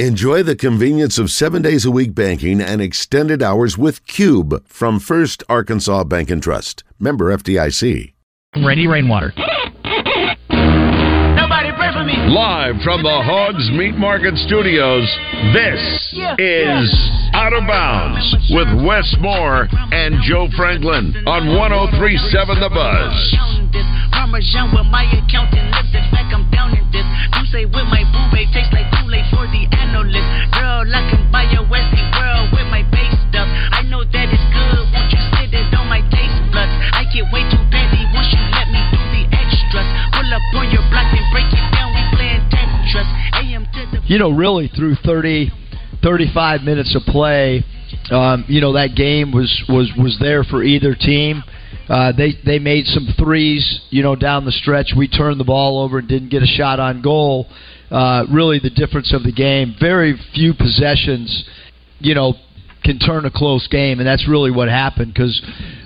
Enjoy 0.00 0.42
the 0.42 0.56
convenience 0.56 1.20
of 1.20 1.30
seven 1.30 1.62
days 1.62 1.84
a 1.84 1.90
week 1.92 2.16
banking 2.16 2.60
and 2.60 2.82
extended 2.82 3.44
hours 3.44 3.78
with 3.78 4.04
Cube 4.08 4.66
from 4.66 4.98
First 4.98 5.44
Arkansas 5.48 6.02
Bank 6.02 6.30
and 6.30 6.42
Trust. 6.42 6.82
Member 6.98 7.26
FDIC. 7.30 8.12
Randy 8.56 8.88
Rainwater. 8.88 9.32
Nobody 10.50 11.70
pray 11.78 11.92
for 11.94 12.02
me. 12.02 12.18
Live 12.26 12.74
from 12.82 13.04
the 13.04 13.22
Hogs 13.22 13.70
Meat 13.70 13.94
Market 13.94 14.34
Studios, 14.50 15.06
this 15.54 15.78
is 16.42 16.90
Out 17.32 17.52
of 17.52 17.62
Bounds 17.68 18.34
with 18.50 18.66
Wes 18.84 19.06
Moore 19.20 19.68
and 19.70 20.18
Joe 20.24 20.48
Franklin 20.56 21.14
on 21.24 21.54
1037 21.56 22.58
The 22.58 22.68
Buzz. 22.68 23.14
Girl, 30.12 30.84
I 30.84 31.00
can 31.08 31.32
buy 31.32 31.48
a 31.48 31.64
Westie 31.64 32.08
world 32.12 32.52
with 32.52 32.68
my 32.68 32.84
base 32.92 33.16
stuff. 33.32 33.48
I 33.72 33.80
know 33.88 34.04
that 34.04 34.28
it's 34.28 34.48
good. 34.52 34.84
Won't 34.92 35.08
you 35.08 35.22
sit 35.40 35.54
it 35.56 35.72
on 35.72 35.88
my 35.88 36.04
taste 36.12 36.40
buds? 36.52 36.72
I 36.92 37.08
get 37.08 37.24
way 37.32 37.44
too 37.48 37.64
you 37.64 38.44
let 38.52 38.68
me 38.68 38.80
do 38.92 39.00
the 39.16 39.24
extras. 39.32 39.88
Pull 40.12 40.28
up 40.28 40.44
on 40.60 40.66
your 40.68 40.84
block 40.92 41.08
and 41.08 41.26
break 41.32 41.48
it 41.48 41.66
down. 41.72 41.92
We 41.96 42.02
playing 42.16 42.44
Tetris. 42.52 43.08
AM 43.32 43.64
to 43.64 43.80
the 43.92 43.98
you 44.06 44.18
know, 44.18 44.30
really 44.30 44.68
through 44.68 44.96
30, 45.04 45.50
35 46.02 46.62
minutes 46.62 46.94
of 46.94 47.02
play, 47.02 47.64
um, 48.10 48.44
you 48.48 48.60
know 48.60 48.74
that 48.74 48.94
game 48.94 49.32
was 49.32 49.48
was 49.68 49.90
was 49.96 50.18
there 50.20 50.44
for 50.44 50.62
either 50.62 50.94
team. 50.94 51.42
Uh, 51.88 52.12
they 52.16 52.32
they 52.44 52.58
made 52.58 52.86
some 52.86 53.08
threes, 53.18 53.80
you 53.90 54.02
know, 54.02 54.16
down 54.16 54.44
the 54.44 54.52
stretch. 54.52 54.92
We 54.96 55.08
turned 55.08 55.38
the 55.38 55.44
ball 55.44 55.80
over 55.82 55.98
and 55.98 56.08
didn't 56.08 56.30
get 56.30 56.42
a 56.42 56.46
shot 56.46 56.80
on 56.80 57.02
goal. 57.02 57.46
Uh, 57.94 58.26
really, 58.28 58.58
the 58.58 58.70
difference 58.70 59.14
of 59.14 59.22
the 59.22 59.30
game. 59.30 59.76
Very 59.78 60.18
few 60.34 60.52
possessions, 60.52 61.44
you 62.00 62.12
know, 62.12 62.34
can 62.82 62.98
turn 62.98 63.24
a 63.24 63.30
close 63.30 63.68
game, 63.68 64.00
and 64.00 64.06
that's 64.06 64.26
really 64.28 64.50
what 64.50 64.68
happened. 64.68 65.14
Because 65.14 65.40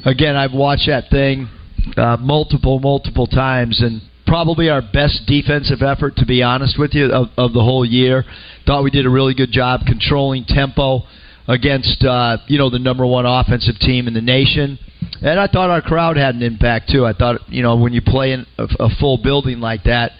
again, 0.07 0.35
I've 0.35 0.55
watched 0.55 0.87
that 0.87 1.11
thing 1.11 1.51
uh, 1.99 2.17
multiple 2.19 2.81
multiple 2.81 3.27
times, 3.27 3.83
and 3.83 4.01
probably 4.27 4.71
our 4.71 4.81
best 4.81 5.27
defensive 5.27 5.83
effort, 5.83 6.17
to 6.17 6.25
be 6.25 6.43
honest 6.43 6.79
with 6.79 6.95
you, 6.95 7.13
of, 7.13 7.29
of 7.37 7.53
the 7.53 7.63
whole 7.63 7.85
year. 7.85 8.25
Thought 8.67 8.85
we 8.85 8.91
did 8.91 9.05
a 9.05 9.11
really 9.11 9.35
good 9.35 9.53
job 9.53 9.83
controlling 9.87 10.47
tempo 10.47 11.03
against 11.47 12.03
uh, 12.05 12.39
you 12.47 12.57
know 12.57 12.71
the 12.71 12.79
number 12.79 13.07
one 13.07 13.27
offensive 13.27 13.79
team 13.81 14.09
in 14.09 14.15
the 14.15 14.23
nation. 14.23 14.79
And 15.21 15.39
I 15.39 15.47
thought 15.47 15.69
our 15.69 15.83
crowd 15.83 16.17
had 16.17 16.35
an 16.35 16.43
impact 16.43 16.91
too. 16.91 17.05
I 17.05 17.13
thought 17.13 17.51
you 17.51 17.63
know 17.63 17.77
when 17.77 17.93
you 17.93 18.01
play 18.01 18.33
in 18.33 18.47
a, 18.57 18.65
a 18.81 18.89
full 18.99 19.19
building 19.19 19.61
like 19.61 19.85
that, 19.85 20.13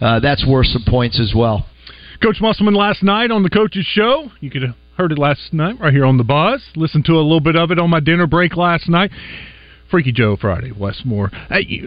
uh, 0.00 0.20
that's 0.20 0.46
worth 0.46 0.66
some 0.66 0.84
points 0.86 1.20
as 1.20 1.32
well. 1.34 1.66
Coach 2.22 2.38
Musselman 2.40 2.74
last 2.74 3.02
night 3.02 3.30
on 3.30 3.42
the 3.42 3.50
Coach's 3.50 3.86
Show. 3.86 4.30
You 4.40 4.50
could 4.50 4.62
have 4.62 4.74
heard 4.96 5.12
it 5.12 5.18
last 5.18 5.52
night 5.52 5.80
right 5.80 5.92
here 5.92 6.04
on 6.04 6.18
the 6.18 6.24
Buzz. 6.24 6.62
Listened 6.74 7.04
to 7.04 7.12
a 7.12 7.22
little 7.22 7.40
bit 7.40 7.56
of 7.56 7.70
it 7.70 7.78
on 7.78 7.90
my 7.90 8.00
dinner 8.00 8.26
break 8.26 8.56
last 8.56 8.88
night. 8.88 9.10
Freaky 9.90 10.12
Joe 10.12 10.36
Friday, 10.36 10.72
Wes 10.72 11.02
Moore. 11.04 11.30
Hey, 11.48 11.82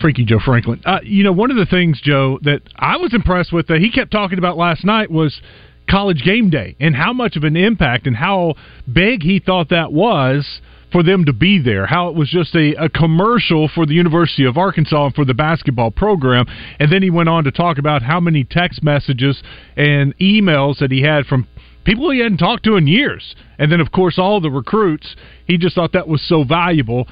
Freaky 0.00 0.24
Joe 0.24 0.40
Franklin. 0.44 0.80
Uh, 0.84 0.98
you 1.02 1.24
know, 1.24 1.32
one 1.32 1.50
of 1.50 1.56
the 1.56 1.66
things, 1.66 2.00
Joe, 2.02 2.38
that 2.42 2.62
I 2.76 2.96
was 2.96 3.14
impressed 3.14 3.52
with 3.52 3.68
that 3.68 3.78
he 3.78 3.90
kept 3.90 4.10
talking 4.10 4.38
about 4.38 4.56
last 4.56 4.84
night 4.84 5.10
was 5.10 5.40
college 5.88 6.22
game 6.24 6.50
day 6.50 6.76
and 6.80 6.94
how 6.94 7.12
much 7.12 7.36
of 7.36 7.44
an 7.44 7.56
impact 7.56 8.06
and 8.06 8.16
how 8.16 8.54
big 8.92 9.22
he 9.22 9.40
thought 9.40 9.68
that 9.70 9.92
was 9.92 10.60
for 10.92 11.02
them 11.02 11.24
to 11.24 11.32
be 11.32 11.58
there. 11.58 11.86
How 11.86 12.08
it 12.08 12.14
was 12.14 12.28
just 12.28 12.54
a, 12.54 12.74
a 12.74 12.88
commercial 12.88 13.68
for 13.68 13.86
the 13.86 13.94
University 13.94 14.44
of 14.44 14.56
Arkansas 14.56 15.06
and 15.06 15.14
for 15.14 15.24
the 15.24 15.34
basketball 15.34 15.90
program. 15.90 16.46
And 16.78 16.92
then 16.92 17.02
he 17.02 17.10
went 17.10 17.28
on 17.28 17.44
to 17.44 17.50
talk 17.50 17.78
about 17.78 18.02
how 18.02 18.20
many 18.20 18.44
text 18.44 18.82
messages 18.82 19.42
and 19.76 20.16
emails 20.18 20.78
that 20.78 20.90
he 20.90 21.02
had 21.02 21.26
from 21.26 21.48
people 21.84 22.10
he 22.10 22.20
hadn't 22.20 22.38
talked 22.38 22.64
to 22.64 22.76
in 22.76 22.86
years. 22.86 23.34
And 23.58 23.72
then, 23.72 23.80
of 23.80 23.90
course, 23.90 24.18
all 24.18 24.40
the 24.40 24.50
recruits. 24.50 25.16
He 25.46 25.58
just 25.58 25.74
thought 25.74 25.92
that 25.92 26.08
was 26.08 26.22
so 26.28 26.44
valuable. 26.44 27.08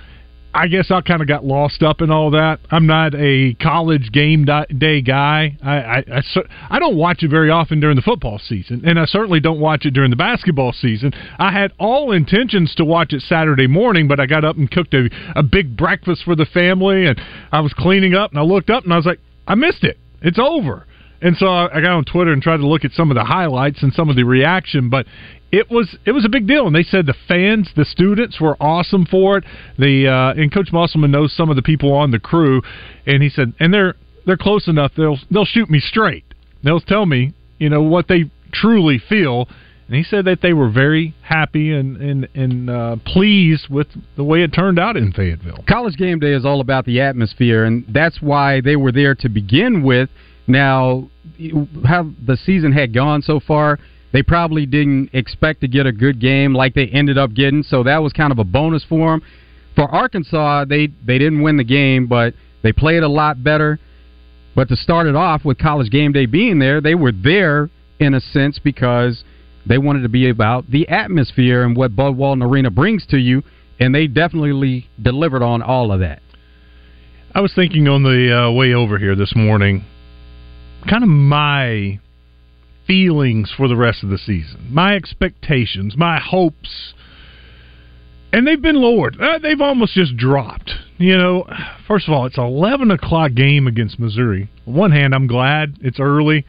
I 0.53 0.67
guess 0.67 0.91
I 0.91 1.01
kind 1.01 1.23
of 1.23 1.29
got 1.29 1.45
lost 1.45 1.83
up 1.83 2.01
in 2.01 2.11
all 2.11 2.33
that. 2.33 2.59
I'm 2.71 2.87
not 2.87 3.15
a 3.15 3.55
college 3.55 4.11
game 4.11 4.45
day 4.45 5.01
guy. 5.01 5.57
I, 5.63 5.77
I, 5.77 6.05
I, 6.13 6.23
I 6.71 6.79
don't 6.81 6.97
watch 6.97 7.23
it 7.23 7.31
very 7.31 7.51
often 7.51 7.79
during 7.79 7.95
the 7.95 8.03
football 8.03 8.39
season, 8.39 8.83
and 8.85 8.99
I 8.99 9.05
certainly 9.05 9.39
don't 9.39 9.61
watch 9.61 9.87
it 9.87 9.93
during 9.93 10.11
the 10.11 10.17
basketball 10.17 10.73
season. 10.73 11.13
I 11.39 11.53
had 11.53 11.73
all 11.79 12.11
intentions 12.11 12.75
to 12.77 12.85
watch 12.85 13.13
it 13.13 13.23
Saturday 13.23 13.69
morning, 13.69 14.09
but 14.09 14.19
I 14.19 14.27
got 14.27 14.45
up 14.45 14.57
and 14.57 14.69
cooked 14.69 14.93
a, 14.95 15.09
a 15.37 15.43
big 15.45 15.77
breakfast 15.77 16.25
for 16.25 16.35
the 16.35 16.47
family, 16.47 17.07
and 17.07 17.21
I 17.53 17.61
was 17.61 17.73
cleaning 17.73 18.15
up, 18.15 18.33
and 18.33 18.41
I 18.41 18.43
looked 18.43 18.71
up, 18.71 18.83
and 18.83 18.93
I 18.93 18.97
was 18.97 19.07
like, 19.07 19.21
I 19.47 19.55
missed 19.55 19.85
it. 19.85 19.99
It's 20.21 20.39
over. 20.39 20.87
And 21.23 21.37
so 21.37 21.47
I 21.47 21.81
got 21.81 21.93
on 21.93 22.05
Twitter 22.05 22.33
and 22.33 22.43
tried 22.43 22.59
to 22.59 22.67
look 22.67 22.85
at 22.85 22.93
some 22.93 23.11
of 23.11 23.15
the 23.15 23.25
highlights 23.25 23.83
and 23.83 23.93
some 23.93 24.09
of 24.09 24.17
the 24.17 24.25
reaction, 24.25 24.89
but 24.89 25.07
it 25.53 25.71
was 25.71 25.97
it 26.05 26.13
was 26.13 26.25
a 26.25 26.29
big 26.29 26.47
deal, 26.47 26.67
and 26.67 26.75
they 26.75 26.83
said 26.83 27.07
the 27.07 27.15
fans, 27.27 27.71
the 27.75 27.85
students 27.85 28.41
were 28.41 28.57
awesome 28.61 29.07
for 29.07 29.39
it. 29.39 29.45
The 29.79 30.09
uh, 30.09 30.41
and 30.41 30.53
Coach 30.53 30.71
Musselman 30.73 31.11
knows 31.11 31.35
some 31.37 31.51
of 31.51 31.57
the 31.57 31.63
people 31.63 31.93
on 31.93 32.11
the 32.11 32.21
crew, 32.21 32.63
and 33.07 33.23
he 33.23 33.29
said, 33.29 33.53
and 33.59 33.75
they're 33.75 33.95
they're 34.27 34.37
close 34.37 34.69
enough. 34.69 34.93
They'll 34.97 35.19
they'll 35.31 35.45
shoot 35.45 35.69
me 35.69 35.81
straight. 35.81 36.25
They'll 36.63 36.81
tell 36.81 37.07
me, 37.07 37.33
you 37.59 37.69
know, 37.69 37.83
what 37.83 38.07
they 38.09 38.31
truly 38.53 38.99
feel. 39.09 39.49
And 39.89 39.97
he 39.97 40.05
said 40.05 40.27
that 40.27 40.41
they 40.41 40.53
were 40.53 40.71
very 40.71 41.17
happy 41.23 41.73
and 41.73 41.97
and 41.97 42.29
and 42.35 42.71
uh, 42.71 42.97
pleased 43.05 43.69
with 43.69 43.89
the 44.17 44.23
way 44.23 44.43
it 44.43 44.53
turned 44.53 44.79
out 44.79 44.97
in 44.97 45.13
Fayetteville. 45.13 45.65
College 45.69 45.97
game 45.97 46.21
day 46.21 46.33
is 46.33 46.45
all 46.45 46.61
about 46.61 46.85
the 46.85 47.01
atmosphere, 47.01 47.65
and 47.65 47.85
that's 47.89 48.23
why 48.23 48.61
they 48.61 48.77
were 48.77 48.93
there 48.93 49.17
to 49.17 49.29
begin 49.29 49.83
with. 49.83 50.09
Now, 50.47 51.11
how 51.85 52.11
the 52.25 52.37
season 52.37 52.73
had 52.73 52.95
gone 52.95 53.23
so 53.23 53.41
far, 53.41 53.79
they 54.13 54.23
probably 54.23 54.67
didn't 54.67 55.11
expect 55.13 55.61
to 55.61 55.69
get 55.69 55.87
a 55.87 55.93
good 55.93 56.21
game 56.21 56.55
like 56.55 56.75
they 56.75 56.87
ended 56.87 57.17
up 57.17 57.33
getting, 57.33 57.63
so 57.63 57.83
that 57.85 58.03
was 58.03 58.13
kind 58.13 58.33
of 58.33 58.39
a 58.39 58.45
bonus 58.45 58.85
for 58.89 59.11
them. 59.11 59.23
For 59.77 59.85
Arkansas, 59.85 60.65
they 60.65 60.89
they 61.07 61.19
didn't 61.19 61.43
win 61.43 61.57
the 61.57 61.65
game, 61.65 62.07
but 62.07 62.35
they 62.63 62.73
played 62.73 63.03
a 63.03 63.09
lot 63.09 63.43
better. 63.43 63.79
But 64.55 64.69
to 64.69 64.77
start 64.77 65.07
it 65.07 65.15
off 65.15 65.45
with 65.45 65.59
College 65.59 65.91
Game 65.91 66.13
Day 66.13 66.27
being 66.27 66.59
there, 66.59 66.81
they 66.81 66.95
were 66.95 67.13
there 67.13 67.71
in 68.01 68.15
a 68.15 68.21
sense 68.21 68.59
because 68.59 69.23
they 69.67 69.79
wanted 69.79 70.03
to 70.03 70.09
be 70.09 70.29
about 70.29 70.69
the 70.71 70.89
atmosphere 70.89 71.63
and 71.63 71.77
what 71.77 71.95
Bud 71.95 72.17
Walton 72.17 72.43
Arena 72.43 72.71
brings 72.71 73.07
to 73.07 73.19
you, 73.19 73.43
and 73.79 73.95
they 73.95 74.09
definitely 74.09 74.89
delivered 75.01 75.43
on 75.43 75.63
all 75.63 75.93
of 75.93 76.01
that. 76.01 76.21
I 77.33 77.41
was 77.41 77.53
thinking 77.55 77.87
on 77.87 78.03
the 78.03 78.47
uh, 78.49 78.51
way 78.51 78.75
over 78.75 78.99
here 78.99 79.15
this 79.15 79.35
morning, 79.37 79.85
kind 80.89 81.05
of 81.05 81.09
my 81.09 82.01
feelings 82.91 83.53
for 83.57 83.69
the 83.69 83.77
rest 83.77 84.03
of 84.03 84.11
the 84.11 84.19
season, 84.19 84.67
my 84.69 84.97
expectations, 84.97 85.97
my 85.97 86.19
hopes, 86.19 86.93
and 88.33 88.45
they've 88.45 88.61
been 88.61 88.75
lowered. 88.75 89.17
Uh, 89.21 89.39
they've 89.39 89.61
almost 89.61 89.95
just 89.95 90.17
dropped. 90.17 90.73
You 90.99 91.17
know, 91.17 91.47
first 91.87 92.09
of 92.09 92.15
all, 92.15 92.27
it's 92.27 92.37
an 92.37 92.43
eleven 92.43 92.91
o'clock 92.91 93.35
game 93.35 93.69
against 93.69 94.01
Missouri. 94.01 94.51
On 94.67 94.75
one 94.75 94.91
hand, 94.91 95.15
I'm 95.15 95.29
glad 95.29 95.77
it's 95.83 96.01
early. 96.01 96.45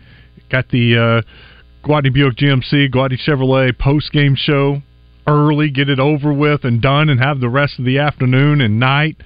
Got 0.50 0.70
the 0.70 1.24
uh, 1.24 1.88
Gwatney 1.88 2.12
Buick 2.12 2.38
GMC, 2.38 2.92
Gwatney 2.92 3.20
Chevrolet 3.24 3.78
post 3.78 4.12
game 4.12 4.36
show 4.36 4.82
early, 5.28 5.70
get 5.70 5.90
it 5.90 6.00
over 6.00 6.34
with 6.34 6.64
and 6.64 6.82
done, 6.82 7.10
and 7.10 7.20
have 7.20 7.40
the 7.40 7.50
rest 7.50 7.78
of 7.78 7.86
the 7.86 8.00
afternoon 8.00 8.62
and 8.62 8.80
night. 8.80 9.18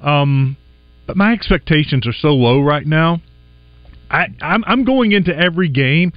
Um, 0.00 0.56
but 1.06 1.16
my 1.16 1.32
expectations 1.32 2.08
are 2.08 2.12
so 2.12 2.30
low 2.30 2.60
right 2.60 2.86
now. 2.86 3.20
I, 4.10 4.26
I'm, 4.42 4.64
I'm 4.66 4.84
going 4.84 5.12
into 5.12 5.32
every 5.32 5.68
game 5.68 6.12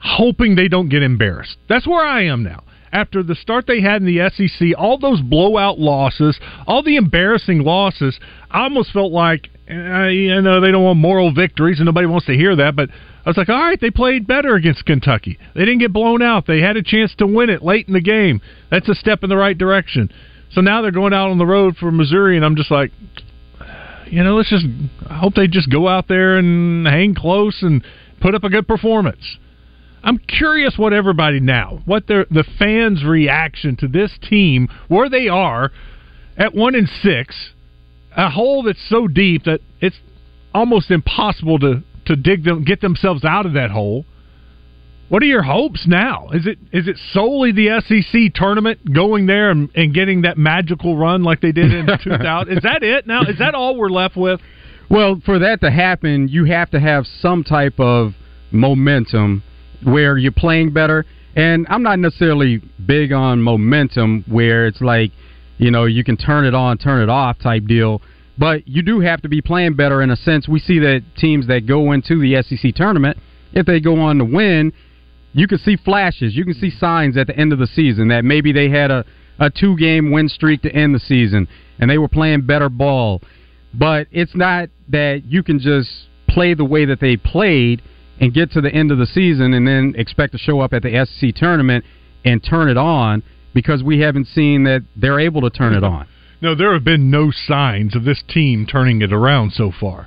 hoping 0.00 0.54
they 0.54 0.68
don't 0.68 0.88
get 0.88 1.02
embarrassed. 1.02 1.56
That's 1.68 1.86
where 1.86 2.04
I 2.04 2.24
am 2.24 2.42
now. 2.42 2.64
After 2.92 3.22
the 3.22 3.34
start 3.34 3.66
they 3.66 3.80
had 3.80 4.02
in 4.02 4.06
the 4.06 4.30
SEC, 4.30 4.68
all 4.78 4.98
those 4.98 5.20
blowout 5.20 5.78
losses, 5.78 6.38
all 6.66 6.82
the 6.82 6.96
embarrassing 6.96 7.60
losses, 7.60 8.18
I 8.50 8.62
almost 8.62 8.92
felt 8.92 9.12
like, 9.12 9.48
uh, 9.68 10.06
you 10.06 10.40
know, 10.40 10.60
they 10.60 10.70
don't 10.70 10.84
want 10.84 10.98
moral 10.98 11.32
victories, 11.34 11.78
and 11.78 11.86
nobody 11.86 12.06
wants 12.06 12.26
to 12.26 12.34
hear 12.34 12.56
that, 12.56 12.76
but 12.76 12.88
I 12.90 13.28
was 13.28 13.36
like, 13.36 13.48
all 13.48 13.60
right, 13.60 13.80
they 13.80 13.90
played 13.90 14.28
better 14.28 14.54
against 14.54 14.86
Kentucky. 14.86 15.36
They 15.54 15.62
didn't 15.62 15.80
get 15.80 15.92
blown 15.92 16.22
out. 16.22 16.46
They 16.46 16.60
had 16.60 16.76
a 16.76 16.82
chance 16.82 17.12
to 17.16 17.26
win 17.26 17.50
it 17.50 17.62
late 17.62 17.88
in 17.88 17.92
the 17.92 18.00
game. 18.00 18.40
That's 18.70 18.88
a 18.88 18.94
step 18.94 19.24
in 19.24 19.30
the 19.30 19.36
right 19.36 19.58
direction. 19.58 20.10
So 20.52 20.60
now 20.60 20.80
they're 20.80 20.92
going 20.92 21.12
out 21.12 21.30
on 21.30 21.38
the 21.38 21.46
road 21.46 21.76
for 21.76 21.90
Missouri, 21.90 22.36
and 22.36 22.44
I'm 22.46 22.54
just 22.54 22.70
like, 22.70 22.92
you 24.06 24.22
know, 24.22 24.36
let's 24.36 24.48
just 24.50 24.64
I 25.10 25.18
hope 25.18 25.34
they 25.34 25.48
just 25.48 25.70
go 25.70 25.88
out 25.88 26.06
there 26.06 26.36
and 26.36 26.86
hang 26.86 27.14
close 27.14 27.62
and 27.62 27.84
put 28.20 28.34
up 28.34 28.44
a 28.44 28.48
good 28.48 28.68
performance. 28.68 29.38
I'm 30.06 30.18
curious 30.18 30.78
what 30.78 30.92
everybody 30.92 31.40
now, 31.40 31.82
what 31.84 32.06
their 32.06 32.26
the 32.30 32.44
fans' 32.60 33.04
reaction 33.04 33.76
to 33.78 33.88
this 33.88 34.16
team, 34.30 34.68
where 34.86 35.10
they 35.10 35.26
are 35.26 35.72
at 36.38 36.54
one 36.54 36.76
and 36.76 36.88
six, 36.88 37.50
a 38.16 38.30
hole 38.30 38.62
that's 38.62 38.88
so 38.88 39.08
deep 39.08 39.44
that 39.44 39.60
it's 39.80 39.96
almost 40.54 40.92
impossible 40.92 41.58
to 41.58 41.82
to 42.06 42.14
dig 42.14 42.44
them, 42.44 42.62
get 42.62 42.80
themselves 42.80 43.24
out 43.24 43.46
of 43.46 43.54
that 43.54 43.72
hole. 43.72 44.06
What 45.08 45.24
are 45.24 45.26
your 45.26 45.42
hopes 45.42 45.88
now? 45.88 46.28
Is 46.32 46.46
it 46.46 46.58
is 46.72 46.86
it 46.86 46.98
solely 47.12 47.50
the 47.50 47.80
SEC 47.84 48.32
tournament 48.32 48.92
going 48.92 49.26
there 49.26 49.50
and, 49.50 49.70
and 49.74 49.92
getting 49.92 50.22
that 50.22 50.38
magical 50.38 50.96
run 50.96 51.24
like 51.24 51.40
they 51.40 51.50
did 51.50 51.72
in 51.72 51.86
2000? 52.04 52.56
Is 52.56 52.62
that 52.62 52.84
it 52.84 53.08
now? 53.08 53.22
Is 53.22 53.38
that 53.40 53.56
all 53.56 53.76
we're 53.76 53.90
left 53.90 54.16
with? 54.16 54.40
Well, 54.88 55.20
for 55.26 55.40
that 55.40 55.62
to 55.62 55.70
happen, 55.72 56.28
you 56.28 56.44
have 56.44 56.70
to 56.70 56.78
have 56.78 57.06
some 57.20 57.42
type 57.42 57.80
of 57.80 58.12
momentum 58.52 59.42
where 59.84 60.16
you're 60.18 60.32
playing 60.32 60.72
better. 60.72 61.04
And 61.34 61.66
I'm 61.68 61.82
not 61.82 61.98
necessarily 61.98 62.62
big 62.86 63.12
on 63.12 63.42
momentum 63.42 64.24
where 64.28 64.66
it's 64.66 64.80
like, 64.80 65.12
you 65.58 65.70
know, 65.70 65.84
you 65.84 66.04
can 66.04 66.16
turn 66.16 66.44
it 66.44 66.54
on, 66.54 66.78
turn 66.78 67.02
it 67.02 67.10
off 67.10 67.38
type 67.38 67.66
deal. 67.66 68.00
But 68.38 68.66
you 68.68 68.82
do 68.82 69.00
have 69.00 69.22
to 69.22 69.28
be 69.28 69.40
playing 69.40 69.74
better 69.74 70.02
in 70.02 70.10
a 70.10 70.16
sense. 70.16 70.48
We 70.48 70.58
see 70.58 70.78
that 70.80 71.02
teams 71.16 71.46
that 71.46 71.66
go 71.66 71.92
into 71.92 72.20
the 72.20 72.42
SEC 72.42 72.74
tournament, 72.74 73.18
if 73.52 73.66
they 73.66 73.80
go 73.80 73.98
on 74.00 74.18
to 74.18 74.24
win, 74.24 74.72
you 75.32 75.46
can 75.46 75.58
see 75.58 75.76
flashes. 75.76 76.34
You 76.34 76.44
can 76.44 76.54
see 76.54 76.70
signs 76.70 77.16
at 77.16 77.26
the 77.26 77.36
end 77.36 77.52
of 77.52 77.58
the 77.58 77.66
season 77.66 78.08
that 78.08 78.24
maybe 78.24 78.52
they 78.52 78.68
had 78.68 78.90
a, 78.90 79.04
a 79.38 79.50
two 79.50 79.76
game 79.76 80.10
win 80.10 80.28
streak 80.28 80.62
to 80.62 80.72
end 80.72 80.94
the 80.94 81.00
season 81.00 81.48
and 81.78 81.90
they 81.90 81.98
were 81.98 82.08
playing 82.08 82.46
better 82.46 82.68
ball. 82.68 83.20
But 83.74 84.06
it's 84.10 84.34
not 84.34 84.68
that 84.88 85.24
you 85.26 85.42
can 85.42 85.58
just 85.58 85.90
play 86.28 86.54
the 86.54 86.64
way 86.64 86.84
that 86.86 87.00
they 87.00 87.16
played 87.16 87.82
and 88.20 88.32
get 88.32 88.50
to 88.52 88.60
the 88.60 88.72
end 88.72 88.90
of 88.90 88.98
the 88.98 89.06
season 89.06 89.52
and 89.52 89.66
then 89.66 89.94
expect 89.96 90.32
to 90.32 90.38
show 90.38 90.60
up 90.60 90.72
at 90.72 90.82
the 90.82 91.06
SEC 91.06 91.34
tournament 91.34 91.84
and 92.24 92.42
turn 92.42 92.68
it 92.68 92.76
on 92.76 93.22
because 93.54 93.82
we 93.82 94.00
haven't 94.00 94.26
seen 94.26 94.64
that 94.64 94.84
they're 94.96 95.20
able 95.20 95.40
to 95.42 95.50
turn 95.50 95.74
it 95.74 95.84
on. 95.84 96.06
No, 96.40 96.54
there 96.54 96.72
have 96.74 96.84
been 96.84 97.10
no 97.10 97.30
signs 97.30 97.96
of 97.96 98.04
this 98.04 98.22
team 98.28 98.66
turning 98.66 99.00
it 99.00 99.12
around 99.12 99.52
so 99.52 99.72
far. 99.78 100.06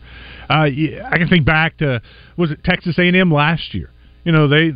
Uh, 0.49 0.63
I 0.63 1.17
can 1.17 1.27
think 1.27 1.45
back 1.45 1.77
to 1.77 2.01
was 2.37 2.51
it 2.51 2.63
Texas 2.63 2.97
A&M 2.97 3.31
last 3.31 3.73
year? 3.73 3.91
You 4.23 4.31
know 4.31 4.47
they 4.47 4.71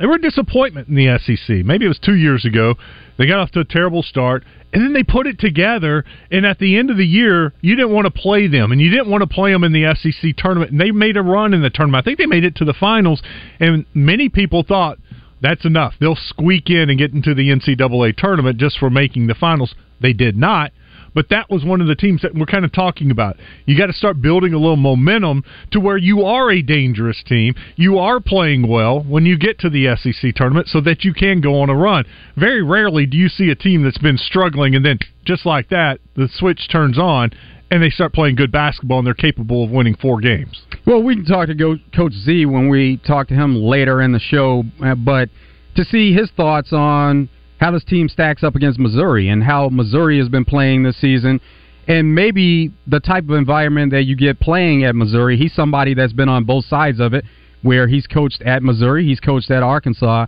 they 0.00 0.06
were 0.06 0.14
a 0.14 0.20
disappointment 0.20 0.88
in 0.88 0.94
the 0.94 1.18
SEC. 1.18 1.64
Maybe 1.64 1.84
it 1.84 1.88
was 1.88 1.98
two 1.98 2.16
years 2.16 2.46
ago. 2.46 2.74
They 3.18 3.26
got 3.26 3.38
off 3.38 3.50
to 3.50 3.60
a 3.60 3.64
terrible 3.66 4.02
start, 4.02 4.44
and 4.72 4.82
then 4.82 4.94
they 4.94 5.02
put 5.02 5.26
it 5.26 5.38
together. 5.38 6.06
And 6.30 6.46
at 6.46 6.58
the 6.58 6.78
end 6.78 6.90
of 6.90 6.96
the 6.96 7.04
year, 7.04 7.52
you 7.60 7.76
didn't 7.76 7.92
want 7.92 8.06
to 8.06 8.10
play 8.10 8.46
them, 8.46 8.72
and 8.72 8.80
you 8.80 8.88
didn't 8.88 9.10
want 9.10 9.20
to 9.20 9.26
play 9.26 9.52
them 9.52 9.62
in 9.62 9.72
the 9.72 9.94
SEC 9.94 10.34
tournament. 10.38 10.70
And 10.70 10.80
they 10.80 10.90
made 10.90 11.18
a 11.18 11.22
run 11.22 11.52
in 11.52 11.60
the 11.60 11.68
tournament. 11.68 12.02
I 12.02 12.04
think 12.04 12.18
they 12.18 12.24
made 12.24 12.44
it 12.44 12.56
to 12.56 12.64
the 12.64 12.72
finals, 12.72 13.22
and 13.60 13.84
many 13.92 14.30
people 14.30 14.64
thought 14.66 14.98
that's 15.42 15.66
enough. 15.66 15.94
They'll 16.00 16.16
squeak 16.16 16.70
in 16.70 16.88
and 16.88 16.98
get 16.98 17.12
into 17.12 17.34
the 17.34 17.50
NCAA 17.50 18.16
tournament 18.16 18.58
just 18.58 18.78
for 18.78 18.88
making 18.88 19.26
the 19.26 19.34
finals. 19.34 19.74
They 20.00 20.14
did 20.14 20.34
not. 20.34 20.72
But 21.14 21.28
that 21.30 21.50
was 21.50 21.64
one 21.64 21.80
of 21.80 21.86
the 21.86 21.94
teams 21.94 22.22
that 22.22 22.34
we're 22.34 22.46
kind 22.46 22.64
of 22.64 22.72
talking 22.72 23.10
about. 23.10 23.36
You 23.66 23.76
got 23.76 23.86
to 23.86 23.92
start 23.92 24.22
building 24.22 24.54
a 24.54 24.58
little 24.58 24.76
momentum 24.76 25.44
to 25.72 25.80
where 25.80 25.96
you 25.96 26.22
are 26.24 26.50
a 26.50 26.62
dangerous 26.62 27.22
team. 27.26 27.54
You 27.76 27.98
are 27.98 28.20
playing 28.20 28.68
well 28.68 29.02
when 29.02 29.26
you 29.26 29.38
get 29.38 29.58
to 29.60 29.70
the 29.70 29.96
SEC 29.96 30.34
tournament 30.34 30.68
so 30.68 30.80
that 30.82 31.04
you 31.04 31.12
can 31.14 31.40
go 31.40 31.60
on 31.60 31.70
a 31.70 31.74
run. 31.74 32.04
Very 32.36 32.62
rarely 32.62 33.06
do 33.06 33.16
you 33.16 33.28
see 33.28 33.50
a 33.50 33.54
team 33.54 33.82
that's 33.82 33.98
been 33.98 34.18
struggling 34.18 34.74
and 34.74 34.84
then 34.84 34.98
just 35.24 35.46
like 35.46 35.68
that, 35.68 36.00
the 36.16 36.28
switch 36.32 36.68
turns 36.70 36.98
on 36.98 37.30
and 37.70 37.82
they 37.82 37.90
start 37.90 38.12
playing 38.12 38.34
good 38.34 38.50
basketball 38.50 38.98
and 38.98 39.06
they're 39.06 39.14
capable 39.14 39.64
of 39.64 39.70
winning 39.70 39.96
four 39.96 40.20
games. 40.20 40.62
Well, 40.86 41.02
we 41.02 41.14
can 41.14 41.24
talk 41.24 41.46
to 41.48 41.78
Coach 41.94 42.12
Z 42.12 42.46
when 42.46 42.68
we 42.68 42.96
talk 43.06 43.28
to 43.28 43.34
him 43.34 43.54
later 43.54 44.02
in 44.02 44.12
the 44.12 44.18
show, 44.18 44.64
uh, 44.84 44.94
but 44.96 45.28
to 45.76 45.84
see 45.84 46.12
his 46.12 46.30
thoughts 46.36 46.72
on 46.72 47.28
how 47.60 47.70
this 47.70 47.84
team 47.84 48.08
stacks 48.08 48.42
up 48.42 48.56
against 48.56 48.78
Missouri 48.78 49.28
and 49.28 49.44
how 49.44 49.68
Missouri 49.68 50.18
has 50.18 50.28
been 50.28 50.46
playing 50.46 50.82
this 50.82 50.98
season. 50.98 51.40
And 51.86 52.14
maybe 52.14 52.72
the 52.86 53.00
type 53.00 53.24
of 53.24 53.30
environment 53.30 53.92
that 53.92 54.04
you 54.04 54.16
get 54.16 54.40
playing 54.40 54.84
at 54.84 54.94
Missouri, 54.94 55.36
he's 55.36 55.52
somebody 55.52 55.92
that's 55.92 56.14
been 56.14 56.28
on 56.28 56.44
both 56.44 56.64
sides 56.64 57.00
of 57.00 57.12
it, 57.12 57.24
where 57.62 57.86
he's 57.86 58.06
coached 58.06 58.40
at 58.42 58.62
Missouri, 58.62 59.04
he's 59.04 59.20
coached 59.20 59.50
at 59.50 59.62
Arkansas, 59.62 60.26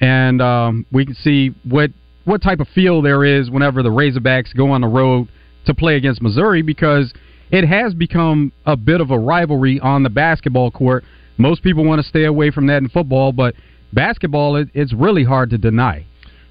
and 0.00 0.42
um, 0.42 0.84
we 0.90 1.06
can 1.06 1.14
see 1.14 1.54
what 1.64 1.90
what 2.24 2.42
type 2.42 2.58
of 2.58 2.66
feel 2.68 3.02
there 3.02 3.22
is 3.22 3.50
whenever 3.50 3.82
the 3.82 3.90
Razorbacks 3.90 4.56
go 4.56 4.70
on 4.70 4.80
the 4.80 4.88
road 4.88 5.28
to 5.66 5.74
play 5.74 5.96
against 5.96 6.22
Missouri 6.22 6.62
because 6.62 7.12
it 7.50 7.66
has 7.68 7.92
become 7.92 8.50
a 8.64 8.76
bit 8.76 9.02
of 9.02 9.10
a 9.10 9.18
rivalry 9.18 9.78
on 9.78 10.02
the 10.02 10.08
basketball 10.08 10.70
court. 10.70 11.04
Most 11.36 11.62
people 11.62 11.84
want 11.84 12.00
to 12.00 12.08
stay 12.08 12.24
away 12.24 12.50
from 12.50 12.66
that 12.68 12.78
in 12.78 12.88
football, 12.88 13.30
but 13.30 13.54
basketball, 13.92 14.56
it, 14.56 14.68
it's 14.72 14.94
really 14.94 15.22
hard 15.22 15.50
to 15.50 15.58
deny. 15.58 16.06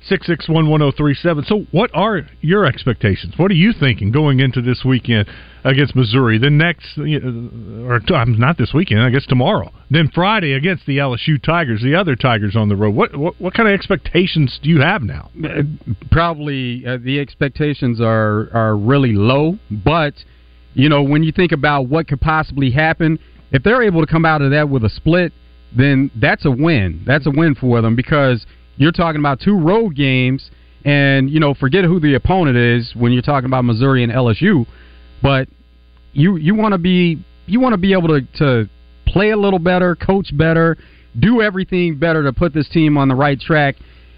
Six 0.08 0.28
six 0.28 0.50
one 0.50 0.70
one 0.70 0.82
zero 0.82 0.90
oh 0.90 0.94
three 0.96 1.14
seven. 1.14 1.46
So, 1.46 1.66
what 1.72 1.90
are 1.94 2.22
your 2.42 2.66
expectations? 2.66 3.36
What 3.38 3.52
are 3.52 3.56
you 3.56 3.72
thinking 3.72 4.12
going 4.12 4.42
into 4.42 4.62
this 4.62 4.84
weekend 4.84 5.30
against 5.64 5.96
Missouri? 5.96 6.38
The 6.38 6.50
next, 6.50 6.98
or 6.98 8.02
not 8.28 8.58
this 8.58 8.74
weekend, 8.74 9.02
I 9.02 9.10
guess 9.12 9.26
tomorrow. 9.26 9.72
Then 9.90 10.10
Friday 10.14 10.54
against 10.54 10.86
the 10.86 10.98
LSU 10.98 11.42
Tigers, 11.42 11.82
the 11.82 11.96
other 11.96 12.18
Tigers 12.18 12.56
on 12.56 12.68
the 12.68 12.76
road. 12.76 12.96
What 12.96 13.16
what, 13.16 13.40
what 13.40 13.54
kind 13.54 13.70
of 13.70 13.74
expectations 13.74 14.60
do 14.62 14.70
you 14.70 14.82
have 14.82 15.04
now? 15.04 15.32
Uh, 15.42 15.62
probably 16.12 16.86
uh, 16.86 16.98
the 16.98 17.20
expectations 17.22 18.02
are 18.02 18.50
are 18.54 18.76
really 18.76 19.14
low, 19.14 19.58
but 19.72 20.16
you 20.74 20.90
know 20.90 21.02
when 21.02 21.24
you 21.24 21.32
think 21.32 21.54
about 21.54 21.88
what 21.88 22.10
could 22.10 22.20
possibly 22.20 22.72
happen, 22.72 23.20
if 23.52 23.64
they're 23.64 23.84
able 23.84 24.06
to 24.06 24.12
come 24.12 24.26
out 24.26 24.42
of 24.42 24.52
that 24.52 24.68
with 24.68 24.84
a 24.84 24.90
split, 24.90 25.32
then 25.78 26.12
that's 26.20 26.46
a 26.46 26.52
win. 26.52 27.04
That's 27.06 27.26
a 27.26 27.32
win 27.32 27.56
for 27.56 27.82
them 27.82 27.96
because 27.96 28.46
you're 28.78 28.92
talking 28.92 29.20
about 29.20 29.40
two 29.40 29.58
road 29.58 29.96
games, 29.96 30.50
and 30.86 31.30
you 31.30 31.40
know, 31.40 31.54
forget 31.54 31.86
who 31.86 32.00
the 32.00 32.16
opponent 32.16 32.58
is 32.58 32.94
when 32.96 33.12
you're 33.12 33.22
talking 33.22 33.46
about 33.46 33.66
Missouri 33.66 34.04
and 34.04 34.12
LSU, 34.12 34.66
but 35.22 35.48
you 36.14 36.36
you 36.38 36.56
want 36.56 36.74
to 36.74 36.78
be 36.78 37.24
you 37.46 37.60
want 37.60 37.74
to 37.74 37.78
be 37.78 37.94
able 37.94 38.10
to 38.10 38.22
to 38.38 38.70
play 39.08 39.32
a 39.32 39.38
little 39.38 39.60
better, 39.60 39.96
coach 39.96 40.36
better, 40.36 40.78
do 41.20 41.42
everything 41.42 41.98
better 41.98 42.24
to 42.24 42.34
put 42.34 42.54
this 42.54 42.68
team 42.70 42.98
on 42.98 43.08
the 43.08 43.16
right 43.16 43.40
track. 43.40 43.76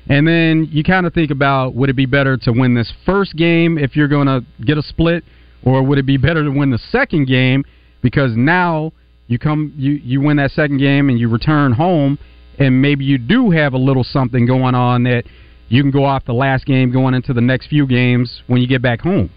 And 0.08 0.28
then 0.28 0.70
you 0.72 0.84
kind 0.84 1.08
of 1.08 1.14
think 1.14 1.32
about 1.32 1.74
would 1.74 1.90
it 1.90 1.96
be 1.96 2.06
better 2.06 2.38
to 2.38 2.52
win 2.52 2.76
this 2.76 2.92
first 3.06 3.36
game 3.36 3.78
if 3.78 3.96
you're 3.96 4.08
going 4.08 4.28
to 4.28 4.46
get 4.64 4.78
a 4.78 4.84
split, 4.84 5.24
or 5.64 5.82
would 5.84 5.98
it 5.98 6.06
be 6.06 6.18
better 6.18 6.44
to 6.44 6.52
win 6.52 6.70
the 6.70 6.78
second 6.78 7.26
game 7.26 7.66
because 8.02 8.32
now 8.36 8.94
you 9.28 9.40
come 9.40 9.74
you 9.76 9.94
you 9.94 10.22
win 10.22 10.38
that 10.38 10.52
second 10.52 10.78
game 10.78 11.10
and 11.10 11.20
you 11.20 11.28
return 11.28 11.74
home 11.74 12.20
and 12.60 12.82
maybe 12.82 13.06
you 13.06 13.18
do 13.18 13.52
have 13.52 13.74
a 13.74 13.78
little 13.78 14.04
something 14.04 14.46
going 14.46 14.76
on 14.76 15.04
that 15.04 15.24
you 15.68 15.82
can 15.82 15.92
go 15.92 16.06
off 16.06 16.26
the 16.26 16.34
last 16.34 16.66
game 16.66 16.92
going 16.92 17.14
into 17.14 17.34
the 17.34 17.42
next 17.42 17.68
few 17.68 17.88
games 17.88 18.42
when 18.48 18.62
you 18.62 18.68
get 18.68 18.82
back 18.82 19.02
home. 19.02 19.30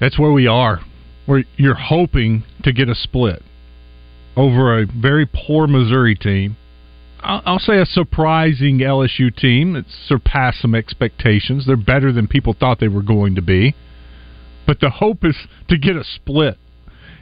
That's 0.00 0.18
where 0.18 0.32
we 0.32 0.46
are. 0.46 0.80
Where 1.26 1.44
you're 1.56 1.74
hoping 1.74 2.44
to 2.62 2.72
get 2.72 2.88
a 2.88 2.94
split 2.94 3.42
over 4.36 4.80
a 4.80 4.86
very 4.86 5.26
poor 5.26 5.66
Missouri 5.66 6.14
team. 6.14 6.56
I'll 7.20 7.58
say 7.58 7.78
a 7.78 7.86
surprising 7.86 8.80
LSU 8.80 9.34
team 9.34 9.72
that 9.72 9.86
surpassed 10.06 10.60
some 10.60 10.74
expectations. 10.74 11.64
They're 11.66 11.76
better 11.76 12.12
than 12.12 12.28
people 12.28 12.52
thought 12.52 12.80
they 12.80 12.88
were 12.88 13.02
going 13.02 13.34
to 13.36 13.42
be. 13.42 13.74
But 14.66 14.80
the 14.80 14.90
hope 14.90 15.24
is 15.24 15.36
to 15.68 15.78
get 15.78 15.96
a 15.96 16.04
split. 16.04 16.58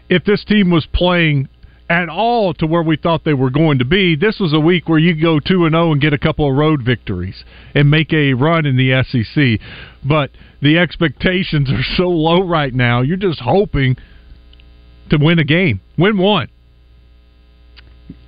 If 0.08 0.24
this 0.24 0.44
team 0.44 0.70
was 0.70 0.86
playing 0.92 1.48
at 1.92 2.08
all 2.08 2.54
to 2.54 2.66
where 2.66 2.82
we 2.82 2.96
thought 2.96 3.22
they 3.22 3.34
were 3.34 3.50
going 3.50 3.78
to 3.78 3.84
be. 3.84 4.16
This 4.16 4.40
was 4.40 4.54
a 4.54 4.60
week 4.60 4.88
where 4.88 4.98
you 4.98 5.14
go 5.20 5.38
2 5.38 5.66
and 5.66 5.74
0 5.74 5.92
and 5.92 6.00
get 6.00 6.14
a 6.14 6.18
couple 6.18 6.48
of 6.48 6.56
road 6.56 6.82
victories 6.82 7.44
and 7.74 7.90
make 7.90 8.14
a 8.14 8.32
run 8.32 8.64
in 8.64 8.78
the 8.78 9.04
SEC. 9.04 9.60
But 10.02 10.30
the 10.62 10.78
expectations 10.78 11.70
are 11.70 11.84
so 11.96 12.08
low 12.08 12.40
right 12.40 12.72
now. 12.72 13.02
You're 13.02 13.18
just 13.18 13.40
hoping 13.40 13.96
to 15.10 15.18
win 15.18 15.38
a 15.38 15.44
game. 15.44 15.82
Win 15.98 16.16
one. 16.16 16.48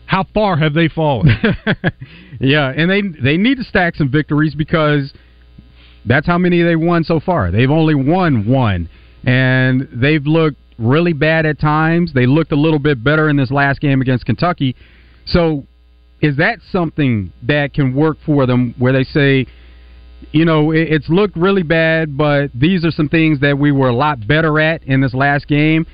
How 0.04 0.26
far 0.34 0.58
have 0.58 0.74
they 0.74 0.88
fallen? 0.88 1.28
yeah, 2.40 2.70
and 2.70 2.90
they 2.90 3.00
they 3.00 3.38
need 3.38 3.56
to 3.56 3.64
stack 3.64 3.96
some 3.96 4.10
victories 4.10 4.54
because 4.54 5.14
that's 6.04 6.26
how 6.26 6.36
many 6.36 6.60
they 6.60 6.76
won 6.76 7.02
so 7.02 7.18
far. 7.18 7.50
They've 7.50 7.70
only 7.70 7.94
won 7.94 8.46
one, 8.46 8.90
and 9.24 9.88
they've 9.90 10.24
looked 10.24 10.58
really 10.78 11.12
bad 11.12 11.46
at 11.46 11.60
times. 11.60 12.12
They 12.12 12.26
looked 12.26 12.52
a 12.52 12.56
little 12.56 12.78
bit 12.78 13.02
better 13.02 13.28
in 13.28 13.36
this 13.36 13.50
last 13.50 13.80
game 13.80 14.00
against 14.00 14.26
Kentucky. 14.26 14.76
So, 15.26 15.64
is 16.20 16.36
that 16.38 16.58
something 16.70 17.32
that 17.42 17.74
can 17.74 17.94
work 17.94 18.16
for 18.24 18.46
them 18.46 18.74
where 18.78 18.92
they 18.92 19.04
say, 19.04 19.46
you 20.32 20.44
know, 20.44 20.70
it's 20.70 21.08
looked 21.08 21.36
really 21.36 21.62
bad, 21.62 22.16
but 22.16 22.50
these 22.54 22.84
are 22.84 22.90
some 22.90 23.08
things 23.08 23.40
that 23.40 23.58
we 23.58 23.72
were 23.72 23.88
a 23.88 23.94
lot 23.94 24.26
better 24.26 24.58
at 24.58 24.82
in 24.84 25.00
this 25.00 25.12
last 25.12 25.46
game? 25.46 25.86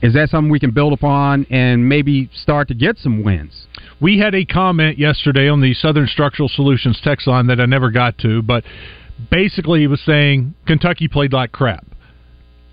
Is 0.00 0.14
that 0.14 0.30
something 0.30 0.50
we 0.50 0.60
can 0.60 0.70
build 0.70 0.92
upon 0.92 1.44
and 1.50 1.88
maybe 1.88 2.30
start 2.32 2.68
to 2.68 2.74
get 2.74 2.98
some 2.98 3.24
wins? 3.24 3.66
We 4.00 4.18
had 4.20 4.34
a 4.34 4.44
comment 4.44 4.98
yesterday 4.98 5.48
on 5.48 5.60
the 5.60 5.74
Southern 5.74 6.06
Structural 6.06 6.48
Solutions 6.48 7.00
text 7.02 7.26
line 7.26 7.48
that 7.48 7.60
I 7.60 7.66
never 7.66 7.90
got 7.90 8.16
to, 8.18 8.40
but 8.40 8.62
basically 9.30 9.80
he 9.80 9.88
was 9.88 10.00
saying 10.02 10.54
Kentucky 10.66 11.08
played 11.08 11.32
like 11.32 11.50
crap. 11.50 11.84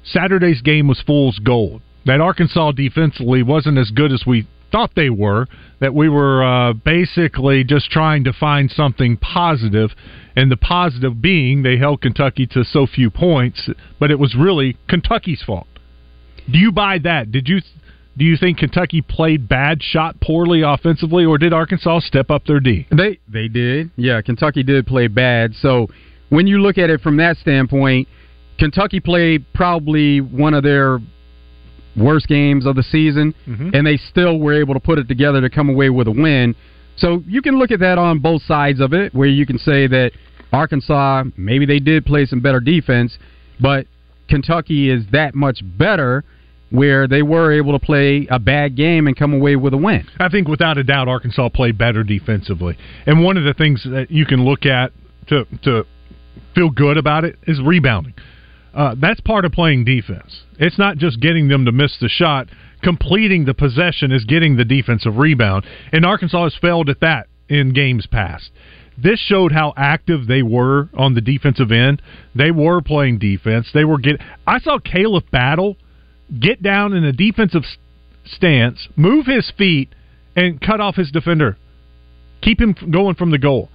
Saturday's 0.05 0.61
game 0.61 0.87
was 0.87 1.01
fool's 1.05 1.39
gold. 1.39 1.81
That 2.05 2.21
Arkansas 2.21 2.71
defensively 2.73 3.41
wasn't 3.41 3.77
as 3.77 3.89
good 3.89 4.11
as 4.11 4.23
we 4.25 4.47
thought 4.71 4.91
they 4.95 5.09
were. 5.09 5.47
That 5.79 5.93
we 5.93 6.07
were 6.07 6.43
uh, 6.43 6.73
basically 6.73 7.63
just 7.63 7.89
trying 7.89 8.23
to 8.25 8.33
find 8.33 8.69
something 8.69 9.17
positive, 9.17 9.91
and 10.35 10.51
the 10.51 10.57
positive 10.57 11.21
being 11.21 11.63
they 11.63 11.77
held 11.77 12.01
Kentucky 12.01 12.45
to 12.47 12.63
so 12.63 12.85
few 12.85 13.09
points, 13.09 13.69
but 13.99 14.11
it 14.11 14.19
was 14.19 14.35
really 14.35 14.77
Kentucky's 14.87 15.41
fault. 15.41 15.67
Do 16.51 16.59
you 16.59 16.71
buy 16.71 16.99
that? 16.99 17.31
Did 17.31 17.47
you 17.47 17.61
do 18.17 18.23
you 18.23 18.37
think 18.37 18.59
Kentucky 18.59 19.01
played 19.01 19.49
bad, 19.49 19.81
shot 19.81 20.21
poorly 20.21 20.61
offensively, 20.61 21.25
or 21.25 21.37
did 21.37 21.51
Arkansas 21.51 21.99
step 22.01 22.29
up 22.29 22.45
their 22.45 22.59
D? 22.59 22.87
They 22.95 23.19
they 23.27 23.47
did. 23.47 23.91
Yeah, 23.95 24.21
Kentucky 24.21 24.63
did 24.63 24.85
play 24.85 25.07
bad. 25.07 25.53
So 25.55 25.87
when 26.29 26.47
you 26.47 26.59
look 26.59 26.77
at 26.77 26.89
it 26.89 27.01
from 27.01 27.17
that 27.17 27.37
standpoint, 27.37 28.07
Kentucky 28.57 28.99
played 28.99 29.45
probably 29.53 30.21
one 30.21 30.53
of 30.53 30.63
their 30.63 30.99
worst 31.95 32.27
games 32.27 32.65
of 32.65 32.75
the 32.75 32.83
season, 32.83 33.33
mm-hmm. 33.47 33.69
and 33.73 33.85
they 33.85 33.97
still 33.97 34.39
were 34.39 34.59
able 34.59 34.73
to 34.73 34.79
put 34.79 34.99
it 34.99 35.07
together 35.07 35.41
to 35.41 35.49
come 35.49 35.69
away 35.69 35.89
with 35.89 36.07
a 36.07 36.11
win. 36.11 36.55
So 36.97 37.23
you 37.25 37.41
can 37.41 37.57
look 37.57 37.71
at 37.71 37.79
that 37.79 37.97
on 37.97 38.19
both 38.19 38.41
sides 38.43 38.79
of 38.79 38.93
it, 38.93 39.13
where 39.13 39.27
you 39.27 39.45
can 39.45 39.57
say 39.57 39.87
that 39.87 40.11
Arkansas 40.51 41.25
maybe 41.37 41.65
they 41.65 41.79
did 41.79 42.05
play 42.05 42.25
some 42.25 42.39
better 42.39 42.59
defense, 42.59 43.17
but 43.59 43.87
Kentucky 44.29 44.89
is 44.89 45.03
that 45.11 45.35
much 45.35 45.59
better 45.77 46.23
where 46.71 47.07
they 47.07 47.21
were 47.21 47.51
able 47.51 47.77
to 47.77 47.85
play 47.85 48.27
a 48.29 48.39
bad 48.39 48.75
game 48.75 49.07
and 49.07 49.15
come 49.15 49.33
away 49.33 49.55
with 49.55 49.73
a 49.73 49.77
win. 49.77 50.05
I 50.19 50.29
think 50.29 50.47
without 50.47 50.77
a 50.77 50.83
doubt 50.83 51.07
Arkansas 51.07 51.49
played 51.49 51.77
better 51.77 52.03
defensively. 52.03 52.77
And 53.05 53.23
one 53.23 53.37
of 53.37 53.43
the 53.43 53.53
things 53.53 53.83
that 53.83 54.09
you 54.09 54.25
can 54.25 54.43
look 54.43 54.65
at 54.65 54.91
to 55.27 55.45
to 55.63 55.85
feel 56.53 56.69
good 56.69 56.97
about 56.97 57.23
it 57.23 57.37
is 57.47 57.61
rebounding. 57.61 58.13
Uh, 58.75 58.93
that's 58.99 59.21
part 59.21 59.45
of 59.45 59.53
playing 59.53 59.85
defense. 59.85 60.43
It's 60.59 60.77
not 60.77 60.97
just 60.97 61.21
getting 61.21 61.47
them 61.47 61.65
to 61.65 61.71
miss 61.71 61.97
the 61.99 62.09
shot. 62.09 62.49
Completing 62.83 63.45
the 63.45 63.53
possession 63.53 64.11
is 64.11 64.25
getting 64.25 64.57
the 64.57 64.65
defensive 64.65 65.15
rebound. 65.15 65.65
And 65.93 66.05
Arkansas 66.05 66.43
has 66.43 66.55
failed 66.61 66.89
at 66.89 66.99
that 66.99 67.27
in 67.47 67.73
games 67.73 68.05
past. 68.05 68.51
This 68.97 69.19
showed 69.19 69.53
how 69.53 69.73
active 69.77 70.27
they 70.27 70.41
were 70.41 70.89
on 70.93 71.15
the 71.15 71.21
defensive 71.21 71.71
end. 71.71 72.01
They 72.35 72.51
were 72.51 72.81
playing 72.81 73.19
defense. 73.19 73.67
They 73.73 73.85
were 73.85 73.97
get. 73.97 74.21
I 74.45 74.59
saw 74.59 74.79
Caleb 74.79 75.31
Battle 75.31 75.77
get 76.39 76.61
down 76.61 76.93
in 76.93 77.03
a 77.03 77.11
defensive 77.11 77.63
stance, 78.25 78.87
move 78.95 79.25
his 79.25 79.51
feet, 79.57 79.89
and 80.35 80.61
cut 80.61 80.79
off 80.79 80.95
his 80.95 81.11
defender. 81.11 81.57
Keep 82.41 82.61
him 82.61 82.75
going 82.91 83.15
from 83.15 83.31
the 83.31 83.37
goal. 83.37 83.69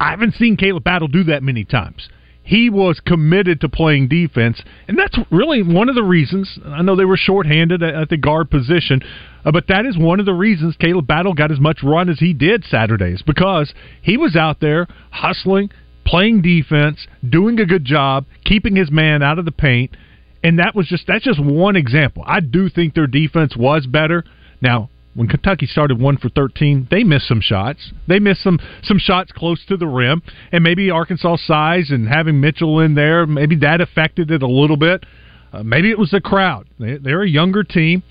I 0.00 0.10
haven't 0.10 0.34
seen 0.34 0.56
Caleb 0.56 0.84
Battle 0.84 1.08
do 1.08 1.24
that 1.24 1.42
many 1.42 1.64
times. 1.64 2.08
He 2.48 2.70
was 2.70 2.98
committed 3.04 3.60
to 3.60 3.68
playing 3.68 4.08
defense, 4.08 4.62
and 4.88 4.98
that's 4.98 5.18
really 5.30 5.62
one 5.62 5.90
of 5.90 5.94
the 5.94 6.02
reasons. 6.02 6.58
I 6.64 6.80
know 6.80 6.96
they 6.96 7.04
were 7.04 7.18
shorthanded 7.18 7.82
at 7.82 8.08
the 8.08 8.16
guard 8.16 8.50
position, 8.50 9.02
uh, 9.44 9.52
but 9.52 9.66
that 9.68 9.84
is 9.84 9.98
one 9.98 10.18
of 10.18 10.24
the 10.24 10.32
reasons 10.32 10.74
Caleb 10.80 11.06
Battle 11.06 11.34
got 11.34 11.52
as 11.52 11.60
much 11.60 11.80
run 11.82 12.08
as 12.08 12.20
he 12.20 12.32
did 12.32 12.64
Saturdays 12.64 13.20
because 13.20 13.74
he 14.00 14.16
was 14.16 14.34
out 14.34 14.60
there 14.60 14.86
hustling, 15.10 15.70
playing 16.06 16.40
defense, 16.40 17.06
doing 17.28 17.60
a 17.60 17.66
good 17.66 17.84
job, 17.84 18.24
keeping 18.46 18.76
his 18.76 18.90
man 18.90 19.22
out 19.22 19.38
of 19.38 19.44
the 19.44 19.52
paint 19.52 19.94
and 20.42 20.58
that 20.58 20.74
was 20.74 20.86
just 20.86 21.06
that's 21.06 21.24
just 21.24 21.42
one 21.42 21.76
example. 21.76 22.22
I 22.26 22.40
do 22.40 22.70
think 22.70 22.94
their 22.94 23.06
defense 23.06 23.56
was 23.56 23.86
better. 23.86 24.24
Now, 24.62 24.88
when 25.18 25.26
Kentucky 25.26 25.66
started 25.66 26.00
one 26.00 26.16
for 26.16 26.28
thirteen, 26.28 26.86
they 26.92 27.02
missed 27.02 27.26
some 27.26 27.40
shots. 27.40 27.92
They 28.06 28.20
missed 28.20 28.40
some 28.40 28.60
some 28.84 29.00
shots 29.00 29.32
close 29.32 29.64
to 29.66 29.76
the 29.76 29.88
rim, 29.88 30.22
and 30.52 30.62
maybe 30.62 30.92
Arkansas 30.92 31.38
size 31.44 31.90
and 31.90 32.06
having 32.06 32.40
Mitchell 32.40 32.78
in 32.78 32.94
there, 32.94 33.26
maybe 33.26 33.56
that 33.56 33.80
affected 33.80 34.30
it 34.30 34.44
a 34.44 34.46
little 34.46 34.76
bit. 34.76 35.04
Uh, 35.52 35.64
maybe 35.64 35.90
it 35.90 35.98
was 35.98 36.10
the 36.10 36.20
crowd. 36.20 36.68
They, 36.78 36.98
they're 36.98 37.22
a 37.22 37.28
younger 37.28 37.64
team. 37.64 38.04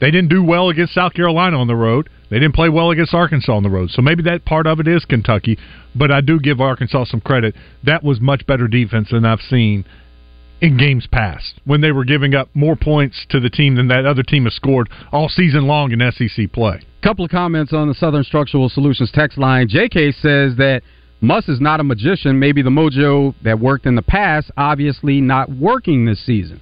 They 0.00 0.10
didn't 0.10 0.30
do 0.30 0.42
well 0.42 0.68
against 0.68 0.94
South 0.94 1.14
Carolina 1.14 1.60
on 1.60 1.68
the 1.68 1.76
road. 1.76 2.08
They 2.28 2.40
didn't 2.40 2.56
play 2.56 2.68
well 2.68 2.90
against 2.90 3.14
Arkansas 3.14 3.52
on 3.52 3.62
the 3.62 3.70
road. 3.70 3.90
So 3.90 4.02
maybe 4.02 4.24
that 4.24 4.44
part 4.44 4.66
of 4.66 4.80
it 4.80 4.88
is 4.88 5.04
Kentucky. 5.04 5.58
But 5.94 6.10
I 6.10 6.20
do 6.20 6.40
give 6.40 6.60
Arkansas 6.60 7.04
some 7.04 7.20
credit. 7.20 7.54
That 7.84 8.02
was 8.02 8.20
much 8.20 8.46
better 8.46 8.66
defense 8.66 9.10
than 9.12 9.24
I've 9.24 9.40
seen 9.40 9.84
in 10.60 10.76
games 10.76 11.06
past 11.10 11.60
when 11.64 11.80
they 11.80 11.92
were 11.92 12.04
giving 12.04 12.34
up 12.34 12.48
more 12.54 12.76
points 12.76 13.26
to 13.30 13.40
the 13.40 13.50
team 13.50 13.76
than 13.76 13.88
that 13.88 14.04
other 14.04 14.22
team 14.22 14.44
has 14.44 14.54
scored 14.54 14.88
all 15.12 15.28
season 15.28 15.66
long 15.66 15.92
in 15.92 16.12
SEC 16.12 16.52
play. 16.52 16.80
Couple 17.02 17.24
of 17.24 17.30
comments 17.30 17.72
on 17.72 17.88
the 17.88 17.94
Southern 17.94 18.24
Structural 18.24 18.68
Solutions 18.68 19.10
text 19.12 19.38
line. 19.38 19.68
JK 19.68 20.14
says 20.20 20.56
that 20.56 20.82
Muss 21.20 21.48
is 21.48 21.60
not 21.60 21.80
a 21.80 21.84
magician. 21.84 22.38
Maybe 22.38 22.62
the 22.62 22.70
mojo 22.70 23.34
that 23.42 23.58
worked 23.58 23.86
in 23.86 23.94
the 23.94 24.02
past, 24.02 24.50
obviously 24.56 25.20
not 25.20 25.50
working 25.50 26.04
this 26.04 26.24
season. 26.24 26.60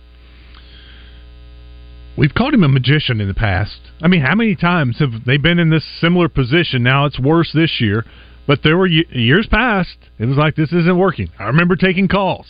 We've 2.17 2.33
called 2.33 2.55
him 2.55 2.65
a 2.65 2.69
magician 2.69 3.21
in 3.21 3.29
the 3.29 3.35
past. 3.35 3.79
I 4.00 4.09
mean, 4.09 4.23
how 4.23 4.35
many 4.35 4.57
times 4.57 4.99
have 5.00 5.25
they 5.26 5.37
been 5.37 5.59
in 5.59 5.69
this 5.69 5.85
similar 6.00 6.31
position? 6.31 6.83
Now 6.83 7.05
it's 7.05 7.21
worse 7.21 7.53
this 7.53 7.79
year, 7.81 8.07
but 8.47 8.62
there 8.62 8.79
were 8.79 8.87
years 8.87 9.47
past. 9.50 9.97
It 10.19 10.25
was 10.25 10.38
like 10.38 10.57
this 10.57 10.73
isn't 10.73 10.99
working. 10.99 11.29
I 11.38 11.45
remember 11.45 11.76
taking 11.76 12.09
calls. 12.09 12.47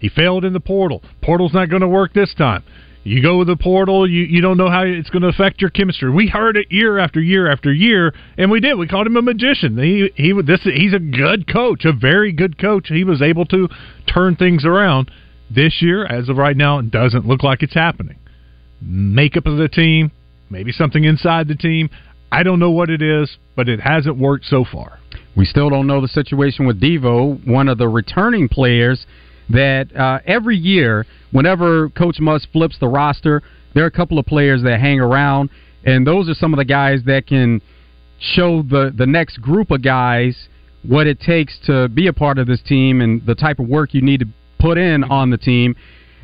He 0.00 0.08
failed 0.08 0.44
in 0.44 0.52
the 0.52 0.60
portal. 0.60 1.02
Portal's 1.22 1.54
not 1.54 1.68
going 1.68 1.82
to 1.82 1.88
work 1.88 2.12
this 2.12 2.34
time. 2.34 2.64
You 3.02 3.22
go 3.22 3.38
with 3.38 3.48
the 3.48 3.56
portal, 3.56 4.08
you, 4.08 4.24
you 4.24 4.42
don't 4.42 4.58
know 4.58 4.68
how 4.68 4.82
it's 4.82 5.08
going 5.08 5.22
to 5.22 5.28
affect 5.28 5.60
your 5.60 5.70
chemistry. 5.70 6.10
We 6.10 6.28
heard 6.28 6.56
it 6.56 6.70
year 6.70 6.98
after 6.98 7.20
year 7.20 7.50
after 7.50 7.72
year, 7.72 8.12
and 8.36 8.50
we 8.50 8.60
did. 8.60 8.74
We 8.74 8.88
called 8.88 9.06
him 9.06 9.16
a 9.16 9.22
magician. 9.22 9.78
He 9.78 10.10
he 10.16 10.32
this 10.42 10.60
he's 10.64 10.92
a 10.92 10.98
good 10.98 11.50
coach, 11.50 11.84
a 11.86 11.92
very 11.92 12.32
good 12.32 12.58
coach. 12.58 12.88
He 12.88 13.04
was 13.04 13.22
able 13.22 13.46
to 13.46 13.68
turn 14.12 14.36
things 14.36 14.66
around. 14.66 15.10
This 15.52 15.80
year, 15.80 16.06
as 16.06 16.28
of 16.28 16.36
right 16.36 16.56
now, 16.56 16.78
it 16.78 16.90
doesn't 16.90 17.26
look 17.26 17.42
like 17.42 17.62
it's 17.62 17.74
happening. 17.74 18.18
Makeup 18.80 19.46
of 19.46 19.56
the 19.56 19.68
team, 19.68 20.12
maybe 20.48 20.70
something 20.70 21.02
inside 21.04 21.48
the 21.48 21.56
team. 21.56 21.90
I 22.30 22.42
don't 22.42 22.60
know 22.60 22.70
what 22.70 22.90
it 22.90 23.02
is, 23.02 23.36
but 23.56 23.68
it 23.68 23.80
hasn't 23.80 24.16
worked 24.16 24.44
so 24.44 24.64
far. 24.70 25.00
We 25.36 25.44
still 25.44 25.70
don't 25.70 25.86
know 25.86 26.00
the 26.00 26.08
situation 26.08 26.66
with 26.66 26.80
Devo, 26.80 27.44
one 27.46 27.68
of 27.68 27.78
the 27.78 27.88
returning 27.88 28.48
players 28.48 29.06
that 29.50 29.94
uh, 29.96 30.20
every 30.26 30.56
year, 30.56 31.06
whenever 31.32 31.88
Coach 31.90 32.18
Muss 32.20 32.46
flips 32.52 32.78
the 32.78 32.88
roster, 32.88 33.42
there 33.74 33.84
are 33.84 33.88
a 33.88 33.90
couple 33.90 34.18
of 34.18 34.26
players 34.26 34.62
that 34.62 34.80
hang 34.80 35.00
around, 35.00 35.50
and 35.84 36.06
those 36.06 36.28
are 36.28 36.34
some 36.34 36.52
of 36.52 36.58
the 36.58 36.64
guys 36.64 37.00
that 37.06 37.26
can 37.26 37.60
show 38.18 38.62
the 38.62 38.92
the 38.96 39.06
next 39.06 39.40
group 39.40 39.70
of 39.70 39.82
guys 39.82 40.48
what 40.82 41.06
it 41.06 41.20
takes 41.20 41.58
to 41.66 41.88
be 41.88 42.06
a 42.06 42.12
part 42.12 42.38
of 42.38 42.46
this 42.46 42.62
team 42.62 43.00
and 43.00 43.24
the 43.26 43.34
type 43.34 43.58
of 43.58 43.68
work 43.68 43.92
you 43.92 44.02
need 44.02 44.20
to 44.20 44.26
put 44.58 44.78
in 44.78 45.04
on 45.04 45.30
the 45.30 45.38
team. 45.38 45.74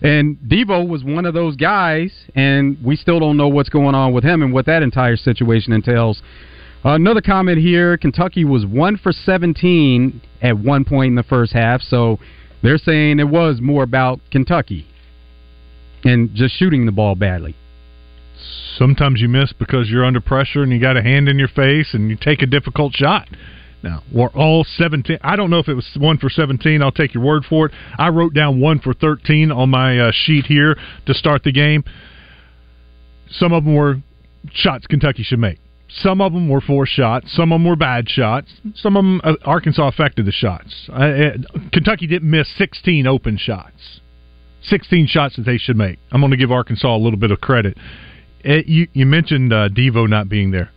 And 0.03 0.37
Devo 0.39 0.87
was 0.87 1.05
one 1.05 1.25
of 1.25 1.35
those 1.35 1.57
guys, 1.57 2.13
and 2.35 2.77
we 2.85 2.97
still 2.97 3.19
don't 3.19 3.37
know 3.37 3.49
what's 3.49 3.71
going 3.71 3.95
on 3.95 4.13
with 4.13 4.25
him 4.25 4.43
and 4.43 4.53
what 4.53 4.67
that 4.67 4.83
entire 4.83 5.17
situation 5.17 5.73
entails. 5.73 6.23
Another 6.85 7.21
comment 7.21 7.59
here 7.59 7.97
Kentucky 7.97 8.45
was 8.45 8.65
1 8.65 8.99
for 8.99 9.11
17 9.11 10.21
at 10.43 10.57
one 10.57 10.85
point 10.85 11.09
in 11.11 11.15
the 11.17 11.23
first 11.23 11.53
half, 11.53 11.81
so 11.81 12.19
they're 12.67 12.79
saying 12.79 13.21
it 13.21 13.29
was 13.29 13.61
more 13.61 13.83
about 13.83 14.21
Kentucky 14.31 14.87
and 16.05 16.35
just 16.35 16.57
shooting 16.57 16.87
the 16.87 16.93
ball 16.93 17.15
badly. 17.15 17.55
Sometimes 18.77 19.21
you 19.21 19.29
miss 19.29 19.53
because 19.53 19.89
you're 19.89 20.05
under 20.05 20.21
pressure 20.21 20.63
and 20.63 20.73
you 20.73 20.81
got 20.81 20.97
a 20.97 21.03
hand 21.03 21.29
in 21.29 21.39
your 21.39 21.49
face 21.49 21.95
and 21.95 22.11
you 22.11 22.17
take 22.21 22.43
a 22.43 22.47
difficult 22.47 22.93
shot. 22.95 23.29
Now, 23.83 24.03
we're 24.13 24.31
all 24.31 24.65
17. 24.65 25.19
I 25.23 25.37
don't 25.37 25.49
know 25.49 25.61
if 25.61 25.69
it 25.69 25.75
was 25.75 25.89
1 25.97 26.19
for 26.19 26.29
17. 26.29 26.83
I'll 26.83 26.91
take 26.91 27.15
your 27.15 27.23
word 27.23 27.45
for 27.49 27.67
it. 27.67 27.73
I 27.99 28.09
wrote 28.09 28.35
down 28.35 28.61
1 28.61 28.81
for 28.81 28.93
13 28.95 29.53
on 29.53 29.71
my 29.71 29.99
uh, 29.99 30.11
sheet 30.13 30.47
here 30.47 30.77
to 31.07 31.15
start 31.15 31.45
the 31.45 31.53
game. 31.53 31.85
Some 33.31 33.53
of 33.53 33.65
them 33.65 33.75
were 33.75 34.03
shots 34.53 34.87
Kentucky 34.87 35.23
should 35.23 35.39
make. 35.39 35.59
Some 36.03 36.21
of 36.21 36.33
them 36.33 36.49
were 36.49 36.61
forced 36.61 36.93
shots. 36.93 37.33
Some 37.35 37.53
of 37.53 37.61
them 37.61 37.69
were 37.69 37.77
bad 37.77 38.09
shots. 38.09 38.49
Some 38.75 38.97
of 38.97 39.05
them, 39.05 39.21
uh, 39.25 39.35
Arkansas 39.45 39.89
affected 39.89 40.27
the 40.27 40.33
shots. 40.33 40.89
Uh, 40.91 41.05
it, 41.05 41.47
Kentucky 41.73 42.07
didn't 42.07 42.31
miss 42.31 42.49
16 42.59 43.07
open 43.07 43.39
shots. 43.39 44.01
16 44.63 45.07
shots 45.07 45.37
that 45.37 45.43
they 45.43 45.59
should 45.59 45.77
make. 45.77 45.99
I'm 46.11 46.21
going 46.21 46.33
to 46.33 46.37
give 46.37 46.51
Arkansas 46.51 46.95
a 46.95 46.99
little 46.99 47.19
bit 47.19 47.31
of 47.31 47.41
credit. 47.41 47.79
It, 48.41 48.67
you, 48.67 48.89
you 48.93 49.07
mentioned 49.07 49.53
uh, 49.53 49.69
Devo 49.69 50.09
not 50.09 50.29
being 50.29 50.51
there. 50.51 50.71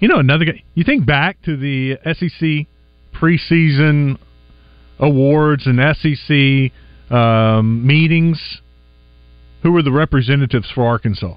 You 0.00 0.08
know, 0.08 0.18
another 0.18 0.46
guy. 0.46 0.64
You 0.74 0.82
think 0.84 1.06
back 1.06 1.40
to 1.42 1.56
the 1.56 1.98
SEC 2.04 2.66
preseason 3.20 4.18
awards 4.98 5.66
and 5.66 5.78
SEC 5.96 6.72
um, 7.14 7.86
meetings. 7.86 8.60
Who 9.62 9.72
were 9.72 9.82
the 9.82 9.92
representatives 9.92 10.70
for 10.74 10.86
Arkansas? 10.86 11.36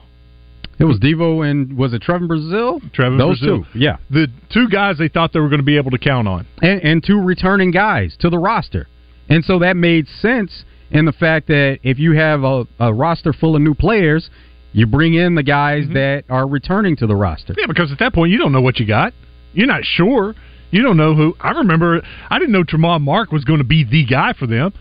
It 0.80 0.86
was 0.86 1.00
Devo 1.00 1.50
and 1.50 1.78
was 1.78 1.94
it 1.94 2.02
Trevon 2.02 2.28
Brazile? 2.28 2.82
Trevon 2.92 3.18
Those 3.18 3.42
Brazile. 3.42 3.72
two, 3.72 3.80
yeah. 3.80 3.98
The 4.10 4.28
two 4.52 4.68
guys 4.70 4.98
they 4.98 5.08
thought 5.08 5.34
they 5.34 5.40
were 5.40 5.50
going 5.50 5.60
to 5.60 5.66
be 5.66 5.78
able 5.78 5.92
to 5.92 6.00
count 6.00 6.28
on. 6.28 6.48
And, 6.62 6.82
and 6.82 7.04
two 7.04 7.20
returning 7.22 7.72
guys 7.72 8.16
to 8.20 8.30
the 8.30 8.40
roster. 8.40 8.88
And 9.30 9.46
so 9.46 9.60
that 9.60 9.78
made 9.78 10.08
sense 10.08 10.66
in 10.92 11.06
the 11.06 11.12
fact 11.12 11.48
that 11.48 11.80
if 11.84 12.00
you 12.00 12.14
have 12.14 12.44
a, 12.44 12.66
a 12.80 12.94
roster 12.94 13.34
full 13.34 13.56
of 13.56 13.62
new 13.62 13.74
players, 13.74 14.30
you 14.74 14.88
bring 14.88 15.14
in 15.14 15.36
the 15.36 15.44
guys 15.44 15.84
mm-hmm. 15.84 15.94
that 15.94 16.24
are 16.30 16.48
returning 16.48 16.96
to 16.98 17.08
the 17.08 17.16
roster. 17.16 17.54
Yeah, 17.58 17.68
because 17.68 17.92
at 17.92 18.00
that 18.00 18.14
point 18.14 18.32
you 18.32 18.38
don't 18.38 18.52
know 18.52 18.62
what 18.62 18.80
you 18.80 18.88
got. 18.88 19.14
You're 19.54 19.68
not 19.68 19.84
sure. 19.84 20.36
You 20.72 20.82
don't 20.82 20.98
know 20.98 21.14
who. 21.14 21.36
I 21.40 21.52
remember 21.52 22.02
I 22.30 22.40
didn't 22.40 22.52
know 22.52 22.64
Tramon 22.64 23.02
Mark 23.02 23.32
was 23.32 23.46
going 23.46 23.60
to 23.60 23.64
be 23.64 23.84
the 23.84 24.06
guy 24.06 24.34
for 24.34 24.48
them. 24.48 24.74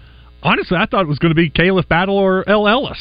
Honestly, 0.43 0.77
I 0.77 0.87
thought 0.87 1.03
it 1.03 1.09
was 1.09 1.19
going 1.19 1.31
to 1.31 1.37
be 1.37 1.51
Caleb 1.51 1.87
Battle 1.89 2.17
or 2.17 2.49
El 2.49 2.67
Ellis. 2.67 2.99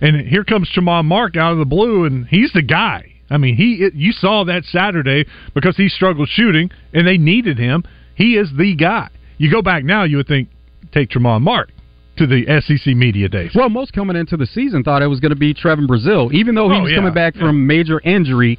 And 0.00 0.26
here 0.26 0.44
comes 0.44 0.70
Tramon 0.74 1.06
Mark 1.06 1.36
out 1.36 1.52
of 1.52 1.58
the 1.58 1.64
blue, 1.64 2.04
and 2.04 2.26
he's 2.26 2.52
the 2.52 2.62
guy. 2.62 3.12
I 3.30 3.38
mean, 3.38 3.56
he 3.56 3.88
you 3.94 4.12
saw 4.12 4.44
that 4.44 4.64
Saturday 4.64 5.26
because 5.54 5.76
he 5.76 5.88
struggled 5.88 6.28
shooting, 6.28 6.70
and 6.92 7.06
they 7.06 7.18
needed 7.18 7.58
him. 7.58 7.84
He 8.14 8.36
is 8.36 8.50
the 8.56 8.74
guy. 8.74 9.08
You 9.38 9.50
go 9.50 9.62
back 9.62 9.84
now, 9.84 10.04
you 10.04 10.18
would 10.18 10.28
think 10.28 10.48
take 10.92 11.10
Tramon 11.10 11.42
Mark 11.42 11.70
to 12.18 12.26
the 12.26 12.44
SEC 12.64 12.94
media 12.94 13.28
days. 13.28 13.52
Well, 13.54 13.68
most 13.68 13.92
coming 13.92 14.16
into 14.16 14.36
the 14.36 14.46
season 14.46 14.82
thought 14.82 15.02
it 15.02 15.06
was 15.06 15.20
going 15.20 15.30
to 15.30 15.36
be 15.36 15.52
Trevon 15.52 15.86
Brazile, 15.86 16.32
even 16.32 16.54
though 16.54 16.70
he 16.70 16.76
oh, 16.76 16.82
was 16.82 16.90
yeah, 16.90 16.98
coming 16.98 17.14
back 17.14 17.34
yeah. 17.34 17.42
from 17.42 17.66
major 17.66 18.00
injury, 18.00 18.58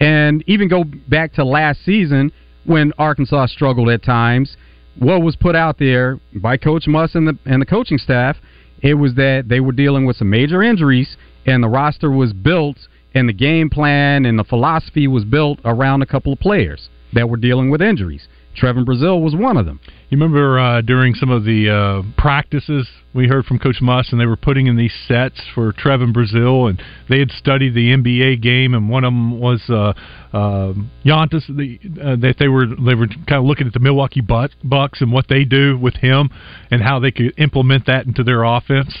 and 0.00 0.42
even 0.46 0.68
go 0.68 0.84
back 1.08 1.32
to 1.34 1.44
last 1.44 1.84
season 1.84 2.32
when 2.64 2.92
Arkansas 2.98 3.46
struggled 3.46 3.88
at 3.88 4.02
times. 4.02 4.56
What 4.98 5.22
was 5.22 5.36
put 5.36 5.54
out 5.54 5.78
there 5.78 6.18
by 6.34 6.56
Coach 6.56 6.88
Muss 6.88 7.14
and 7.14 7.28
the 7.28 7.38
and 7.44 7.62
the 7.62 7.66
coaching 7.66 7.98
staff 7.98 8.36
it 8.82 8.94
was 8.94 9.14
that 9.14 9.48
they 9.48 9.60
were 9.60 9.72
dealing 9.72 10.06
with 10.06 10.16
some 10.16 10.30
major 10.30 10.62
injuries, 10.62 11.16
and 11.46 11.62
the 11.62 11.68
roster 11.68 12.10
was 12.10 12.32
built, 12.32 12.76
and 13.14 13.28
the 13.28 13.32
game 13.32 13.70
plan 13.70 14.24
and 14.24 14.38
the 14.38 14.44
philosophy 14.44 15.06
was 15.08 15.24
built 15.24 15.58
around 15.64 16.02
a 16.02 16.06
couple 16.06 16.32
of 16.32 16.38
players. 16.38 16.88
that 17.14 17.28
were 17.30 17.38
dealing 17.38 17.70
with 17.70 17.80
injuries. 17.80 18.28
Trevon 18.58 18.84
Brazile 18.84 19.22
was 19.22 19.34
one 19.34 19.56
of 19.56 19.66
them. 19.66 19.80
You 20.10 20.18
remember 20.18 20.58
uh, 20.58 20.80
during 20.80 21.14
some 21.14 21.30
of 21.30 21.44
the 21.44 21.70
uh, 21.70 22.20
practices 22.20 22.88
we 23.14 23.28
heard 23.28 23.44
from 23.44 23.58
Coach 23.58 23.80
Muss, 23.80 24.08
and 24.10 24.20
they 24.20 24.26
were 24.26 24.36
putting 24.36 24.66
in 24.66 24.76
these 24.76 24.94
sets 25.06 25.40
for 25.54 25.72
Trevon 25.72 26.12
Brazile, 26.12 26.68
and 26.70 26.82
they 27.08 27.18
had 27.18 27.30
studied 27.30 27.74
the 27.74 27.90
NBA 27.90 28.42
game, 28.42 28.74
and 28.74 28.88
one 28.88 29.04
of 29.04 29.12
them 29.12 29.38
was 29.38 29.62
uh, 29.68 29.92
uh, 30.36 30.72
Giannis. 31.04 31.46
The, 31.48 31.78
uh, 32.02 32.16
that 32.16 32.36
they 32.38 32.48
were 32.48 32.66
they 32.66 32.94
were 32.94 33.06
kind 33.06 33.38
of 33.38 33.44
looking 33.44 33.66
at 33.66 33.72
the 33.72 33.80
Milwaukee 33.80 34.22
Bucks 34.22 35.00
and 35.00 35.12
what 35.12 35.26
they 35.28 35.44
do 35.44 35.78
with 35.78 35.94
him, 35.94 36.30
and 36.70 36.82
how 36.82 36.98
they 36.98 37.10
could 37.10 37.34
implement 37.38 37.86
that 37.86 38.06
into 38.06 38.24
their 38.24 38.42
offense. 38.42 38.96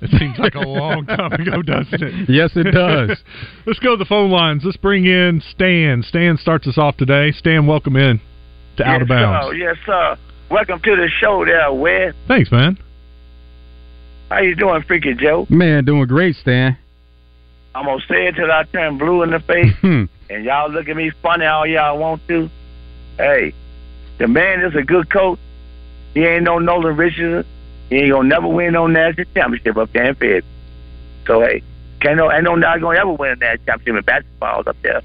It 0.00 0.10
seems 0.18 0.38
like 0.38 0.54
a 0.54 0.60
long 0.68 1.06
time 1.06 1.32
ago, 1.32 1.62
doesn't 1.62 2.02
it? 2.02 2.28
Yes, 2.28 2.50
it 2.56 2.70
does. 2.72 3.18
Let's 3.66 3.78
go 3.78 3.92
to 3.92 3.96
the 3.96 4.04
phone 4.04 4.30
lines. 4.30 4.62
Let's 4.64 4.76
bring 4.76 5.06
in 5.06 5.42
Stan. 5.50 6.02
Stan 6.02 6.36
starts 6.36 6.66
us 6.66 6.76
off 6.76 6.96
today. 6.96 7.32
Stan, 7.32 7.66
welcome 7.66 7.96
in 7.96 8.20
to 8.76 8.82
yes, 8.82 8.88
Out 8.88 9.02
of 9.02 9.08
Bounds. 9.08 9.48
Sir. 9.48 9.54
Yes, 9.54 9.76
sir. 9.86 10.16
Welcome 10.50 10.80
to 10.80 10.96
the 10.96 11.08
show 11.08 11.44
there, 11.44 11.72
Wes. 11.72 12.14
Thanks, 12.28 12.50
man. 12.50 12.78
How 14.30 14.40
you 14.40 14.54
doing, 14.54 14.82
Freaky 14.82 15.14
Joe? 15.14 15.46
Man, 15.48 15.84
doing 15.84 16.06
great, 16.06 16.36
Stan. 16.36 16.76
I'm 17.74 17.86
gonna 17.86 18.00
say 18.08 18.26
it 18.28 18.36
till 18.36 18.50
I 18.50 18.64
turn 18.64 18.98
blue 18.98 19.22
in 19.22 19.30
the 19.30 19.40
face, 19.40 19.72
Hmm. 19.80 20.04
and 20.30 20.44
y'all 20.44 20.70
look 20.70 20.88
at 20.88 20.96
me 20.96 21.10
funny 21.22 21.44
all 21.44 21.66
y'all 21.66 21.98
want 21.98 22.26
to. 22.28 22.48
Hey, 23.16 23.52
the 24.18 24.28
man 24.28 24.60
is 24.60 24.74
a 24.76 24.82
good 24.82 25.10
coach. 25.10 25.38
He 26.14 26.24
ain't 26.24 26.44
no 26.44 26.58
Nolan 26.58 26.96
Richardson. 26.96 27.44
He 27.90 27.96
ain't 27.96 28.12
gonna 28.12 28.28
never 28.28 28.46
win 28.48 28.72
no 28.74 28.86
national 28.86 29.26
championship 29.34 29.76
up 29.76 29.92
there 29.92 30.04
in 30.04 30.14
Fed. 30.14 30.44
So 31.26 31.40
hey, 31.40 31.62
can't 32.00 32.16
no 32.16 32.30
ain't 32.30 32.44
no 32.44 32.54
not 32.54 32.80
gonna 32.80 32.98
ever 32.98 33.12
win 33.12 33.32
a 33.32 33.36
national 33.36 33.66
championship 33.66 33.98
in 33.98 34.04
basketball 34.04 34.62
up 34.66 34.76
there. 34.82 35.02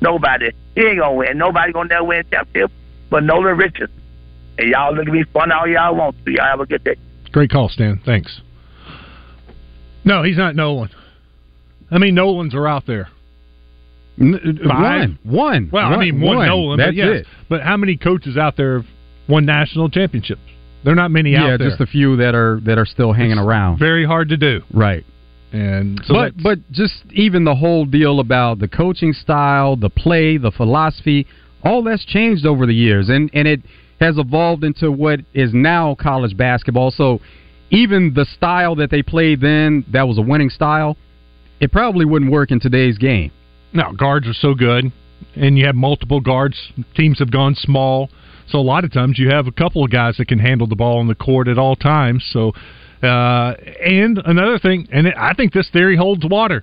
Nobody. 0.00 0.52
He 0.76 0.82
ain't 0.82 0.98
gonna 1.00 1.14
win. 1.14 1.36
Nobody 1.38 1.72
gonna 1.72 1.88
never 1.88 2.04
win 2.04 2.20
a 2.20 2.24
championship 2.24 2.70
but 3.14 3.22
Nolan 3.22 3.56
Richardson. 3.56 3.96
And 4.58 4.70
y'all 4.70 4.92
look 4.92 5.06
at 5.06 5.12
me 5.12 5.22
funny 5.32 5.52
all 5.52 5.68
y'all 5.68 5.94
want 5.94 6.16
to. 6.24 6.32
Y'all 6.32 6.46
have 6.46 6.58
a 6.58 6.66
good 6.66 6.82
day. 6.82 6.96
Great 7.30 7.48
call, 7.48 7.68
Stan. 7.68 8.00
Thanks. 8.04 8.40
No, 10.04 10.24
he's 10.24 10.36
not 10.36 10.56
Nolan. 10.56 10.90
I 11.92 11.98
mean, 11.98 12.16
Nolans 12.16 12.56
are 12.56 12.66
out 12.66 12.88
there. 12.88 13.08
N- 14.20 14.34
uh, 14.34 14.68
Five? 14.68 15.10
One, 15.22 15.28
one. 15.30 15.70
Well, 15.72 15.86
I 15.86 15.96
mean, 15.96 16.20
one, 16.20 16.44
Nolan. 16.44 16.78
That's 16.78 16.88
but 16.88 16.94
yes. 16.96 17.20
it. 17.20 17.26
But 17.48 17.62
how 17.62 17.76
many 17.76 17.96
coaches 17.96 18.36
out 18.36 18.56
there 18.56 18.78
have 18.80 18.86
won 19.28 19.46
national 19.46 19.90
championships? 19.90 20.40
There 20.82 20.92
are 20.92 20.96
not 20.96 21.12
many 21.12 21.32
yeah, 21.32 21.44
out 21.44 21.58
there. 21.58 21.68
Yeah, 21.68 21.76
just 21.76 21.80
a 21.80 21.86
few 21.86 22.16
that 22.16 22.34
are 22.34 22.58
that 22.64 22.78
are 22.78 22.86
still 22.86 23.12
hanging 23.12 23.38
It's 23.38 23.46
around. 23.46 23.78
Very 23.78 24.04
hard 24.04 24.30
to 24.30 24.36
do. 24.36 24.62
Right. 24.72 25.04
And 25.52 26.00
so 26.04 26.14
but 26.14 26.32
but 26.42 26.58
just 26.72 26.94
even 27.12 27.44
the 27.44 27.54
whole 27.54 27.84
deal 27.84 28.18
about 28.18 28.58
the 28.58 28.66
coaching 28.66 29.12
style, 29.12 29.76
the 29.76 29.88
play, 29.88 30.36
the 30.36 30.50
philosophy, 30.50 31.28
all 31.64 31.82
that's 31.82 32.04
changed 32.04 32.46
over 32.46 32.66
the 32.66 32.74
years, 32.74 33.08
and 33.08 33.30
and 33.32 33.48
it 33.48 33.60
has 34.00 34.18
evolved 34.18 34.64
into 34.64 34.90
what 34.90 35.20
is 35.32 35.52
now 35.54 35.94
college 35.94 36.36
basketball. 36.36 36.90
So 36.90 37.20
even 37.70 38.12
the 38.14 38.26
style 38.36 38.74
that 38.76 38.90
they 38.90 39.02
played 39.02 39.40
then, 39.40 39.84
that 39.92 40.06
was 40.06 40.18
a 40.18 40.22
winning 40.22 40.50
style, 40.50 40.96
it 41.60 41.72
probably 41.72 42.04
wouldn't 42.04 42.30
work 42.30 42.50
in 42.50 42.60
today's 42.60 42.98
game. 42.98 43.30
No, 43.72 43.92
guards 43.92 44.28
are 44.28 44.34
so 44.34 44.54
good, 44.54 44.92
and 45.34 45.58
you 45.58 45.66
have 45.66 45.74
multiple 45.74 46.20
guards. 46.20 46.56
Teams 46.94 47.18
have 47.18 47.30
gone 47.30 47.54
small, 47.54 48.10
so 48.48 48.58
a 48.58 48.60
lot 48.60 48.84
of 48.84 48.92
times 48.92 49.18
you 49.18 49.30
have 49.30 49.46
a 49.46 49.52
couple 49.52 49.84
of 49.84 49.90
guys 49.90 50.16
that 50.18 50.28
can 50.28 50.38
handle 50.38 50.66
the 50.66 50.76
ball 50.76 50.98
on 50.98 51.08
the 51.08 51.14
court 51.14 51.48
at 51.48 51.58
all 51.58 51.74
times. 51.74 52.24
So, 52.32 52.52
uh, 53.02 53.54
and 53.84 54.20
another 54.24 54.58
thing, 54.58 54.86
and 54.92 55.08
I 55.08 55.32
think 55.34 55.52
this 55.52 55.68
theory 55.70 55.96
holds 55.96 56.24
water. 56.24 56.62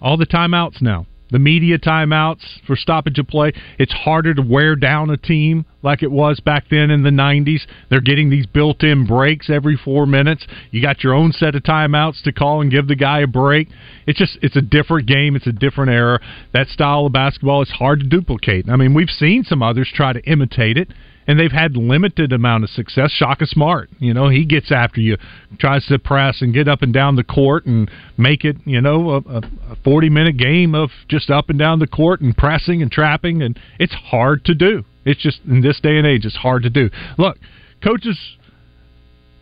All 0.00 0.16
the 0.16 0.26
timeouts 0.26 0.80
now, 0.82 1.06
the 1.30 1.38
media 1.38 1.78
timeouts 1.78 2.42
for 2.66 2.76
stoppage 2.76 3.18
of 3.18 3.26
play. 3.26 3.52
It's 3.78 3.92
harder 3.92 4.34
to 4.34 4.42
wear 4.42 4.76
down 4.76 5.10
a 5.10 5.16
team 5.16 5.64
like 5.82 6.02
it 6.02 6.10
was 6.10 6.40
back 6.40 6.64
then 6.70 6.90
in 6.90 7.02
the 7.02 7.10
90s. 7.10 7.62
They're 7.90 8.00
getting 8.00 8.30
these 8.30 8.46
built-in 8.46 9.06
breaks 9.06 9.50
every 9.50 9.76
four 9.76 10.06
minutes. 10.06 10.46
You 10.70 10.82
got 10.82 11.02
your 11.02 11.14
own 11.14 11.32
set 11.32 11.54
of 11.54 11.62
timeouts 11.62 12.22
to 12.24 12.32
call 12.32 12.60
and 12.60 12.70
give 12.70 12.88
the 12.88 12.96
guy 12.96 13.20
a 13.20 13.26
break. 13.26 13.68
It's 14.06 14.18
just 14.18 14.38
it's 14.42 14.56
a 14.56 14.62
different 14.62 15.08
game. 15.08 15.36
It's 15.36 15.46
a 15.46 15.52
different 15.52 15.90
era. 15.90 16.20
That 16.52 16.68
style 16.68 17.06
of 17.06 17.12
basketball 17.12 17.62
is 17.62 17.70
hard 17.70 18.00
to 18.00 18.06
duplicate. 18.06 18.68
I 18.68 18.76
mean, 18.76 18.94
we've 18.94 19.10
seen 19.10 19.44
some 19.44 19.62
others 19.62 19.90
try 19.92 20.12
to 20.12 20.20
imitate 20.24 20.76
it. 20.76 20.88
And 21.28 21.40
they've 21.40 21.50
had 21.50 21.76
limited 21.76 22.32
amount 22.32 22.62
of 22.62 22.70
success. 22.70 23.10
Shaka 23.10 23.46
Smart, 23.46 23.90
you 23.98 24.14
know, 24.14 24.28
he 24.28 24.44
gets 24.44 24.70
after 24.70 25.00
you, 25.00 25.16
tries 25.58 25.84
to 25.86 25.98
press 25.98 26.40
and 26.40 26.54
get 26.54 26.68
up 26.68 26.82
and 26.82 26.92
down 26.92 27.16
the 27.16 27.24
court 27.24 27.66
and 27.66 27.90
make 28.16 28.44
it, 28.44 28.56
you 28.64 28.80
know, 28.80 29.10
a, 29.10 29.16
a, 29.16 29.38
a 29.72 29.76
forty 29.82 30.08
minute 30.08 30.36
game 30.36 30.74
of 30.76 30.90
just 31.08 31.28
up 31.28 31.50
and 31.50 31.58
down 31.58 31.80
the 31.80 31.86
court 31.88 32.20
and 32.20 32.36
pressing 32.36 32.80
and 32.80 32.92
trapping, 32.92 33.42
and 33.42 33.58
it's 33.80 33.92
hard 33.92 34.44
to 34.44 34.54
do. 34.54 34.84
It's 35.04 35.20
just 35.20 35.40
in 35.48 35.62
this 35.62 35.80
day 35.80 35.98
and 35.98 36.06
age, 36.06 36.24
it's 36.24 36.36
hard 36.36 36.62
to 36.62 36.70
do. 36.70 36.90
Look, 37.18 37.38
coaches, 37.82 38.18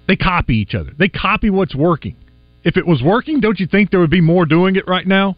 they 0.08 0.16
copy 0.16 0.56
each 0.56 0.74
other. 0.74 0.92
They 0.98 1.08
copy 1.08 1.50
what's 1.50 1.74
working. 1.74 2.16
If 2.64 2.78
it 2.78 2.86
was 2.86 3.02
working, 3.02 3.40
don't 3.40 3.60
you 3.60 3.66
think 3.66 3.90
there 3.90 4.00
would 4.00 4.10
be 4.10 4.22
more 4.22 4.46
doing 4.46 4.76
it 4.76 4.88
right 4.88 5.06
now? 5.06 5.36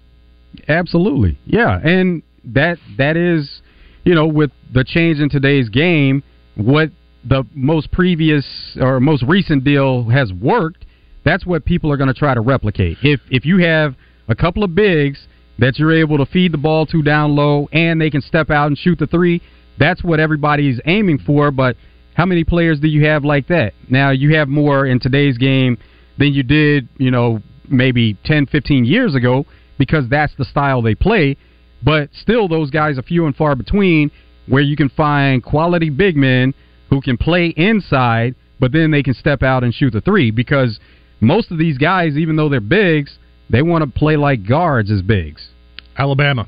Absolutely, 0.69 1.39
yeah, 1.45 1.81
and 1.83 2.23
that 2.45 2.79
that 2.99 3.17
is, 3.17 3.63
you 4.05 4.15
know, 4.15 4.29
with 4.29 4.53
the 4.73 4.85
change 4.85 5.19
in 5.19 5.29
today's 5.29 5.69
game, 5.69 6.23
what 6.57 6.91
the 7.25 7.45
most 7.55 7.91
previous 7.93 8.45
or 8.81 9.01
most 9.01 9.23
recent 9.23 9.65
deal 9.65 10.09
has 10.09 10.33
worked. 10.33 10.85
That's 11.25 11.45
what 11.45 11.65
people 11.65 11.91
are 11.91 11.97
going 11.97 12.13
to 12.13 12.19
try 12.19 12.35
to 12.35 12.41
replicate. 12.41 12.99
If 13.03 13.21
if 13.31 13.45
you 13.45 13.59
have 13.59 13.95
a 14.29 14.35
couple 14.35 14.65
of 14.65 14.75
bigs 14.75 15.27
that 15.59 15.79
you're 15.79 15.95
able 15.95 16.19
to 16.19 16.27
feed 16.27 16.53
the 16.53 16.59
ball 16.59 16.87
to 16.87 17.03
down 17.03 17.35
low 17.35 17.69
and 17.73 18.01
they 18.01 18.11
can 18.11 18.21
step 18.21 18.51
out 18.51 18.67
and 18.67 18.79
shoot 18.79 18.99
the 18.99 19.07
three, 19.07 19.43
that's 19.79 20.05
what 20.05 20.21
everybody's 20.21 20.81
aiming 20.87 21.19
for. 21.19 21.51
But 21.51 21.77
how 22.15 22.27
many 22.27 22.45
players 22.45 22.81
do 22.81 22.89
you 22.89 23.05
have 23.07 23.25
like 23.25 23.49
that? 23.49 23.73
Now 23.89 24.11
you 24.11 24.37
have 24.37 24.49
more 24.49 24.87
in 24.87 25.01
today's 25.01 25.37
game 25.39 25.79
than 26.19 26.33
you 26.33 26.43
did, 26.43 26.89
you 26.99 27.11
know, 27.11 27.43
maybe 27.69 28.17
10, 28.25 28.47
15 28.47 28.85
years 28.85 29.15
ago 29.15 29.45
because 29.79 30.09
that's 30.09 30.35
the 30.37 30.45
style 30.45 30.81
they 30.81 30.95
play. 30.95 31.37
But 31.83 32.11
still, 32.15 32.49
those 32.49 32.71
guys 32.71 32.99
are 32.99 33.03
few 33.03 33.27
and 33.27 33.37
far 33.37 33.55
between 33.55 34.11
where 34.49 34.63
you 34.63 34.77
can 34.77 34.89
find 34.89 35.43
quality 35.43 35.91
big 35.91 36.17
men 36.17 36.55
who 36.91 37.01
can 37.01 37.17
play 37.17 37.53
inside, 37.57 38.35
but 38.61 38.73
then 38.73 38.91
they 38.91 39.03
can 39.03 39.15
step 39.15 39.43
out 39.43 39.65
and 39.65 39.75
shoot 39.75 39.93
the 39.93 40.01
three 40.01 40.31
because 40.31 40.79
most 41.21 41.51
of 41.51 41.59
these 41.59 41.79
guys, 41.79 42.17
even 42.17 42.37
though 42.37 42.49
they're 42.49 42.61
bigs, 42.61 43.19
they 43.51 43.63
want 43.63 43.83
to 43.85 43.99
play 43.99 44.17
like 44.17 44.47
guards 44.47 44.91
as 44.91 45.03
bigs. 45.03 45.49
Alabama. 45.97 46.47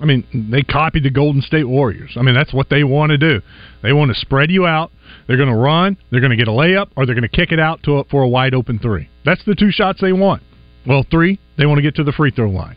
I 0.00 0.06
mean, 0.06 0.48
they 0.50 0.62
copied 0.62 1.02
the 1.02 1.10
Golden 1.10 1.42
State 1.42 1.68
Warriors. 1.68 2.12
I 2.16 2.22
mean, 2.22 2.34
that's 2.34 2.54
what 2.54 2.70
they 2.70 2.84
want 2.84 3.10
to 3.10 3.18
do. 3.18 3.42
They 3.82 3.92
want 3.92 4.10
to 4.10 4.18
spread 4.18 4.50
you 4.50 4.66
out. 4.66 4.90
They're 5.26 5.36
going 5.36 5.50
to 5.50 5.54
run. 5.54 5.98
They're 6.10 6.20
going 6.20 6.30
to 6.30 6.36
get 6.36 6.48
a 6.48 6.52
layup, 6.52 6.88
or 6.96 7.04
they're 7.04 7.14
going 7.14 7.28
to 7.28 7.36
kick 7.36 7.52
it 7.52 7.60
out 7.60 7.82
to 7.82 7.98
a, 7.98 8.04
for 8.04 8.22
a 8.22 8.28
wide 8.28 8.54
open 8.54 8.78
three. 8.78 9.10
That's 9.24 9.44
the 9.44 9.54
two 9.54 9.70
shots 9.70 10.00
they 10.00 10.12
want. 10.12 10.42
Well, 10.86 11.04
three, 11.10 11.38
they 11.58 11.66
want 11.66 11.78
to 11.78 11.82
get 11.82 11.96
to 11.96 12.04
the 12.04 12.12
free 12.12 12.30
throw 12.30 12.48
line. 12.48 12.76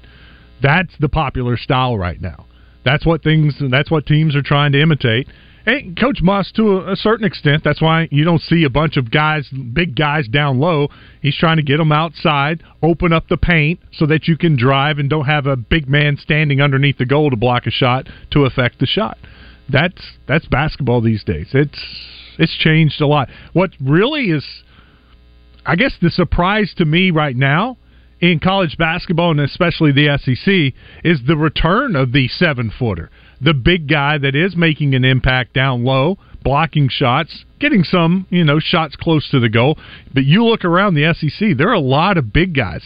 That's 0.61 0.91
the 0.99 1.07
popular 1.07 1.55
style 1.55 1.97
right 1.97 2.19
now. 2.19 2.45
That's 2.85 3.05
what 3.05 3.23
things. 3.23 3.55
That's 3.71 3.89
what 3.89 4.05
teams 4.05 4.35
are 4.35 4.41
trying 4.41 4.71
to 4.73 4.81
imitate. 4.81 5.27
And 5.65 5.97
Coach 5.97 6.19
Muss, 6.21 6.51
to 6.57 6.79
a, 6.79 6.91
a 6.91 6.95
certain 6.95 7.25
extent, 7.25 7.63
that's 7.63 7.81
why 7.81 8.09
you 8.11 8.25
don't 8.25 8.41
see 8.41 8.65
a 8.65 8.69
bunch 8.69 8.97
of 8.97 9.09
guys, 9.09 9.47
big 9.49 9.95
guys 9.95 10.27
down 10.27 10.59
low. 10.59 10.89
He's 11.21 11.37
trying 11.37 11.55
to 11.57 11.63
get 11.63 11.77
them 11.77 11.91
outside, 11.91 12.61
open 12.81 13.13
up 13.13 13.29
the 13.29 13.37
paint 13.37 13.79
so 13.93 14.05
that 14.07 14.27
you 14.27 14.37
can 14.37 14.57
drive 14.57 14.97
and 14.97 15.09
don't 15.09 15.25
have 15.25 15.45
a 15.45 15.55
big 15.55 15.87
man 15.87 16.17
standing 16.17 16.61
underneath 16.61 16.97
the 16.97 17.05
goal 17.05 17.29
to 17.29 17.37
block 17.37 17.65
a 17.65 17.71
shot 17.71 18.09
to 18.31 18.45
affect 18.45 18.79
the 18.79 18.85
shot. 18.85 19.17
That's 19.69 20.01
that's 20.27 20.45
basketball 20.47 20.99
these 20.99 21.23
days. 21.23 21.47
It's 21.53 21.79
it's 22.37 22.57
changed 22.57 22.99
a 22.99 23.07
lot. 23.07 23.29
What 23.53 23.71
really 23.79 24.31
is, 24.31 24.45
I 25.65 25.77
guess, 25.77 25.93
the 26.01 26.09
surprise 26.09 26.73
to 26.77 26.85
me 26.85 27.11
right 27.11 27.35
now 27.35 27.77
in 28.23 28.39
college 28.39 28.77
basketball 28.77 29.31
and 29.31 29.41
especially 29.41 29.91
the 29.91 30.17
SEC 30.17 30.73
is 31.03 31.19
the 31.27 31.35
return 31.35 31.93
of 31.93 32.13
the 32.13 32.29
seven 32.29 32.71
footer, 32.79 33.11
the 33.41 33.53
big 33.53 33.89
guy 33.89 34.17
that 34.17 34.33
is 34.33 34.55
making 34.55 34.95
an 34.95 35.03
impact 35.03 35.53
down 35.53 35.83
low, 35.83 36.17
blocking 36.41 36.87
shots, 36.87 37.43
getting 37.59 37.83
some 37.83 38.25
you 38.29 38.45
know 38.45 38.59
shots 38.61 38.95
close 38.95 39.29
to 39.29 39.41
the 39.41 39.49
goal. 39.49 39.77
But 40.13 40.23
you 40.23 40.45
look 40.45 40.63
around 40.63 40.93
the 40.93 41.13
SEC, 41.13 41.57
there 41.57 41.67
are 41.67 41.73
a 41.73 41.81
lot 41.81 42.17
of 42.17 42.31
big 42.31 42.55
guys. 42.55 42.81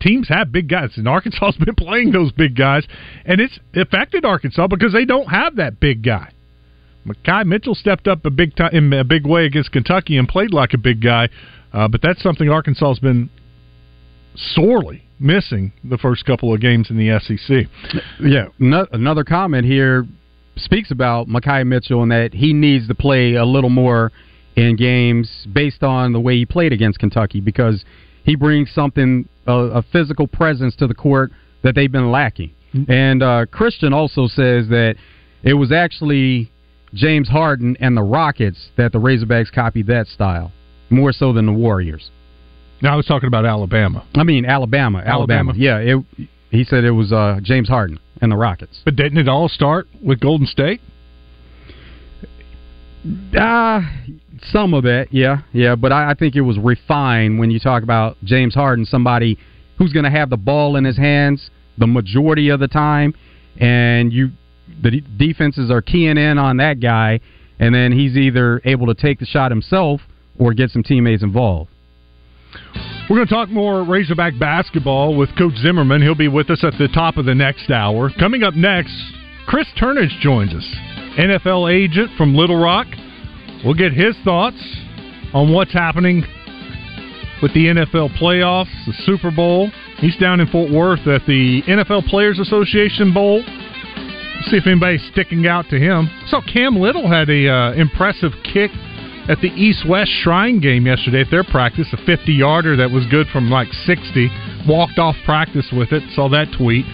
Teams 0.00 0.30
have 0.30 0.50
big 0.50 0.70
guys, 0.70 0.92
and 0.96 1.06
Arkansas's 1.06 1.56
been 1.64 1.74
playing 1.74 2.12
those 2.12 2.32
big 2.32 2.56
guys, 2.56 2.86
and 3.26 3.42
it's 3.42 3.58
affected 3.74 4.24
Arkansas 4.24 4.68
because 4.68 4.94
they 4.94 5.04
don't 5.04 5.28
have 5.28 5.56
that 5.56 5.80
big 5.80 6.02
guy. 6.02 6.32
Makhi 7.06 7.44
Mitchell 7.44 7.74
stepped 7.74 8.08
up 8.08 8.24
a 8.24 8.30
big 8.30 8.56
time 8.56 8.70
in 8.72 8.90
a 8.94 9.04
big 9.04 9.26
way 9.26 9.44
against 9.44 9.70
Kentucky 9.70 10.16
and 10.16 10.26
played 10.26 10.54
like 10.54 10.72
a 10.72 10.78
big 10.78 11.02
guy, 11.02 11.28
uh, 11.74 11.88
but 11.88 12.00
that's 12.00 12.22
something 12.22 12.48
Arkansas's 12.48 12.98
been 12.98 13.28
sorely 14.36 15.02
missing 15.18 15.72
the 15.84 15.98
first 15.98 16.24
couple 16.24 16.52
of 16.52 16.60
games 16.60 16.90
in 16.90 16.96
the 16.96 17.18
SEC. 17.20 17.66
Yeah, 18.20 18.46
no, 18.58 18.86
another 18.92 19.24
comment 19.24 19.64
here 19.64 20.06
speaks 20.56 20.90
about 20.90 21.28
Makhi 21.28 21.66
Mitchell 21.66 22.02
and 22.02 22.10
that 22.10 22.34
he 22.34 22.52
needs 22.52 22.88
to 22.88 22.94
play 22.94 23.34
a 23.34 23.44
little 23.44 23.70
more 23.70 24.10
in 24.56 24.76
games 24.76 25.46
based 25.52 25.82
on 25.82 26.12
the 26.12 26.20
way 26.20 26.36
he 26.36 26.44
played 26.44 26.72
against 26.72 26.98
Kentucky 26.98 27.40
because 27.40 27.84
he 28.24 28.36
brings 28.36 28.70
something 28.72 29.28
a, 29.46 29.52
a 29.52 29.82
physical 29.92 30.26
presence 30.26 30.76
to 30.76 30.86
the 30.86 30.94
court 30.94 31.30
that 31.62 31.74
they've 31.74 31.92
been 31.92 32.10
lacking. 32.10 32.52
And 32.88 33.22
uh, 33.22 33.46
Christian 33.50 33.92
also 33.92 34.26
says 34.26 34.68
that 34.68 34.96
It 35.42 35.54
was 35.54 35.72
actually 35.72 36.50
James 36.94 37.28
Harden 37.28 37.76
and 37.80 37.96
the 37.96 38.02
Rockets 38.02 38.70
that 38.76 38.92
the 38.92 38.98
Razorbacks 38.98 39.52
copied 39.52 39.86
that 39.88 40.06
style 40.06 40.52
more 40.90 41.12
so 41.12 41.32
than 41.32 41.46
the 41.46 41.52
Warriors. 41.52 42.10
Now 42.82 42.94
I 42.94 42.96
was 42.96 43.06
talking 43.06 43.28
about 43.28 43.46
Alabama. 43.46 44.06
I 44.14 44.24
mean 44.24 44.44
Alabama, 44.44 44.98
Alabama. 44.98 45.50
Alabama. 45.50 45.52
Yeah, 45.56 45.78
it, 45.78 46.28
he 46.50 46.64
said 46.64 46.84
it 46.84 46.90
was 46.90 47.12
uh, 47.12 47.38
James 47.42 47.68
Harden 47.68 47.98
and 48.20 48.32
the 48.32 48.36
Rockets. 48.36 48.80
But 48.84 48.96
didn't 48.96 49.18
it 49.18 49.28
all 49.28 49.48
start 49.48 49.86
with 50.04 50.20
Golden 50.20 50.46
State? 50.46 50.80
Uh, 53.38 53.80
some 54.50 54.74
of 54.74 54.84
it, 54.84 55.08
yeah, 55.10 55.38
yeah. 55.52 55.74
But 55.74 55.92
I, 55.92 56.10
I 56.10 56.14
think 56.14 56.36
it 56.36 56.40
was 56.42 56.58
refined 56.58 57.38
when 57.38 57.50
you 57.50 57.58
talk 57.58 57.82
about 57.82 58.16
James 58.24 58.54
Harden, 58.54 58.84
somebody 58.84 59.38
who's 59.78 59.92
going 59.92 60.04
to 60.04 60.10
have 60.10 60.30
the 60.30 60.36
ball 60.36 60.76
in 60.76 60.84
his 60.84 60.96
hands 60.96 61.50
the 61.78 61.86
majority 61.86 62.48
of 62.50 62.60
the 62.60 62.68
time, 62.68 63.14
and 63.56 64.12
you 64.12 64.30
the 64.82 64.90
de- 64.90 65.00
defenses 65.00 65.70
are 65.70 65.82
keying 65.82 66.16
in 66.16 66.38
on 66.38 66.58
that 66.58 66.80
guy, 66.80 67.20
and 67.58 67.74
then 67.74 67.92
he's 67.92 68.16
either 68.16 68.60
able 68.64 68.86
to 68.86 68.94
take 68.94 69.18
the 69.18 69.26
shot 69.26 69.50
himself 69.50 70.00
or 70.38 70.52
get 70.54 70.70
some 70.70 70.82
teammates 70.82 71.22
involved. 71.22 71.70
We're 73.08 73.16
going 73.16 73.28
to 73.28 73.34
talk 73.34 73.48
more 73.50 73.84
Razorback 73.84 74.38
basketball 74.38 75.16
with 75.16 75.36
Coach 75.36 75.56
Zimmerman. 75.56 76.02
He'll 76.02 76.14
be 76.14 76.28
with 76.28 76.50
us 76.50 76.64
at 76.64 76.74
the 76.78 76.88
top 76.88 77.16
of 77.16 77.26
the 77.26 77.34
next 77.34 77.70
hour. 77.70 78.10
Coming 78.18 78.42
up 78.42 78.54
next, 78.54 78.94
Chris 79.46 79.66
Turnage 79.76 80.18
joins 80.20 80.54
us, 80.54 80.64
NFL 81.18 81.72
agent 81.72 82.10
from 82.16 82.34
Little 82.34 82.58
Rock. 82.58 82.86
We'll 83.64 83.74
get 83.74 83.92
his 83.92 84.16
thoughts 84.24 84.56
on 85.34 85.52
what's 85.52 85.72
happening 85.72 86.24
with 87.42 87.52
the 87.54 87.66
NFL 87.66 88.16
playoffs, 88.18 88.70
the 88.86 88.94
Super 89.04 89.30
Bowl. 89.30 89.70
He's 89.98 90.16
down 90.16 90.40
in 90.40 90.46
Fort 90.46 90.70
Worth 90.70 91.06
at 91.06 91.26
the 91.26 91.62
NFL 91.66 92.06
Players 92.08 92.38
Association 92.38 93.12
Bowl. 93.12 93.42
See 94.46 94.56
if 94.56 94.66
anybody's 94.66 95.04
sticking 95.12 95.46
out 95.46 95.66
to 95.70 95.78
him. 95.78 96.08
saw 96.26 96.40
Cam 96.40 96.76
Little 96.76 97.08
had 97.08 97.28
a 97.28 97.48
uh, 97.48 97.72
impressive 97.74 98.32
kick 98.42 98.70
at 99.28 99.40
the 99.40 99.48
East 99.48 99.86
West 99.88 100.10
Shrine 100.22 100.60
game 100.60 100.86
yesterday 100.86 101.20
at 101.20 101.30
their 101.30 101.44
practice, 101.44 101.86
a 101.92 101.96
50 102.04 102.32
yarder 102.32 102.76
that 102.76 102.90
was 102.90 103.06
good 103.06 103.26
from 103.28 103.50
like 103.50 103.68
60. 103.86 104.28
Walked 104.66 104.98
off 104.98 105.16
practice 105.24 105.68
with 105.72 105.92
it. 105.92 106.02
Saw 106.14 106.28
that 106.30 106.48
tweet. 106.56 106.84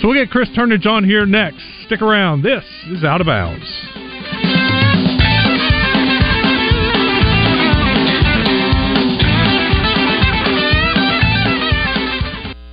So 0.00 0.08
we'll 0.08 0.18
get 0.18 0.30
Chris 0.30 0.48
Turnage 0.50 0.86
on 0.86 1.04
here 1.04 1.26
next. 1.26 1.62
Stick 1.86 2.02
around. 2.02 2.42
This 2.42 2.64
is 2.90 3.04
Out 3.04 3.20
of 3.20 3.26
Bounds. 3.26 3.66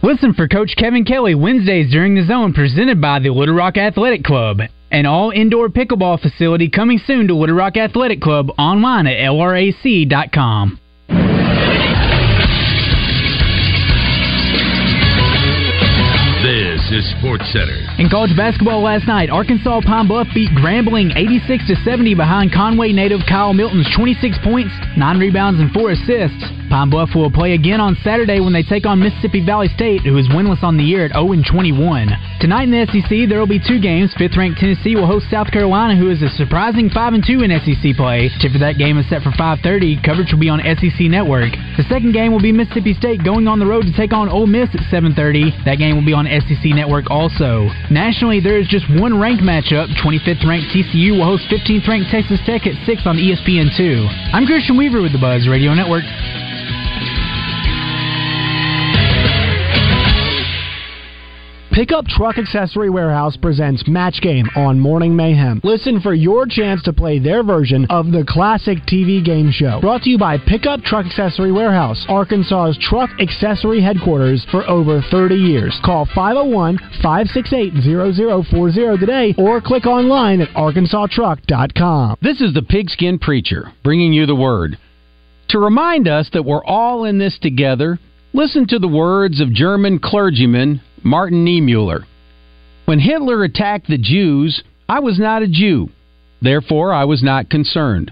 Listen 0.02 0.34
for 0.34 0.48
Coach 0.48 0.74
Kevin 0.78 1.06
Kelly 1.06 1.36
Wednesdays 1.36 1.92
during 1.92 2.16
the 2.16 2.26
zone 2.26 2.54
presented 2.54 3.00
by 3.00 3.20
the 3.20 3.30
Little 3.30 3.54
Rock 3.54 3.78
Athletic 3.78 4.24
Club. 4.24 4.62
An 4.92 5.06
all 5.06 5.30
indoor 5.30 5.70
pickleball 5.70 6.20
facility 6.20 6.68
coming 6.70 7.00
soon 7.06 7.28
to 7.28 7.36
Little 7.36 7.56
Rock 7.56 7.78
Athletic 7.78 8.22
Club 8.22 8.50
online 8.58 9.06
at 9.06 9.18
lrac.com. 9.18 10.80
This 16.42 16.80
is 16.92 17.06
Sports 17.20 17.46
Center. 17.54 17.78
In 18.00 18.10
college 18.10 18.36
basketball 18.36 18.82
last 18.82 19.06
night, 19.06 19.30
Arkansas 19.30 19.82
Pine 19.86 20.08
Bluff 20.08 20.28
beat 20.34 20.50
Grambling 20.52 21.16
86 21.16 21.68
to 21.68 21.76
70 21.84 22.16
behind 22.16 22.52
Conway 22.52 22.92
native 22.92 23.20
Kylen 23.30 23.58
Milton's 23.58 23.88
26 23.96 24.38
points, 24.44 24.74
9 24.98 25.20
rebounds 25.20 25.60
and 25.60 25.70
4 25.72 25.92
assists. 25.92 26.59
Pine 26.70 26.90
Bluff 26.92 27.10
will 27.16 27.32
play 27.32 27.54
again 27.54 27.82
on 27.82 27.98
Saturday 28.04 28.40
when 28.40 28.54
they 28.54 28.62
take 28.62 28.86
on 28.86 29.00
Mississippi 29.00 29.44
Valley 29.44 29.70
State, 29.74 30.02
who 30.06 30.16
is 30.18 30.30
winless 30.30 30.62
on 30.62 30.78
the 30.78 30.84
year 30.84 31.04
at 31.04 31.18
0 31.18 31.34
21. 31.42 32.08
Tonight 32.40 32.70
in 32.70 32.72
the 32.72 32.86
SEC, 32.86 33.26
there 33.28 33.40
will 33.40 33.50
be 33.50 33.60
two 33.60 33.82
games. 33.82 34.14
Fifth 34.14 34.38
ranked 34.38 34.60
Tennessee 34.60 34.96
will 34.96 35.10
host 35.10 35.26
South 35.34 35.50
Carolina, 35.50 35.98
who 35.98 36.12
is 36.14 36.22
a 36.22 36.30
surprising 36.38 36.90
5 36.90 37.26
2 37.26 37.42
in 37.42 37.50
SEC 37.66 37.98
play. 37.98 38.30
Tip 38.40 38.54
for 38.54 38.62
that 38.62 38.78
game 38.78 39.02
is 39.02 39.10
set 39.10 39.26
for 39.26 39.34
5:30. 39.34 39.98
Coverage 40.06 40.32
will 40.32 40.40
be 40.40 40.50
on 40.50 40.62
SEC 40.62 41.10
Network. 41.10 41.50
The 41.76 41.90
second 41.90 42.14
game 42.14 42.32
will 42.32 42.40
be 42.40 42.52
Mississippi 42.52 42.94
State 42.94 43.24
going 43.24 43.48
on 43.48 43.58
the 43.58 43.66
road 43.66 43.90
to 43.90 43.94
take 43.98 44.14
on 44.14 44.30
Ole 44.30 44.46
Miss 44.46 44.70
at 44.78 44.86
7:30. 44.94 45.66
That 45.66 45.82
game 45.82 45.96
will 45.98 46.06
be 46.06 46.14
on 46.14 46.30
SEC 46.30 46.70
Network 46.78 47.10
also. 47.10 47.66
Nationally, 47.90 48.40
there 48.40 48.60
is 48.60 48.68
just 48.68 48.86
one 48.94 49.18
ranked 49.18 49.42
matchup. 49.42 49.90
25th 49.98 50.46
ranked 50.46 50.70
TCU 50.70 51.18
will 51.18 51.26
host 51.26 51.50
15th 51.50 51.88
ranked 51.88 52.12
Texas 52.12 52.40
Tech 52.46 52.68
at 52.68 52.78
6 52.86 53.08
on 53.08 53.18
E 53.18 53.34
ESPN2. 53.34 54.06
I'm 54.34 54.46
Christian 54.46 54.78
Weaver 54.78 55.02
with 55.02 55.14
the 55.14 55.20
Buzz 55.20 55.48
Radio 55.48 55.74
Network. 55.74 56.06
Pickup 61.72 62.08
Truck 62.08 62.40
Accessory 62.40 62.90
Warehouse 62.90 63.38
presents 63.38 63.88
Match 63.88 64.22
Game 64.22 64.50
on 64.56 64.80
Morning 64.80 65.16
Mayhem. 65.16 65.62
Listen 65.64 66.02
for 66.02 66.16
your 66.16 66.48
chance 66.48 66.82
to 66.84 66.94
play 66.94 67.20
their 67.20 67.44
version 67.44 67.86
of 67.92 68.12
the 68.12 68.26
classic 68.28 68.80
TV 68.88 69.24
game 69.24 69.52
show. 69.52 69.80
Brought 69.80 70.02
to 70.02 70.10
you 70.10 70.18
by 70.18 70.40
Pickup 70.40 70.82
Truck 70.82 71.06
Accessory 71.06 71.52
Warehouse, 71.52 72.04
Arkansas's 72.10 72.78
truck 72.82 73.12
accessory 73.22 73.84
headquarters 73.84 74.44
for 74.50 74.68
over 74.68 75.04
30 75.12 75.36
years. 75.36 75.80
Call 75.86 76.08
501 76.16 76.80
568 77.04 77.74
0040 78.50 78.98
today 78.98 79.36
or 79.38 79.62
click 79.62 79.86
online 79.86 80.42
at 80.42 80.50
arkansastruck.com. 80.50 82.18
This 82.20 82.42
is 82.42 82.52
the 82.56 82.64
Pigskin 82.64 83.20
Preacher 83.20 83.72
bringing 83.84 84.12
you 84.12 84.26
the 84.26 84.36
word. 84.36 84.80
To 85.50 85.60
remind 85.60 86.08
us 86.08 86.30
that 86.34 86.46
we're 86.46 86.66
all 86.66 87.06
in 87.06 87.20
this 87.20 87.38
together, 87.40 88.00
listen 88.34 88.68
to 88.70 88.80
the 88.80 88.88
words 88.88 89.40
of 89.40 89.54
German 89.54 90.00
clergyman 90.00 90.82
Martin 91.04 91.46
Niemöller. 91.46 92.06
When 92.86 93.00
Hitler 93.00 93.44
attacked 93.44 93.88
the 93.88 93.98
Jews, 93.98 94.64
I 94.88 95.00
was 95.00 95.20
not 95.20 95.44
a 95.44 95.48
Jew. 95.48 95.90
Therefore, 96.42 96.94
I 96.94 97.06
was 97.06 97.22
not 97.22 97.50
concerned. 97.50 98.12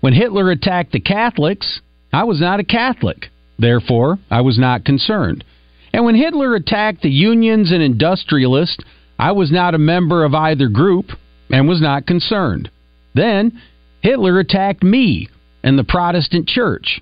When 0.00 0.12
Hitler 0.12 0.50
attacked 0.50 0.92
the 0.92 1.00
Catholics, 1.00 1.80
I 2.12 2.24
was 2.24 2.40
not 2.40 2.60
a 2.60 2.64
Catholic. 2.64 3.26
Therefore, 3.58 4.18
I 4.30 4.42
was 4.42 4.58
not 4.58 4.84
concerned. 4.84 5.44
And 5.92 6.04
when 6.04 6.14
Hitler 6.14 6.54
attacked 6.54 7.02
the 7.02 7.10
unions 7.10 7.72
and 7.72 7.82
industrialists, 7.82 8.84
I 9.18 9.32
was 9.32 9.50
not 9.50 9.74
a 9.74 9.78
member 9.78 10.24
of 10.24 10.34
either 10.34 10.68
group 10.68 11.06
and 11.50 11.68
was 11.68 11.80
not 11.80 12.06
concerned. 12.06 12.70
Then, 13.14 13.60
Hitler 14.00 14.38
attacked 14.38 14.82
me 14.82 15.28
and 15.62 15.78
the 15.78 15.84
Protestant 15.84 16.46
church, 16.46 17.00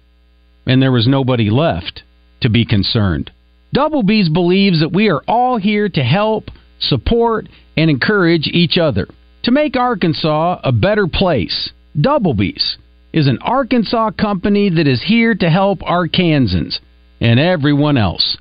and 0.67 0.81
there 0.81 0.93
was 0.93 1.07
nobody 1.07 1.51
left 1.51 2.03
to 2.41 2.49
be 2.49 2.65
concerned. 2.65 3.31
Double 3.75 4.05
B's 4.05 4.29
believes 4.29 4.79
that 4.81 4.93
we 4.93 5.09
are 5.09 5.23
all 5.27 5.59
here 5.59 5.89
to 5.89 6.03
help, 6.05 6.45
support, 6.79 7.49
and 7.77 7.91
encourage 7.91 8.47
each 8.47 8.79
other 8.79 9.09
to 9.43 9.51
make 9.51 9.77
Arkansas 9.77 10.61
a 10.63 10.71
better 10.71 11.09
place. 11.09 11.71
Double 12.01 12.35
B's 12.35 12.79
is 13.13 13.27
an 13.27 13.39
Arkansas 13.43 14.13
company 14.13 14.71
that 14.71 14.87
is 14.87 15.03
here 15.05 15.35
to 15.35 15.51
help 15.51 15.81
Arkansans 15.81 16.79
and 17.21 17.41
everyone 17.41 17.97
else. 17.97 18.37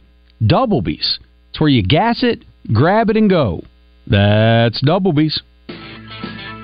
Double 0.46 0.84
B's. 0.84 1.17
It's 1.50 1.60
where 1.60 1.69
you 1.69 1.82
gas 1.82 2.22
it, 2.22 2.46
grab 2.72 3.10
it, 3.10 3.17
and 3.17 3.28
go. 3.28 3.63
That's 4.06 4.82
Double 4.82 5.13
B's. 5.13 5.41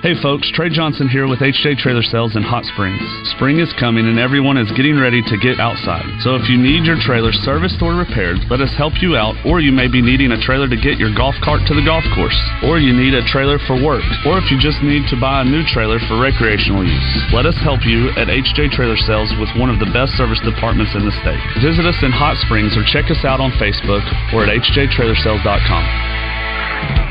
Hey 0.00 0.16
folks, 0.24 0.48
Trey 0.56 0.72
Johnson 0.72 1.12
here 1.12 1.28
with 1.28 1.44
HJ 1.44 1.76
Trailer 1.76 2.00
Sales 2.00 2.32
in 2.32 2.40
Hot 2.40 2.64
Springs. 2.72 3.04
Spring 3.36 3.60
is 3.60 3.68
coming 3.76 4.08
and 4.08 4.16
everyone 4.16 4.56
is 4.56 4.72
getting 4.72 4.96
ready 4.96 5.20
to 5.20 5.36
get 5.36 5.60
outside. 5.60 6.08
So 6.24 6.40
if 6.40 6.48
you 6.48 6.56
need 6.56 6.88
your 6.88 6.96
trailer 6.96 7.36
serviced 7.44 7.84
or 7.84 7.92
repaired, 7.92 8.40
let 8.48 8.64
us 8.64 8.72
help 8.80 8.96
you 9.04 9.20
out. 9.20 9.36
Or 9.44 9.60
you 9.60 9.76
may 9.76 9.92
be 9.92 10.00
needing 10.00 10.32
a 10.32 10.40
trailer 10.40 10.72
to 10.72 10.80
get 10.80 10.96
your 10.96 11.12
golf 11.12 11.36
cart 11.44 11.68
to 11.68 11.76
the 11.76 11.84
golf 11.84 12.00
course. 12.16 12.40
Or 12.64 12.80
you 12.80 12.96
need 12.96 13.12
a 13.12 13.20
trailer 13.28 13.60
for 13.68 13.76
work. 13.76 14.00
Or 14.24 14.40
if 14.40 14.48
you 14.48 14.56
just 14.56 14.80
need 14.80 15.04
to 15.12 15.20
buy 15.20 15.44
a 15.44 15.44
new 15.44 15.68
trailer 15.68 16.00
for 16.08 16.16
recreational 16.16 16.80
use. 16.80 17.12
Let 17.36 17.44
us 17.44 17.60
help 17.60 17.84
you 17.84 18.08
at 18.16 18.32
HJ 18.32 18.72
Trailer 18.72 18.96
Sales 19.04 19.28
with 19.36 19.52
one 19.60 19.68
of 19.68 19.84
the 19.84 19.92
best 19.92 20.16
service 20.16 20.40
departments 20.40 20.96
in 20.96 21.04
the 21.04 21.12
state. 21.20 21.44
Visit 21.60 21.84
us 21.84 22.00
in 22.00 22.08
Hot 22.08 22.40
Springs 22.48 22.72
or 22.72 22.88
check 22.88 23.12
us 23.12 23.20
out 23.28 23.44
on 23.44 23.52
Facebook 23.60 24.08
or 24.32 24.48
at 24.48 24.64
hjtrailersales.com. 24.64 27.09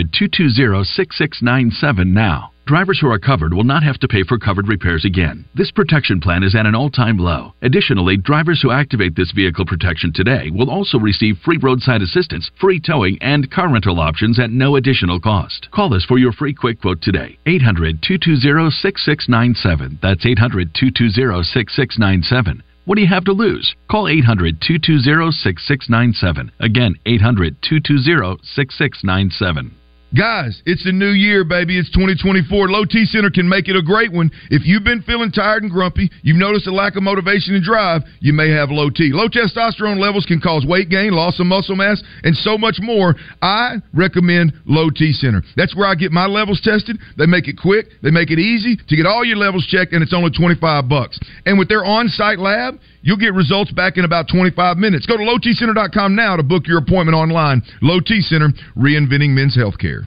220 0.00 0.84
6697 0.84 2.14
now. 2.14 2.50
drivers 2.64 3.00
who 3.00 3.08
are 3.08 3.18
covered 3.18 3.52
will 3.52 3.64
not 3.64 3.82
have 3.82 3.98
to 3.98 4.08
pay 4.08 4.22
for 4.22 4.38
covered 4.38 4.68
repairs 4.68 5.04
again. 5.04 5.44
This 5.54 5.70
protection 5.72 6.20
plan 6.20 6.42
is 6.42 6.54
at 6.54 6.64
an 6.64 6.74
all 6.74 6.88
time 6.90 7.18
low. 7.18 7.52
Additionally, 7.60 8.16
drivers 8.16 8.62
who 8.62 8.70
activate 8.70 9.14
this 9.16 9.32
vehicle 9.32 9.66
protection 9.66 10.12
today 10.12 10.48
will 10.50 10.70
also 10.70 10.98
receive 10.98 11.36
free 11.44 11.58
roadside 11.60 12.00
assistance, 12.02 12.50
free 12.60 12.80
towing, 12.80 13.18
and 13.20 13.50
car 13.50 13.70
rental 13.70 14.00
options 14.00 14.38
at 14.38 14.50
no 14.50 14.76
additional 14.76 15.20
cost. 15.20 15.68
Call 15.72 15.92
us 15.92 16.04
for 16.04 16.18
your 16.18 16.32
free 16.32 16.54
quick 16.54 16.80
quote 16.80 17.02
today. 17.02 17.36
800 17.46 18.00
220 18.02 18.70
6697. 18.70 19.98
That's 20.00 20.24
800 20.24 20.72
220 20.74 21.42
6697. 21.42 22.62
What 22.84 22.96
do 22.96 23.02
you 23.02 23.08
have 23.08 23.24
to 23.26 23.32
lose? 23.32 23.74
Call 23.90 24.08
800 24.08 24.60
220 24.60 25.30
6697. 25.32 26.52
Again, 26.60 26.94
800 27.06 27.56
220 27.62 28.40
6697. 28.42 29.81
Guys, 30.16 30.60
it's 30.66 30.84
a 30.84 30.92
new 30.92 31.16
year, 31.16 31.42
baby. 31.42 31.78
It's 31.78 31.90
2024. 31.92 32.68
Low 32.68 32.84
T 32.84 33.06
Center 33.06 33.30
can 33.30 33.48
make 33.48 33.68
it 33.68 33.76
a 33.76 33.82
great 33.82 34.12
one. 34.12 34.30
If 34.50 34.66
you've 34.66 34.84
been 34.84 35.00
feeling 35.02 35.32
tired 35.32 35.62
and 35.62 35.72
grumpy, 35.72 36.10
you've 36.20 36.36
noticed 36.36 36.66
a 36.66 36.70
lack 36.70 36.96
of 36.96 37.02
motivation 37.02 37.54
and 37.54 37.64
drive, 37.64 38.02
you 38.20 38.34
may 38.34 38.50
have 38.50 38.68
low 38.70 38.90
T. 38.90 39.08
Low 39.10 39.28
testosterone 39.28 39.98
levels 39.98 40.26
can 40.26 40.38
cause 40.38 40.66
weight 40.66 40.90
gain, 40.90 41.12
loss 41.12 41.40
of 41.40 41.46
muscle 41.46 41.76
mass, 41.76 42.02
and 42.24 42.36
so 42.36 42.58
much 42.58 42.76
more. 42.82 43.14
I 43.40 43.76
recommend 43.94 44.52
Low 44.66 44.90
T 44.90 45.14
Center. 45.14 45.42
That's 45.56 45.74
where 45.74 45.88
I 45.88 45.94
get 45.94 46.12
my 46.12 46.26
levels 46.26 46.60
tested. 46.60 46.98
They 47.16 47.24
make 47.24 47.48
it 47.48 47.56
quick, 47.56 47.86
they 48.02 48.10
make 48.10 48.30
it 48.30 48.38
easy 48.38 48.76
to 48.76 48.96
get 48.96 49.06
all 49.06 49.24
your 49.24 49.38
levels 49.38 49.66
checked, 49.66 49.94
and 49.94 50.02
it's 50.02 50.12
only 50.12 50.30
25 50.30 50.90
bucks. 50.90 51.18
And 51.46 51.58
with 51.58 51.68
their 51.68 51.86
on-site 51.86 52.38
lab, 52.38 52.78
You'll 53.02 53.16
get 53.16 53.34
results 53.34 53.72
back 53.72 53.96
in 53.96 54.04
about 54.04 54.28
25 54.28 54.76
minutes. 54.76 55.06
Go 55.06 55.16
to 55.16 55.24
lowtcenter.com 55.24 56.14
now 56.14 56.36
to 56.36 56.42
book 56.42 56.66
your 56.66 56.78
appointment 56.78 57.16
online. 57.16 57.62
Low 57.82 57.98
T 57.98 58.20
Center, 58.20 58.50
reinventing 58.76 59.30
men's 59.30 59.56
healthcare. 59.56 60.01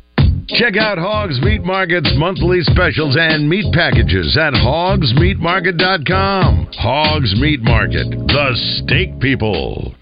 Check 0.48 0.78
out 0.78 1.00
Hogs 1.00 1.42
Meat 1.42 1.64
Market's 1.64 2.14
monthly 2.18 2.62
specials 2.62 3.18
and 3.20 3.50
meat 3.50 3.66
packages 3.74 4.38
at 4.38 4.54
hogsmeatmarket.com. 4.54 6.70
Hogs 6.78 7.34
Meat 7.42 7.64
Market, 7.64 8.12
the 8.12 8.84
steak 8.84 9.20
people. 9.20 9.96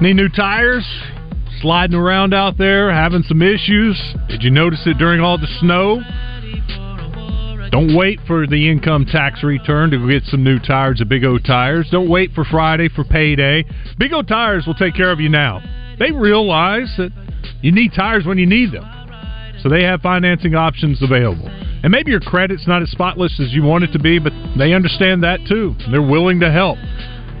Need 0.00 0.14
new 0.14 0.28
tires? 0.28 0.84
Sliding 1.60 1.94
around 1.94 2.34
out 2.34 2.58
there, 2.58 2.92
having 2.92 3.22
some 3.22 3.42
issues? 3.42 3.96
Did 4.28 4.42
you 4.42 4.50
notice 4.50 4.80
it 4.86 4.98
during 4.98 5.20
all 5.20 5.38
the 5.38 5.46
snow? 5.60 6.02
Don't 7.70 7.96
wait 7.96 8.18
for 8.26 8.48
the 8.48 8.68
income 8.68 9.06
tax 9.06 9.44
return 9.44 9.92
to 9.92 10.08
get 10.10 10.24
some 10.24 10.42
new 10.42 10.58
tires 10.58 11.00
at 11.00 11.08
Big 11.08 11.24
O 11.24 11.38
Tires. 11.38 11.88
Don't 11.92 12.08
wait 12.08 12.32
for 12.34 12.44
Friday 12.44 12.88
for 12.88 13.04
payday. 13.04 13.64
Big 13.96 14.12
O 14.12 14.22
Tires 14.22 14.66
will 14.66 14.74
take 14.74 14.94
care 14.94 15.12
of 15.12 15.20
you 15.20 15.28
now. 15.28 15.62
They 15.98 16.10
realize 16.10 16.92
that 16.98 17.12
you 17.62 17.70
need 17.70 17.92
tires 17.94 18.26
when 18.26 18.38
you 18.38 18.46
need 18.46 18.72
them. 18.72 18.84
So 19.62 19.68
they 19.68 19.84
have 19.84 20.00
financing 20.00 20.54
options 20.56 21.00
available. 21.00 21.48
And 21.82 21.92
maybe 21.92 22.10
your 22.10 22.20
credit's 22.20 22.66
not 22.66 22.82
as 22.82 22.90
spotless 22.90 23.38
as 23.38 23.52
you 23.52 23.62
want 23.62 23.84
it 23.84 23.92
to 23.92 23.98
be, 24.00 24.18
but 24.18 24.32
they 24.58 24.72
understand 24.72 25.22
that 25.22 25.38
too. 25.48 25.76
They're 25.90 26.02
willing 26.02 26.40
to 26.40 26.50
help. 26.50 26.78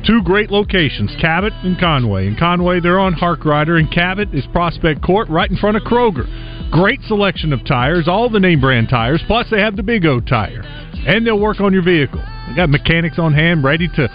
Two 0.06 0.22
great 0.22 0.50
locations, 0.50 1.14
Cabot 1.20 1.52
and 1.62 1.78
Conway. 1.78 2.26
In 2.26 2.36
Conway, 2.36 2.80
they're 2.80 3.00
on 3.00 3.12
Hark 3.12 3.40
Harkrider, 3.40 3.78
and 3.78 3.92
Cabot 3.92 4.32
is 4.32 4.46
Prospect 4.52 5.02
Court 5.02 5.28
right 5.28 5.50
in 5.50 5.56
front 5.56 5.76
of 5.76 5.82
Kroger. 5.82 6.24
Great 6.70 7.02
selection 7.02 7.52
of 7.52 7.64
tires, 7.66 8.06
all 8.06 8.30
the 8.30 8.38
name 8.38 8.60
brand 8.60 8.88
tires, 8.88 9.20
plus 9.26 9.46
they 9.50 9.60
have 9.60 9.74
the 9.74 9.82
Big 9.82 10.06
O 10.06 10.20
tire. 10.20 10.62
And 11.04 11.26
they'll 11.26 11.40
work 11.40 11.60
on 11.60 11.72
your 11.72 11.82
vehicle. 11.82 12.22
They 12.48 12.54
got 12.54 12.68
mechanics 12.68 13.18
on 13.18 13.34
hand 13.34 13.64
ready 13.64 13.88
to 13.88 14.08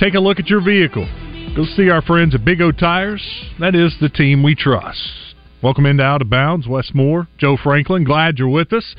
take 0.00 0.14
a 0.14 0.18
look 0.18 0.40
at 0.40 0.48
your 0.48 0.60
vehicle. 0.64 1.06
Go 1.54 1.64
see 1.64 1.90
our 1.90 2.02
friends 2.02 2.34
at 2.34 2.44
Big 2.44 2.60
O 2.60 2.72
Tires. 2.72 3.22
That 3.60 3.76
is 3.76 3.94
the 4.00 4.08
team 4.08 4.42
we 4.42 4.56
trust. 4.56 5.00
Welcome 5.62 5.86
into 5.86 6.02
Out 6.02 6.22
of 6.22 6.28
Bounds, 6.28 6.66
Wes 6.66 6.90
Moore, 6.92 7.28
Joe 7.38 7.56
Franklin. 7.62 8.02
Glad 8.02 8.36
you're 8.36 8.48
with 8.48 8.72
us. 8.72 8.96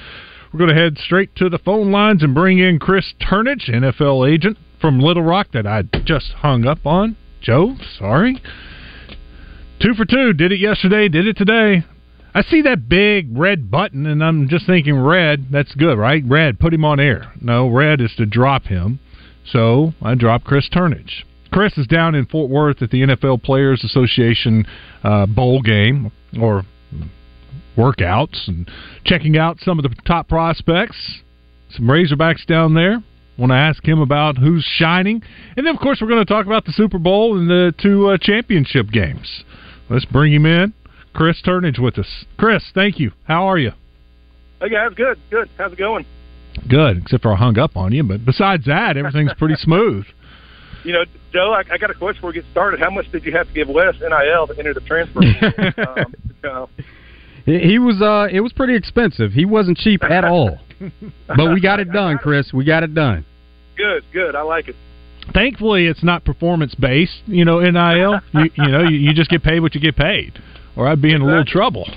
We're 0.53 0.59
going 0.59 0.73
to 0.73 0.81
head 0.81 0.97
straight 0.97 1.35
to 1.37 1.49
the 1.49 1.57
phone 1.57 1.91
lines 1.91 2.23
and 2.23 2.33
bring 2.33 2.59
in 2.59 2.79
Chris 2.79 3.13
Turnage, 3.19 3.69
NFL 3.69 4.31
agent 4.31 4.57
from 4.79 5.01
Little 5.01 5.23
Rock 5.23 5.47
that 5.51 5.67
I 5.67 5.81
just 6.05 6.31
hung 6.37 6.65
up 6.65 6.85
on. 6.85 7.17
Joe, 7.41 7.75
sorry. 7.99 8.41
Two 9.81 9.93
for 9.93 10.05
two. 10.05 10.31
Did 10.31 10.53
it 10.53 10.59
yesterday, 10.59 11.09
did 11.09 11.27
it 11.27 11.35
today. 11.35 11.83
I 12.35 12.41
see 12.41 12.63
that 12.63 12.89
big 12.89 13.37
red 13.37 13.69
button 13.69 14.05
and 14.05 14.23
I'm 14.23 14.49
just 14.49 14.65
thinking 14.65 14.97
red, 14.97 15.47
that's 15.51 15.73
good, 15.75 15.97
right? 15.97 16.23
Red, 16.25 16.59
put 16.59 16.73
him 16.73 16.83
on 16.83 16.99
air. 16.99 17.31
No, 17.39 17.67
red 17.67 18.01
is 18.01 18.13
to 18.17 18.25
drop 18.25 18.63
him. 18.63 18.99
So 19.45 19.93
I 20.01 20.15
drop 20.15 20.43
Chris 20.43 20.69
Turnage. 20.69 21.23
Chris 21.51 21.77
is 21.77 21.85
down 21.85 22.15
in 22.15 22.25
Fort 22.25 22.49
Worth 22.49 22.81
at 22.81 22.89
the 22.89 23.01
NFL 23.01 23.43
Players 23.43 23.83
Association 23.83 24.65
uh, 25.03 25.27
bowl 25.27 25.61
game 25.61 26.11
or 26.41 26.63
workouts 27.77 28.47
and 28.47 28.69
checking 29.05 29.37
out 29.37 29.59
some 29.59 29.77
of 29.77 29.83
the 29.83 29.95
top 30.05 30.27
prospects. 30.27 31.21
Some 31.71 31.85
Razorbacks 31.85 32.45
down 32.45 32.73
there. 32.73 33.03
Want 33.37 33.51
to 33.51 33.55
ask 33.55 33.83
him 33.83 33.99
about 33.99 34.37
who's 34.37 34.63
shining, 34.63 35.23
and 35.57 35.65
then 35.65 35.73
of 35.73 35.81
course 35.81 35.99
we're 35.99 36.07
going 36.07 36.23
to 36.23 36.31
talk 36.31 36.45
about 36.45 36.65
the 36.65 36.71
Super 36.71 36.99
Bowl 36.99 37.35
and 37.35 37.49
the 37.49 37.73
two 37.81 38.09
uh, 38.09 38.17
championship 38.21 38.91
games. 38.91 39.43
Let's 39.89 40.05
bring 40.05 40.31
him 40.31 40.45
in. 40.45 40.71
Chris 41.13 41.41
Turnage 41.45 41.79
with 41.79 41.97
us. 41.99 42.25
Chris, 42.37 42.63
thank 42.73 42.99
you. 42.99 43.11
How 43.25 43.47
are 43.47 43.57
you? 43.57 43.71
Hey 44.59 44.69
guys, 44.69 44.91
good, 44.95 45.19
good. 45.29 45.49
How's 45.57 45.73
it 45.73 45.77
going? 45.77 46.05
Good, 46.67 46.99
except 47.03 47.23
for 47.23 47.33
I 47.33 47.35
hung 47.35 47.57
up 47.59 47.75
on 47.75 47.91
you. 47.91 48.03
But 48.03 48.25
besides 48.25 48.65
that, 48.65 48.97
everything's 48.97 49.33
pretty 49.37 49.55
smooth. 49.57 50.05
You 50.83 50.93
know, 50.93 51.03
Joe, 51.31 51.53
I, 51.53 51.63
I 51.73 51.77
got 51.77 51.89
a 51.91 51.93
question 51.93 52.17
before 52.17 52.29
we 52.29 52.33
get 52.35 52.45
started. 52.51 52.79
How 52.79 52.89
much 52.89 53.11
did 53.11 53.25
you 53.25 53.31
have 53.33 53.47
to 53.47 53.53
give 53.53 53.69
Wes 53.69 53.95
NIL 53.99 54.47
to 54.47 54.55
enter 54.57 54.73
the 54.73 54.81
transfer? 54.81 55.19
um, 55.87 56.13
so, 56.41 56.69
He 57.45 57.79
was 57.79 58.01
uh 58.01 58.27
it 58.31 58.41
was 58.41 58.53
pretty 58.53 58.75
expensive. 58.75 59.31
He 59.31 59.45
wasn't 59.45 59.77
cheap 59.77 60.03
at 60.03 60.25
all. 60.25 60.57
but 61.27 61.53
we 61.53 61.61
got 61.61 61.79
it 61.79 61.91
done, 61.91 62.17
Chris. 62.17 62.51
We 62.53 62.65
got 62.65 62.83
it 62.83 62.93
done. 62.93 63.25
good, 63.77 64.03
good. 64.11 64.35
I 64.35 64.41
like 64.41 64.67
it. 64.67 64.75
Thankfully, 65.33 65.87
it's 65.87 66.03
not 66.03 66.25
performance 66.25 66.75
based. 66.75 67.21
You 67.27 67.45
know, 67.45 67.59
NIL. 67.59 68.19
you, 68.33 68.49
you 68.55 68.67
know, 68.67 68.83
you, 68.83 68.97
you 68.97 69.13
just 69.13 69.29
get 69.29 69.41
paid 69.43 69.61
what 69.61 69.73
you 69.73 69.79
get 69.79 69.95
paid, 69.95 70.33
or 70.75 70.87
I'd 70.87 71.01
be 71.01 71.13
in 71.13 71.21
a 71.21 71.25
little 71.25 71.45
trouble. 71.45 71.87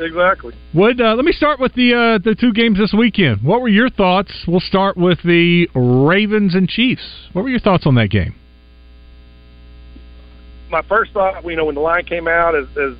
Exactly. 0.00 0.54
Would 0.74 1.00
uh, 1.00 1.14
let 1.14 1.24
me 1.24 1.32
start 1.32 1.60
with 1.60 1.74
the 1.74 1.94
uh, 1.94 2.18
the 2.18 2.34
two 2.34 2.52
games 2.52 2.78
this 2.78 2.92
weekend. 2.96 3.42
What 3.42 3.60
were 3.60 3.68
your 3.68 3.90
thoughts? 3.90 4.32
We'll 4.46 4.60
start 4.60 4.96
with 4.96 5.22
the 5.22 5.68
Ravens 5.74 6.54
and 6.54 6.68
Chiefs. 6.68 7.28
What 7.32 7.42
were 7.42 7.50
your 7.50 7.60
thoughts 7.60 7.86
on 7.86 7.94
that 7.94 8.08
game? 8.08 8.34
My 10.70 10.82
first 10.82 11.12
thought, 11.12 11.44
you 11.44 11.54
know, 11.54 11.66
when 11.66 11.76
the 11.76 11.80
line 11.80 12.04
came 12.04 12.26
out 12.26 12.56
is, 12.56 12.66
is 12.76 12.98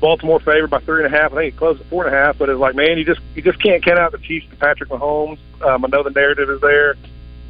Baltimore 0.00 0.40
favored 0.40 0.70
by 0.70 0.80
three 0.80 1.04
and 1.04 1.14
a 1.14 1.16
half. 1.16 1.32
I 1.32 1.36
think 1.36 1.54
it 1.54 1.58
closed 1.58 1.80
at 1.80 1.86
four 1.88 2.06
and 2.06 2.14
a 2.14 2.18
half. 2.18 2.38
But 2.38 2.48
it's 2.48 2.58
like, 2.58 2.74
man, 2.74 2.96
you 2.96 3.04
just 3.04 3.20
you 3.34 3.42
just 3.42 3.62
can't 3.62 3.84
count 3.84 3.98
out 3.98 4.12
the 4.12 4.18
Chiefs 4.18 4.46
and 4.48 4.58
Patrick 4.58 4.88
Mahomes. 4.88 5.38
Um, 5.62 5.84
I 5.84 5.88
know 5.88 6.02
the 6.02 6.10
narrative 6.10 6.48
is 6.48 6.60
there, 6.62 6.94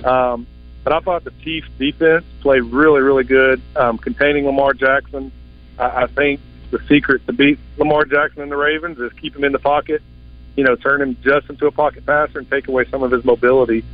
um, 0.05 0.49
but 0.83 0.93
I 0.93 0.99
thought 0.99 1.23
the 1.23 1.33
Chiefs 1.45 1.69
defense 1.79 2.25
played 2.41 2.65
really, 2.65 3.01
really 3.01 3.25
good, 3.25 3.63
um, 3.77 3.99
containing 3.99 4.47
Lamar 4.47 4.73
Jackson. 4.73 5.31
I, 5.79 6.03
I 6.03 6.07
think 6.09 6.41
the 6.71 6.81
secret 6.89 7.27
to 7.27 7.33
beat 7.33 7.59
Lamar 7.77 8.05
Jackson 8.05 8.43
and 8.43 8.51
the 8.51 8.57
Ravens 8.57 8.99
is 8.99 9.13
keep 9.15 9.35
him 9.35 9.45
in 9.45 9.53
the 9.53 9.59
pocket. 9.59 10.03
You 10.57 10.65
know, 10.65 10.77
turn 10.77 11.01
him 11.01 11.17
just 11.23 11.49
into 11.49 11.67
a 11.67 11.71
pocket 11.71 12.05
passer 12.07 12.39
and 12.39 12.51
take 12.51 12.69
away 12.69 12.85
some 12.91 13.03
of 13.03 13.11
his 13.11 13.25
mobility. 13.25 13.85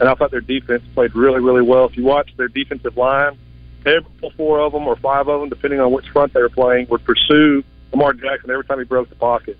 And 0.00 0.08
I 0.08 0.14
thought 0.14 0.30
their 0.30 0.40
defense 0.40 0.82
played 0.94 1.14
really, 1.14 1.40
really 1.40 1.62
well. 1.62 1.84
If 1.84 1.96
you 1.96 2.04
watch 2.04 2.34
their 2.36 2.48
defensive 2.48 2.96
line, 2.96 3.38
every 3.86 4.04
four 4.36 4.60
of 4.60 4.72
them 4.72 4.86
or 4.86 4.96
five 4.96 5.28
of 5.28 5.40
them, 5.40 5.48
depending 5.48 5.80
on 5.80 5.92
which 5.92 6.08
front 6.08 6.32
they 6.32 6.40
were 6.40 6.48
playing, 6.48 6.88
would 6.88 7.04
pursue 7.04 7.62
Lamar 7.92 8.12
Jackson 8.12 8.50
every 8.50 8.64
time 8.64 8.78
he 8.78 8.84
broke 8.84 9.08
the 9.08 9.16
pocket, 9.16 9.58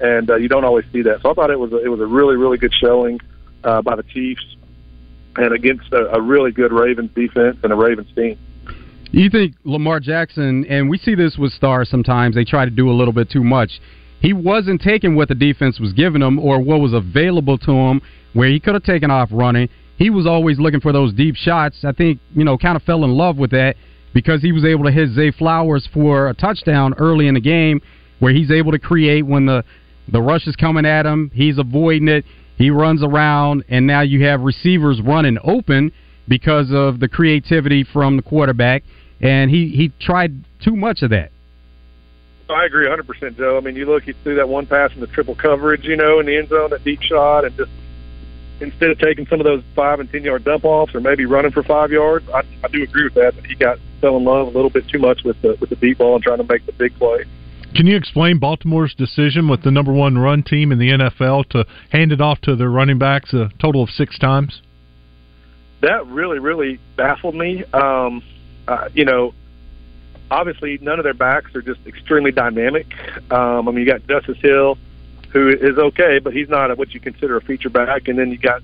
and 0.00 0.30
uh, 0.30 0.36
you 0.36 0.48
don't 0.48 0.64
always 0.64 0.84
see 0.92 1.02
that. 1.02 1.22
So 1.22 1.30
I 1.30 1.34
thought 1.34 1.50
it 1.50 1.58
was 1.58 1.72
a, 1.72 1.82
it 1.82 1.88
was 1.88 2.00
a 2.00 2.06
really 2.06 2.36
really 2.36 2.58
good 2.58 2.74
showing 2.74 3.20
uh, 3.64 3.82
by 3.82 3.96
the 3.96 4.02
Chiefs, 4.02 4.44
and 5.36 5.52
against 5.52 5.92
a, 5.92 6.14
a 6.14 6.20
really 6.20 6.52
good 6.52 6.72
Ravens 6.72 7.10
defense 7.14 7.58
and 7.62 7.72
a 7.72 7.76
Ravens 7.76 8.12
team. 8.14 8.38
You 9.12 9.28
think 9.28 9.54
Lamar 9.64 10.00
Jackson, 10.00 10.64
and 10.70 10.88
we 10.88 10.96
see 10.96 11.14
this 11.14 11.36
with 11.36 11.52
stars 11.52 11.90
sometimes, 11.90 12.34
they 12.34 12.44
try 12.44 12.64
to 12.64 12.70
do 12.70 12.90
a 12.90 12.94
little 12.94 13.12
bit 13.12 13.30
too 13.30 13.44
much. 13.44 13.78
He 14.20 14.32
wasn't 14.32 14.80
taking 14.80 15.14
what 15.14 15.28
the 15.28 15.34
defense 15.34 15.78
was 15.78 15.92
giving 15.92 16.22
him 16.22 16.38
or 16.38 16.60
what 16.60 16.80
was 16.80 16.94
available 16.94 17.58
to 17.58 17.72
him 17.72 18.00
where 18.32 18.48
he 18.48 18.58
could 18.58 18.72
have 18.72 18.84
taken 18.84 19.10
off 19.10 19.28
running. 19.30 19.68
He 19.98 20.08
was 20.08 20.26
always 20.26 20.58
looking 20.58 20.80
for 20.80 20.92
those 20.92 21.12
deep 21.12 21.36
shots. 21.36 21.84
I 21.84 21.92
think, 21.92 22.20
you 22.34 22.44
know, 22.44 22.56
kind 22.56 22.74
of 22.74 22.82
fell 22.84 23.04
in 23.04 23.10
love 23.10 23.36
with 23.36 23.50
that 23.50 23.76
because 24.14 24.40
he 24.40 24.50
was 24.50 24.64
able 24.64 24.84
to 24.84 24.90
hit 24.90 25.10
Zay 25.10 25.30
Flowers 25.30 25.86
for 25.92 26.28
a 26.30 26.34
touchdown 26.34 26.94
early 26.94 27.28
in 27.28 27.34
the 27.34 27.40
game 27.40 27.82
where 28.18 28.32
he's 28.32 28.50
able 28.50 28.72
to 28.72 28.78
create 28.78 29.26
when 29.26 29.44
the, 29.44 29.62
the 30.10 30.22
rush 30.22 30.46
is 30.46 30.56
coming 30.56 30.86
at 30.86 31.04
him. 31.04 31.30
He's 31.34 31.58
avoiding 31.58 32.08
it. 32.08 32.24
He 32.56 32.70
runs 32.70 33.02
around, 33.02 33.64
and 33.68 33.86
now 33.86 34.00
you 34.00 34.24
have 34.24 34.40
receivers 34.40 35.02
running 35.02 35.36
open 35.44 35.92
because 36.28 36.70
of 36.72 37.00
the 37.00 37.08
creativity 37.08 37.84
from 37.84 38.16
the 38.16 38.22
quarterback. 38.22 38.84
And 39.22 39.50
he, 39.50 39.68
he 39.68 39.92
tried 40.00 40.44
too 40.62 40.76
much 40.76 41.02
of 41.02 41.10
that. 41.10 41.30
I 42.50 42.66
agree 42.66 42.86
100%, 42.86 43.36
Joe. 43.36 43.56
I 43.56 43.60
mean, 43.60 43.76
you 43.76 43.86
look, 43.86 44.02
he 44.02 44.12
threw 44.22 44.34
that 44.36 44.48
one 44.48 44.66
pass 44.66 44.92
in 44.94 45.00
the 45.00 45.06
triple 45.06 45.34
coverage, 45.34 45.84
you 45.84 45.96
know, 45.96 46.20
in 46.20 46.26
the 46.26 46.36
end 46.36 46.48
zone, 46.48 46.70
that 46.70 46.84
deep 46.84 47.00
shot, 47.00 47.44
and 47.44 47.56
just 47.56 47.70
instead 48.60 48.90
of 48.90 48.98
taking 48.98 49.26
some 49.26 49.40
of 49.40 49.44
those 49.44 49.62
five 49.74 50.00
and 50.00 50.10
ten 50.10 50.22
yard 50.22 50.44
dump 50.44 50.64
offs 50.64 50.94
or 50.94 51.00
maybe 51.00 51.24
running 51.24 51.50
for 51.50 51.62
five 51.62 51.90
yards. 51.90 52.28
I, 52.30 52.42
I 52.62 52.68
do 52.68 52.82
agree 52.82 53.04
with 53.04 53.14
that. 53.14 53.34
But 53.34 53.46
he 53.46 53.54
got 53.54 53.78
fell 54.00 54.16
in 54.16 54.24
love 54.24 54.46
a 54.46 54.50
little 54.50 54.70
bit 54.70 54.88
too 54.88 54.98
much 54.98 55.22
with 55.24 55.40
the 55.42 55.56
with 55.60 55.70
the 55.70 55.76
deep 55.76 55.98
ball 55.98 56.14
and 56.14 56.22
trying 56.22 56.38
to 56.38 56.44
make 56.44 56.64
the 56.66 56.72
big 56.72 56.94
play. 56.96 57.24
Can 57.74 57.86
you 57.86 57.96
explain 57.96 58.38
Baltimore's 58.38 58.94
decision 58.94 59.48
with 59.48 59.62
the 59.62 59.70
number 59.70 59.92
one 59.92 60.18
run 60.18 60.42
team 60.42 60.72
in 60.72 60.78
the 60.78 60.90
NFL 60.90 61.48
to 61.50 61.64
hand 61.90 62.12
it 62.12 62.20
off 62.20 62.38
to 62.42 62.54
their 62.54 62.68
running 62.68 62.98
backs 62.98 63.32
a 63.32 63.48
total 63.58 63.82
of 63.82 63.90
six 63.90 64.18
times? 64.18 64.60
That 65.80 66.06
really, 66.06 66.38
really 66.38 66.78
baffled 66.96 67.34
me. 67.34 67.64
Um, 67.72 68.22
uh, 68.68 68.88
you 68.94 69.04
know, 69.04 69.34
obviously 70.30 70.78
none 70.80 70.98
of 70.98 71.04
their 71.04 71.14
backs 71.14 71.54
are 71.54 71.62
just 71.62 71.80
extremely 71.86 72.32
dynamic. 72.32 72.86
Um, 73.30 73.68
I 73.68 73.72
mean, 73.72 73.84
you 73.84 73.86
got 73.86 74.06
Justice 74.06 74.38
Hill, 74.38 74.78
who 75.30 75.48
is 75.48 75.78
okay, 75.78 76.18
but 76.18 76.32
he's 76.32 76.48
not 76.48 76.76
what 76.76 76.94
you 76.94 77.00
consider 77.00 77.36
a 77.36 77.40
feature 77.40 77.70
back, 77.70 78.08
and 78.08 78.18
then 78.18 78.30
you 78.30 78.38
got 78.38 78.62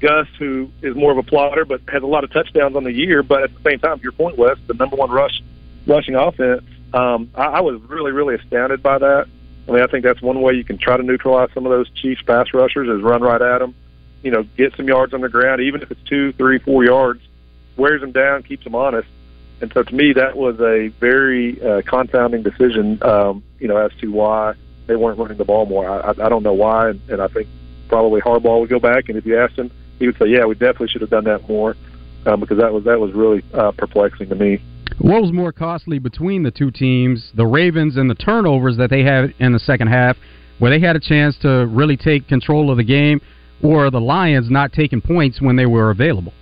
Gus, 0.00 0.26
who 0.38 0.70
is 0.82 0.96
more 0.96 1.12
of 1.12 1.18
a 1.18 1.22
plotter, 1.22 1.64
but 1.64 1.82
has 1.88 2.02
a 2.02 2.06
lot 2.06 2.24
of 2.24 2.32
touchdowns 2.32 2.74
on 2.74 2.84
the 2.84 2.92
year. 2.92 3.22
But 3.22 3.42
at 3.42 3.54
the 3.54 3.70
same 3.70 3.78
time, 3.78 4.00
your 4.02 4.12
point, 4.12 4.38
Wes, 4.38 4.56
the 4.66 4.74
number 4.74 4.96
one 4.96 5.10
rush 5.10 5.42
rushing 5.86 6.14
offense. 6.14 6.62
Um, 6.92 7.30
I, 7.34 7.44
I 7.44 7.60
was 7.60 7.80
really, 7.82 8.12
really 8.12 8.34
astounded 8.34 8.82
by 8.82 8.98
that. 8.98 9.26
I 9.68 9.72
mean, 9.72 9.82
I 9.82 9.86
think 9.86 10.04
that's 10.04 10.20
one 10.22 10.40
way 10.40 10.54
you 10.54 10.64
can 10.64 10.78
try 10.78 10.96
to 10.96 11.02
neutralize 11.02 11.50
some 11.54 11.66
of 11.66 11.70
those 11.70 11.88
Chiefs 11.90 12.22
pass 12.22 12.52
rushers 12.52 12.88
is 12.88 13.02
run 13.02 13.22
right 13.22 13.40
at 13.40 13.58
them. 13.58 13.74
You 14.22 14.30
know, 14.30 14.42
get 14.56 14.74
some 14.76 14.88
yards 14.88 15.14
on 15.14 15.20
the 15.20 15.28
ground, 15.28 15.60
even 15.60 15.82
if 15.82 15.90
it's 15.90 16.02
two, 16.02 16.32
three, 16.32 16.58
four 16.58 16.84
yards, 16.84 17.22
wears 17.76 18.00
them 18.00 18.12
down, 18.12 18.42
keeps 18.42 18.64
them 18.64 18.74
honest. 18.74 19.08
And 19.60 19.70
so, 19.74 19.82
to 19.82 19.94
me, 19.94 20.12
that 20.14 20.36
was 20.36 20.58
a 20.60 20.88
very 21.00 21.60
uh, 21.62 21.82
confounding 21.86 22.42
decision. 22.42 23.02
Um, 23.02 23.42
you 23.58 23.68
know, 23.68 23.76
as 23.76 23.92
to 24.00 24.08
why 24.08 24.54
they 24.86 24.96
weren't 24.96 25.18
running 25.18 25.38
the 25.38 25.44
ball 25.44 25.66
more. 25.66 25.88
I, 25.88 26.10
I, 26.10 26.28
don't 26.28 26.42
know 26.42 26.52
why, 26.52 26.90
and, 26.90 27.00
and 27.08 27.22
I 27.22 27.28
think 27.28 27.48
probably 27.88 28.20
Harbaugh 28.20 28.60
would 28.60 28.70
go 28.70 28.80
back, 28.80 29.08
and 29.08 29.16
if 29.16 29.24
you 29.24 29.38
asked 29.38 29.56
him, 29.56 29.70
he 30.00 30.06
would 30.06 30.18
say, 30.18 30.26
"Yeah, 30.26 30.46
we 30.46 30.54
definitely 30.54 30.88
should 30.88 31.02
have 31.02 31.10
done 31.10 31.24
that 31.24 31.48
more," 31.48 31.76
um, 32.26 32.40
because 32.40 32.58
that 32.58 32.72
was 32.72 32.84
that 32.84 32.98
was 32.98 33.12
really 33.12 33.44
uh, 33.54 33.70
perplexing 33.70 34.28
to 34.30 34.34
me. 34.34 34.60
What 34.98 35.22
was 35.22 35.32
more 35.32 35.52
costly 35.52 35.98
between 36.00 36.42
the 36.42 36.50
two 36.50 36.70
teams, 36.70 37.30
the 37.34 37.46
Ravens 37.46 37.96
and 37.96 38.10
the 38.10 38.16
turnovers 38.16 38.76
that 38.78 38.90
they 38.90 39.02
had 39.02 39.32
in 39.38 39.52
the 39.52 39.60
second 39.60 39.88
half, 39.88 40.16
where 40.58 40.70
they 40.70 40.84
had 40.84 40.96
a 40.96 41.00
chance 41.00 41.36
to 41.42 41.66
really 41.70 41.96
take 41.96 42.26
control 42.26 42.70
of 42.70 42.76
the 42.76 42.84
game, 42.84 43.20
or 43.62 43.90
the 43.90 44.00
Lions 44.00 44.50
not 44.50 44.72
taking 44.72 45.00
points 45.00 45.40
when 45.40 45.54
they 45.54 45.66
were 45.66 45.90
available? 45.90 46.32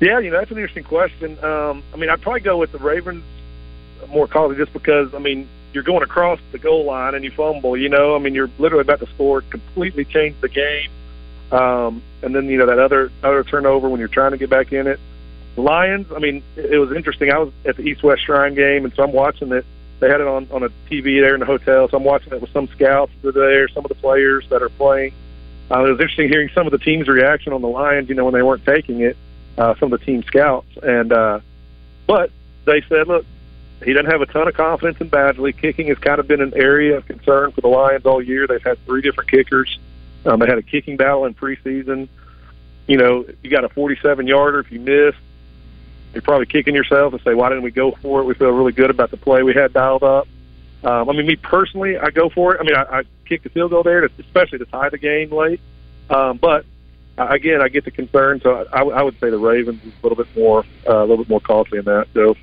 Yeah, 0.00 0.18
you 0.18 0.30
know 0.30 0.38
that's 0.38 0.50
an 0.50 0.58
interesting 0.58 0.84
question. 0.84 1.42
Um, 1.42 1.82
I 1.92 1.96
mean, 1.96 2.10
I'd 2.10 2.20
probably 2.20 2.40
go 2.40 2.58
with 2.58 2.72
the 2.72 2.78
Ravens 2.78 3.24
more 4.08 4.26
costly 4.28 4.56
just 4.56 4.72
because 4.72 5.14
I 5.14 5.18
mean 5.18 5.48
you're 5.72 5.82
going 5.82 6.02
across 6.02 6.38
the 6.52 6.58
goal 6.58 6.84
line 6.84 7.14
and 7.14 7.24
you 7.24 7.30
fumble. 7.30 7.76
You 7.76 7.88
know, 7.88 8.14
I 8.14 8.18
mean 8.18 8.34
you're 8.34 8.50
literally 8.58 8.82
about 8.82 9.00
to 9.00 9.06
score, 9.14 9.40
completely 9.42 10.04
change 10.04 10.36
the 10.40 10.48
game, 10.48 10.90
um, 11.50 12.02
and 12.22 12.34
then 12.34 12.46
you 12.46 12.58
know 12.58 12.66
that 12.66 12.78
other 12.78 13.10
other 13.22 13.42
turnover 13.44 13.88
when 13.88 13.98
you're 13.98 14.08
trying 14.08 14.32
to 14.32 14.38
get 14.38 14.50
back 14.50 14.72
in 14.72 14.86
it. 14.86 15.00
Lions, 15.56 16.12
I 16.14 16.18
mean, 16.18 16.42
it 16.56 16.78
was 16.78 16.92
interesting. 16.92 17.32
I 17.32 17.38
was 17.38 17.52
at 17.64 17.76
the 17.76 17.82
East 17.82 18.02
West 18.02 18.26
Shrine 18.26 18.54
game, 18.54 18.84
and 18.84 18.94
so 18.94 19.02
I'm 19.02 19.12
watching 19.12 19.50
it. 19.52 19.64
They 20.00 20.10
had 20.10 20.20
it 20.20 20.26
on 20.26 20.46
on 20.50 20.62
a 20.62 20.68
TV 20.90 21.22
there 21.22 21.32
in 21.32 21.40
the 21.40 21.46
hotel, 21.46 21.88
so 21.88 21.96
I'm 21.96 22.04
watching 22.04 22.34
it 22.34 22.42
with 22.42 22.52
some 22.52 22.68
scouts 22.68 23.12
that 23.22 23.34
are 23.34 23.50
there, 23.50 23.68
some 23.68 23.82
of 23.82 23.88
the 23.88 23.94
players 23.94 24.46
that 24.50 24.62
are 24.62 24.68
playing. 24.68 25.14
Uh, 25.70 25.84
it 25.84 25.90
was 25.90 26.00
interesting 26.00 26.28
hearing 26.28 26.50
some 26.54 26.66
of 26.66 26.72
the 26.72 26.78
team's 26.78 27.08
reaction 27.08 27.54
on 27.54 27.62
the 27.62 27.68
Lions. 27.68 28.10
You 28.10 28.14
know, 28.14 28.26
when 28.26 28.34
they 28.34 28.42
weren't 28.42 28.66
taking 28.66 29.00
it, 29.00 29.16
uh, 29.56 29.74
some 29.78 29.92
of 29.92 29.98
the 29.98 30.04
team 30.06 30.22
scouts, 30.22 30.68
and 30.82 31.12
uh, 31.12 31.40
but 32.06 32.30
they 32.64 32.82
said, 32.88 33.08
look, 33.08 33.24
he 33.84 33.92
doesn't 33.92 34.10
have 34.10 34.22
a 34.22 34.26
ton 34.26 34.48
of 34.48 34.54
confidence 34.54 35.00
in 35.00 35.10
Badgley. 35.10 35.56
Kicking 35.56 35.88
has 35.88 35.98
kind 35.98 36.18
of 36.18 36.26
been 36.26 36.40
an 36.40 36.54
area 36.54 36.96
of 36.96 37.06
concern 37.06 37.52
for 37.52 37.60
the 37.60 37.68
Lions 37.68 38.06
all 38.06 38.22
year. 38.22 38.46
They've 38.46 38.62
had 38.62 38.84
three 38.86 39.02
different 39.02 39.30
kickers. 39.30 39.78
Um, 40.24 40.40
they 40.40 40.46
had 40.46 40.58
a 40.58 40.62
kicking 40.62 40.96
battle 40.96 41.24
in 41.26 41.34
preseason. 41.34 42.08
You 42.86 42.96
know, 42.96 43.26
you 43.42 43.50
got 43.50 43.64
a 43.64 43.68
47 43.68 44.26
yarder. 44.26 44.60
If 44.60 44.72
you 44.72 44.80
miss, 44.80 45.14
you're 46.12 46.22
probably 46.22 46.46
kicking 46.46 46.74
yourself 46.74 47.12
and 47.12 47.22
say, 47.22 47.34
why 47.34 47.48
didn't 47.48 47.64
we 47.64 47.70
go 47.70 47.92
for 47.92 48.20
it? 48.20 48.24
We 48.24 48.34
feel 48.34 48.50
really 48.50 48.72
good 48.72 48.90
about 48.90 49.10
the 49.10 49.16
play 49.16 49.42
we 49.42 49.54
had 49.54 49.72
dialed 49.72 50.02
up. 50.02 50.26
Um, 50.82 51.10
I 51.10 51.12
mean, 51.12 51.26
me 51.26 51.36
personally, 51.36 51.98
I 51.98 52.10
go 52.10 52.30
for 52.30 52.54
it. 52.54 52.60
I 52.60 52.64
mean, 52.64 52.76
I, 52.76 52.98
I 53.00 53.02
kicked 53.26 53.44
the 53.44 53.50
field 53.50 53.70
goal 53.72 53.82
there, 53.82 54.00
to, 54.00 54.10
especially 54.20 54.58
to 54.58 54.66
tie 54.66 54.88
the 54.88 54.98
game 54.98 55.30
late. 55.32 55.60
Um, 56.08 56.38
but 56.38 56.64
again, 57.18 57.62
I 57.62 57.68
get 57.68 57.84
the 57.84 57.90
concern, 57.90 58.40
so 58.42 58.66
I, 58.72 58.82
I 58.82 59.02
would 59.02 59.18
say 59.20 59.30
the 59.30 59.38
Ravens 59.38 59.82
is 59.84 59.92
a 59.92 60.06
little 60.06 60.22
bit 60.22 60.34
more, 60.36 60.64
uh, 60.88 60.98
a 60.98 61.00
little 61.00 61.18
bit 61.18 61.28
more 61.28 61.40
costly 61.40 61.78
in 61.78 61.84
that. 61.86 62.06
So, 62.14 62.34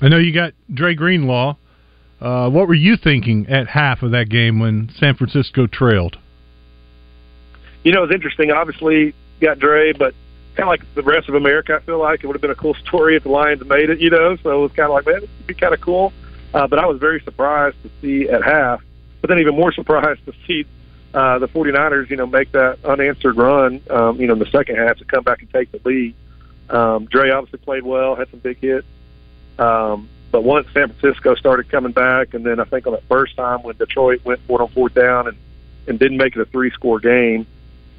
I 0.00 0.08
know 0.08 0.18
you 0.18 0.32
got 0.32 0.54
Dre 0.72 0.94
Greenlaw. 0.94 1.56
Uh, 2.20 2.48
what 2.48 2.68
were 2.68 2.74
you 2.74 2.96
thinking 2.96 3.46
at 3.48 3.68
half 3.68 4.02
of 4.02 4.12
that 4.12 4.28
game 4.28 4.58
when 4.58 4.90
San 4.98 5.14
Francisco 5.14 5.66
trailed? 5.66 6.16
You 7.82 7.92
know, 7.92 8.04
it's 8.04 8.14
interesting. 8.14 8.50
Obviously, 8.50 9.14
got 9.40 9.58
Dre, 9.58 9.92
but 9.92 10.14
kind 10.56 10.68
of 10.68 10.68
like 10.68 10.94
the 10.94 11.02
rest 11.02 11.28
of 11.28 11.34
America, 11.34 11.78
I 11.80 11.84
feel 11.84 11.98
like 11.98 12.22
it 12.22 12.26
would 12.26 12.34
have 12.34 12.40
been 12.40 12.50
a 12.50 12.56
cool 12.56 12.74
story 12.86 13.16
if 13.16 13.24
the 13.24 13.28
Lions 13.28 13.62
made 13.66 13.90
it. 13.90 14.00
You 14.00 14.10
know, 14.10 14.36
so 14.42 14.50
it 14.50 14.60
was 14.60 14.72
kind 14.72 14.88
of 14.88 14.94
like, 14.94 15.06
man, 15.06 15.20
this 15.20 15.30
would 15.38 15.46
be 15.46 15.54
kind 15.54 15.74
of 15.74 15.80
cool. 15.80 16.12
Uh, 16.54 16.66
but 16.66 16.78
I 16.78 16.86
was 16.86 16.98
very 16.98 17.20
surprised 17.20 17.76
to 17.82 17.90
see 18.00 18.28
at 18.28 18.42
half, 18.42 18.80
but 19.20 19.28
then 19.28 19.38
even 19.38 19.54
more 19.54 19.72
surprised 19.74 20.24
to 20.26 20.32
see 20.46 20.64
uh, 21.14 21.38
the 21.38 21.48
49ers, 21.48 22.10
you 22.10 22.16
know, 22.16 22.26
make 22.26 22.50
that 22.52 22.84
unanswered 22.84 23.36
run, 23.36 23.80
um, 23.88 24.20
you 24.20 24.26
know, 24.26 24.32
in 24.32 24.40
the 24.40 24.50
second 24.50 24.76
half 24.76 24.98
to 24.98 25.04
come 25.04 25.22
back 25.22 25.40
and 25.40 25.50
take 25.52 25.70
the 25.70 25.80
lead. 25.84 26.14
Um, 26.68 27.06
Dre 27.06 27.30
obviously 27.30 27.60
played 27.60 27.84
well, 27.84 28.16
had 28.16 28.28
some 28.30 28.40
big 28.40 28.58
hits. 28.58 28.86
Um, 29.58 30.08
but 30.32 30.42
once 30.42 30.66
San 30.74 30.92
Francisco 30.92 31.36
started 31.36 31.68
coming 31.68 31.92
back, 31.92 32.34
and 32.34 32.44
then 32.44 32.58
I 32.58 32.64
think 32.64 32.88
on 32.88 32.94
that 32.94 33.04
first 33.04 33.36
time 33.36 33.62
when 33.62 33.76
Detroit 33.76 34.24
went 34.24 34.40
it 34.48 34.60
on 34.60 34.68
fourth 34.70 34.94
down 34.94 35.28
and, 35.28 35.36
and 35.86 35.98
didn't 36.00 36.16
make 36.16 36.34
it 36.34 36.40
a 36.40 36.46
three 36.46 36.72
score 36.72 36.98
game, 36.98 37.46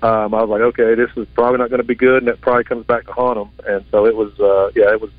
um, 0.03 0.33
I 0.33 0.43
was 0.43 0.49
like, 0.49 0.61
okay, 0.61 0.95
this 0.95 1.09
is 1.15 1.25
probably 1.33 1.59
not 1.59 1.69
going 1.69 1.81
to 1.81 1.87
be 1.87 1.95
good, 1.95 2.21
and 2.21 2.27
it 2.27 2.41
probably 2.41 2.65
comes 2.65 2.85
back 2.85 3.05
to 3.05 3.13
haunt 3.13 3.39
them. 3.39 3.65
And 3.65 3.85
so 3.91 4.05
it 4.05 4.15
was, 4.15 4.37
uh, 4.41 4.71
yeah, 4.75 4.91
it 4.91 4.99
was 4.99 5.11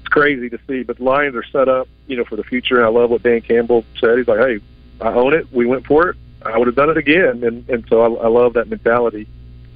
it's 0.00 0.08
crazy 0.08 0.50
to 0.50 0.58
see. 0.68 0.82
But 0.82 0.98
the 0.98 1.04
Lions 1.04 1.34
are 1.34 1.44
set 1.44 1.70
up, 1.70 1.88
you 2.06 2.18
know, 2.18 2.24
for 2.24 2.36
the 2.36 2.44
future. 2.44 2.76
And 2.76 2.84
I 2.84 2.88
love 2.88 3.08
what 3.08 3.22
Dan 3.22 3.40
Campbell 3.40 3.86
said. 3.98 4.18
He's 4.18 4.28
like, 4.28 4.40
hey, 4.40 4.60
I 5.00 5.08
own 5.14 5.32
it. 5.32 5.50
We 5.50 5.64
went 5.64 5.86
for 5.86 6.10
it. 6.10 6.16
I 6.42 6.56
would 6.58 6.66
have 6.66 6.76
done 6.76 6.90
it 6.90 6.96
again. 6.96 7.42
And 7.44 7.68
and 7.68 7.84
so 7.88 8.00
I, 8.00 8.24
I 8.24 8.28
love 8.28 8.54
that 8.54 8.68
mentality. 8.68 9.28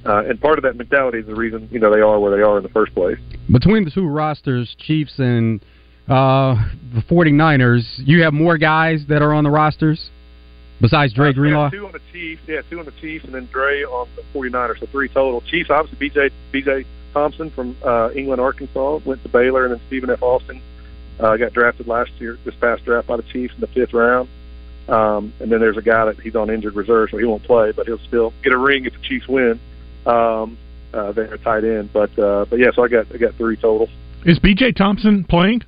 Uh, 0.05 0.23
and 0.25 0.39
part 0.39 0.59
of 0.59 0.63
that 0.63 0.75
mentality 0.75 1.19
is 1.19 1.25
the 1.25 1.35
reason 1.35 1.69
you 1.71 1.79
know 1.79 1.93
they 1.93 2.01
are 2.01 2.19
where 2.19 2.35
they 2.35 2.43
are 2.43 2.57
in 2.57 2.63
the 2.63 2.69
first 2.69 2.93
place. 2.93 3.17
Between 3.51 3.85
the 3.85 3.91
two 3.91 4.07
rosters, 4.07 4.75
Chiefs 4.79 5.17
and 5.17 5.63
uh, 6.07 6.55
the 6.93 7.01
49ers, 7.09 7.83
you 7.97 8.23
have 8.23 8.33
more 8.33 8.57
guys 8.57 9.05
that 9.07 9.21
are 9.21 9.33
on 9.33 9.45
the 9.45 9.49
rosters 9.49 10.09
besides 10.81 11.13
Dre 11.13 11.29
uh, 11.29 11.33
Greenlaw. 11.33 11.69
Two 11.69 11.85
on 11.85 11.93
the 11.93 12.01
Chiefs, 12.11 12.41
yeah, 12.47 12.61
two 12.69 12.79
on 12.79 12.85
the 12.85 12.93
Chiefs, 12.99 13.23
and 13.23 13.33
then 13.33 13.47
Dre 13.51 13.83
on 13.83 14.09
the 14.15 14.23
49ers, 14.37 14.79
so 14.79 14.85
three 14.87 15.07
total. 15.07 15.41
Chiefs, 15.41 15.69
obviously, 15.69 16.09
BJ 16.09 16.31
BJ 16.53 16.85
Thompson 17.13 17.49
from 17.51 17.77
uh, 17.85 18.09
England, 18.13 18.41
Arkansas, 18.41 18.99
went 19.05 19.23
to 19.23 19.29
Baylor, 19.29 19.65
and 19.65 19.73
then 19.73 19.81
Stephen 19.87 20.09
F. 20.09 20.21
Austin 20.21 20.61
uh, 21.19 21.37
got 21.37 21.53
drafted 21.53 21.87
last 21.87 22.11
year, 22.19 22.37
this 22.43 22.55
past 22.55 22.83
draft 22.83 23.07
by 23.07 23.15
the 23.15 23.23
Chiefs 23.23 23.53
in 23.55 23.61
the 23.61 23.67
fifth 23.67 23.93
round. 23.93 24.27
Um, 24.87 25.33
and 25.39 25.51
then 25.51 25.59
there's 25.59 25.77
a 25.77 25.81
guy 25.81 26.05
that 26.05 26.19
he's 26.19 26.35
on 26.35 26.49
injured 26.49 26.75
reserve, 26.75 27.09
so 27.11 27.17
he 27.17 27.25
won't 27.25 27.43
play, 27.43 27.71
but 27.71 27.87
he'll 27.87 27.99
still 27.99 28.33
get 28.43 28.51
a 28.51 28.57
ring 28.57 28.85
if 28.85 28.93
the 28.93 28.99
Chiefs 28.99 29.27
win. 29.27 29.59
Um, 30.05 30.57
uh, 30.93 31.11
they're 31.11 31.37
tight 31.37 31.63
end, 31.63 31.91
but 31.91 32.17
uh, 32.19 32.45
but 32.49 32.59
yeah, 32.59 32.71
so 32.75 32.83
I 32.83 32.87
got 32.87 33.07
I 33.13 33.17
got 33.17 33.33
three 33.35 33.55
total. 33.55 33.89
Is 34.25 34.39
B.J. 34.39 34.73
Thompson 34.73 35.23
playing? 35.23 35.63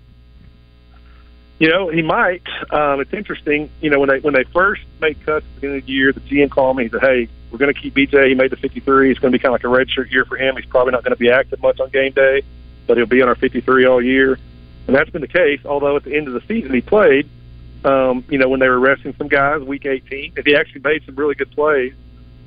You 1.60 1.70
know, 1.70 1.90
he 1.90 2.02
might. 2.02 2.44
Um, 2.70 3.00
it's 3.00 3.14
interesting. 3.14 3.70
You 3.82 3.90
know, 3.90 4.00
when 4.00 4.10
they 4.10 4.20
when 4.20 4.34
they 4.34 4.44
first 4.44 4.84
made 5.00 5.18
cuts 5.26 5.46
at 5.46 5.56
the 5.56 5.56
beginning 5.56 5.78
of 5.80 5.86
the 5.86 5.92
year, 5.92 6.12
the 6.12 6.20
GM 6.20 6.50
called 6.50 6.78
me. 6.78 6.84
He 6.84 6.90
said, 6.90 7.02
"Hey, 7.02 7.30
we're 7.50 7.58
going 7.58 7.74
to 7.74 7.80
keep 7.80 7.96
BJ. 7.96 8.30
He 8.30 8.36
made 8.36 8.52
the 8.52 8.58
53. 8.58 9.12
It's 9.12 9.20
going 9.20 9.32
to 9.32 9.38
be 9.38 9.42
kind 9.42 9.56
of 9.56 9.64
like 9.64 9.64
a 9.64 9.68
redshirt 9.68 10.12
year 10.12 10.26
for 10.26 10.36
him. 10.38 10.58
He's 10.58 10.66
probably 10.66 10.92
not 10.92 11.04
going 11.04 11.14
to 11.14 11.20
be 11.20 11.32
active 11.32 11.62
much 11.62 11.80
on 11.80 11.90
game 11.90 12.12
day, 12.12 12.44
but 12.88 12.98
he'll 12.98 13.06
be 13.06 13.22
on 13.22 13.30
our 13.30 13.36
53 13.36 13.86
all 13.86 14.02
year." 14.02 14.38
And 14.88 14.96
that's 14.96 15.10
been 15.10 15.22
the 15.22 15.28
case. 15.28 15.62
Although 15.66 15.96
at 15.96 16.04
the 16.04 16.16
end 16.16 16.28
of 16.28 16.34
the 16.34 16.42
season 16.48 16.74
he 16.74 16.82
played. 16.82 17.30
Um, 17.86 18.26
you 18.30 18.38
know, 18.40 18.50
when 18.50 18.60
they 18.60 18.68
were 18.68 18.80
resting 18.80 19.14
some 19.18 19.28
guys, 19.28 19.62
week 19.62 19.86
18, 19.86 20.34
and 20.38 20.46
he 20.48 20.56
actually 20.56 20.82
made 20.82 21.04
some 21.06 21.16
really 21.16 21.36
good 21.36 21.52
plays. 21.52 21.94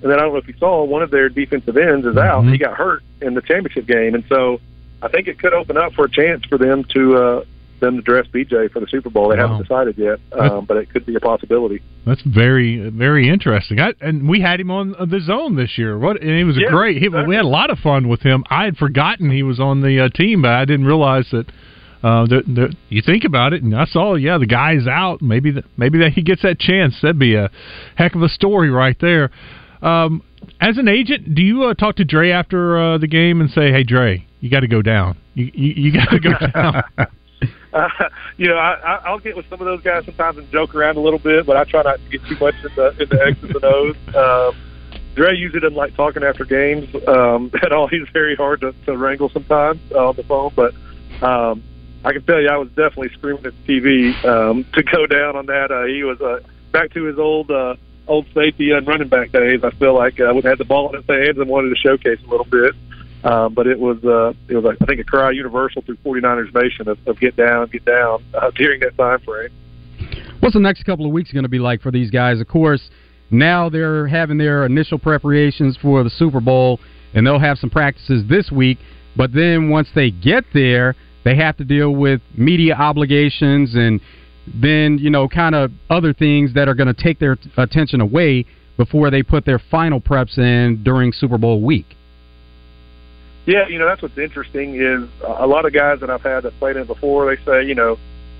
And 0.03 0.11
then 0.11 0.19
I 0.19 0.23
don't 0.23 0.33
know 0.33 0.39
if 0.39 0.49
you 0.49 0.55
saw 0.59 0.85
one 0.85 1.03
of 1.03 1.11
their 1.11 1.29
defensive 1.29 1.77
ends 1.77 2.07
is 2.07 2.17
out. 2.17 2.43
Mm-hmm. 2.43 2.53
He 2.53 2.59
got 2.59 2.77
hurt 2.77 3.03
in 3.21 3.35
the 3.35 3.43
championship 3.43 3.87
game, 3.87 4.15
and 4.15 4.25
so 4.29 4.61
I 5.01 5.09
think 5.09 5.29
it 5.29 5.39
could 5.39 5.55
open 5.55 5.77
up 5.77 5.93
for 5.93 6.05
a 6.07 6.11
chance 6.11 6.45
for 6.47 6.59
them 6.59 6.85
to 6.95 7.17
uh, 7.17 7.45
them 7.81 7.97
to 7.97 8.03
dress 8.03 8.27
BJ 8.27 8.71
for 8.73 8.81
the 8.81 8.89
Super 8.89 9.11
Bowl. 9.11 9.29
They 9.29 9.37
Wow. 9.37 9.49
haven't 9.49 9.63
decided 9.63 9.99
yet, 9.99 10.19
um, 10.33 10.65
but 10.65 10.77
it 10.77 10.91
could 10.91 11.07
be 11.07 11.15
a 11.15 11.21
possibility. 11.21 11.81
That's 12.05 12.23
very, 12.23 12.91
very 12.91 13.29
interesting. 13.29 13.79
I, 13.81 13.95
and 14.01 14.29
we 14.29 14.41
had 14.41 14.59
him 14.61 14.71
on 14.71 14.97
the 14.99 15.21
zone 15.21 15.55
this 15.55 15.79
year. 15.79 15.99
What? 15.99 16.21
And 16.21 16.37
he 16.37 16.45
was 16.45 16.57
Yeah, 16.57 16.71
great. 16.71 16.99
He, 17.01 17.09
we 17.09 17.37
had 17.37 17.45
a 17.45 17.49
lot 17.49 17.71
of 17.71 17.79
fun 17.79 18.09
with 18.09 18.23
him. 18.23 18.45
I 18.51 18.65
had 18.65 18.77
forgotten 18.77 19.31
he 19.31 19.45
was 19.45 19.61
on 19.61 19.81
the 19.83 20.01
uh, 20.01 20.09
team, 20.09 20.43
but 20.43 20.51
I 20.53 20.65
didn't 20.65 20.87
realize 20.87 21.29
that. 21.31 21.47
Uh, 22.01 22.27
that, 22.27 22.45
that 22.47 22.77
you 22.91 23.03
think 23.03 23.25
about 23.25 23.53
it, 23.53 23.65
and 23.65 23.75
I 23.75 23.85
saw, 23.85 24.15
yeah, 24.15 24.39
the 24.39 24.47
guy's 24.47 24.87
out. 24.87 25.21
Maybe 25.21 25.51
that, 25.51 25.65
maybe 25.77 25.99
that 25.99 26.13
he 26.13 26.23
gets 26.23 26.43
that 26.43 26.61
chance. 26.61 26.95
That'd 27.03 27.19
be 27.19 27.35
a 27.35 27.51
heck 27.97 28.15
of 28.15 28.23
a 28.23 28.29
story 28.29 28.71
right 28.71 28.97
there. 29.01 29.31
Um, 29.83 30.23
as 30.61 30.79
an 30.79 30.87
agent, 30.87 31.35
do 31.35 31.43
you 31.43 31.65
uh, 31.65 31.75
talk 31.75 31.97
to 31.97 32.05
Dre 32.05 32.31
after 32.31 32.79
uh, 32.79 32.99
the 32.99 33.09
game 33.09 33.41
and 33.41 33.51
say, 33.51 33.73
"Hey, 33.73 33.83
Dre, 33.83 34.25
you 34.41 34.49
got 34.49 34.61
to 34.61 34.69
go 34.69 34.81
down. 34.81 35.19
You 35.35 35.51
you, 35.53 35.75
you 35.77 35.93
got 35.93 36.11
to 36.11 36.21
go 36.21 36.31
down." 36.55 36.83
Uh, 37.73 37.89
you 38.37 38.49
know, 38.49 38.57
I, 38.57 39.01
I'll 39.05 39.19
get 39.19 39.37
with 39.37 39.49
some 39.51 39.61
of 39.61 39.67
those 39.67 39.83
guys 39.83 40.05
sometimes 40.05 40.39
and 40.39 40.51
joke 40.51 40.75
around 40.75 40.97
a 40.97 41.01
little 41.01 41.19
bit, 41.19 41.47
but 41.47 41.57
I 41.57 41.65
try 41.65 41.83
not 41.83 41.99
to 41.99 42.09
get 42.11 42.27
too 42.29 42.37
much 42.41 42.55
into, 42.63 43.07
the 43.07 43.27
X's 43.27 43.51
and 43.51 43.65
O's. 43.65 43.97
Um, 44.15 44.57
Dre 45.15 45.37
usually 45.37 45.61
doesn't 45.61 45.77
like 45.77 45.95
talking 45.95 46.23
after 46.23 46.45
games 46.45 46.89
um, 47.07 47.51
at 47.63 47.73
all. 47.73 47.89
He's 47.89 48.09
very 48.13 48.37
hard 48.37 48.61
to, 48.63 48.73
to 48.87 48.97
wrangle 48.97 49.29
sometimes 49.29 49.81
uh, 49.93 50.09
on 50.09 50.17
the 50.17 50.23
phone, 50.23 50.53
but 50.55 50.75
um, 51.23 51.63
I 52.05 52.13
can 52.13 52.23
tell 52.23 52.41
you, 52.41 52.49
I 52.49 52.57
was 52.57 52.69
definitely 52.69 53.11
screaming 53.15 53.45
at 53.45 53.53
the 53.67 53.81
TV 53.81 54.25
um, 54.25 54.65
to 54.73 54.83
go 54.83 55.07
down 55.07 55.37
on 55.37 55.47
that. 55.47 55.71
Uh, 55.71 55.85
he 55.85 56.05
was 56.05 56.21
uh, 56.21 56.41
back 56.73 56.93
to 56.93 57.05
his 57.05 57.19
old 57.19 57.51
uh, 57.51 57.75
old 58.07 58.27
safety 58.35 58.71
and 58.71 58.87
running 58.87 59.09
back 59.09 59.33
days. 59.33 59.61
I 59.65 59.71
feel 59.73 59.95
like 59.95 60.21
uh, 60.21 60.31
would 60.33 60.45
have 60.45 60.53
had 60.53 60.59
the 60.59 60.65
ball 60.65 60.89
in 60.91 61.03
his 61.03 61.07
hands 61.07 61.39
and 61.39 61.49
wanted 61.49 61.71
to 61.71 61.77
showcase 61.77 62.19
a 62.27 62.31
little 62.31 62.47
bit. 62.47 62.75
Um, 63.25 63.53
but 63.53 63.67
it 63.67 63.79
was 63.79 64.03
uh, 64.05 64.33
it 64.49 64.57
was 64.57 64.77
I 64.81 64.85
think 64.85 65.01
a 65.01 65.05
cry 65.05 65.33
universal 65.33 65.83
through 65.83 65.97
49ers 65.97 66.55
Nation 66.55 66.89
of, 66.89 66.99
of 67.07 67.19
get 67.19 67.37
down, 67.37 67.69
get 67.69 67.85
down 67.85 68.25
uh, 68.33 68.51
during 68.55 68.81
that 68.81 68.97
time 68.97 69.19
frame. 69.21 69.51
What's 70.41 70.55
the 70.55 70.61
next 70.61 70.85
couple 70.85 71.05
of 71.05 71.13
weeks 71.13 71.33
going 71.33 71.43
to 71.43 71.49
be 71.49 71.59
like 71.59 71.83
for 71.83 71.91
these 71.91 72.13
guys? 72.13 72.41
Of 72.41 72.47
course, 72.47 72.91
now 73.31 73.69
they're 73.69 74.07
having 74.07 74.39
their 74.39 74.65
initial 74.65 74.99
preparations 74.99 75.77
for 75.83 76.05
the 76.05 76.11
Super 76.11 76.41
Bowl, 76.41 76.79
and 77.13 77.27
they'll 77.27 77.41
have 77.41 77.59
some 77.59 77.71
practices 77.71 78.23
this 78.29 78.53
week. 78.53 78.79
But 79.17 79.33
then 79.33 79.69
once 79.69 79.89
they 79.97 80.13
get 80.13 80.45
there, 80.55 80.95
they 81.29 81.37
have 81.37 81.59
to 81.59 81.65
deal 81.65 81.95
with 81.95 82.23
media 82.35 82.75
obligations 82.75 83.75
and 83.75 84.01
then 84.55 84.97
you 84.97 85.11
know 85.11 85.29
kind 85.29 85.55
of 85.55 85.71
other 85.91 86.15
things 86.15 86.55
that 86.55 86.69
are 86.69 86.75
going 86.75 86.87
to 86.87 87.03
take 87.03 87.19
their 87.19 87.37
attention 87.59 88.01
away 88.01 88.47
before 88.79 89.11
they 89.11 89.23
put 89.23 89.45
their 89.45 89.59
final 89.71 90.01
preps 90.01 90.39
in 90.39 90.83
during 90.83 91.13
Super 91.13 91.37
Bowl 91.37 91.61
week. 91.61 91.85
Yeah, 93.45 93.69
you 93.69 93.79
know 93.79 93.87
that's 93.87 94.01
what's 94.01 94.17
interesting 94.17 94.77
is 94.77 95.07
a 95.23 95.47
lot 95.47 95.67
of 95.67 95.75
guys 95.75 96.01
that 96.01 96.09
I've 96.09 96.23
had 96.23 96.45
that 96.45 96.59
played 96.59 96.77
in 96.77 96.87
before. 96.87 97.35
They 97.35 97.43
say 97.45 97.65
you 97.65 97.75
know 97.75 97.99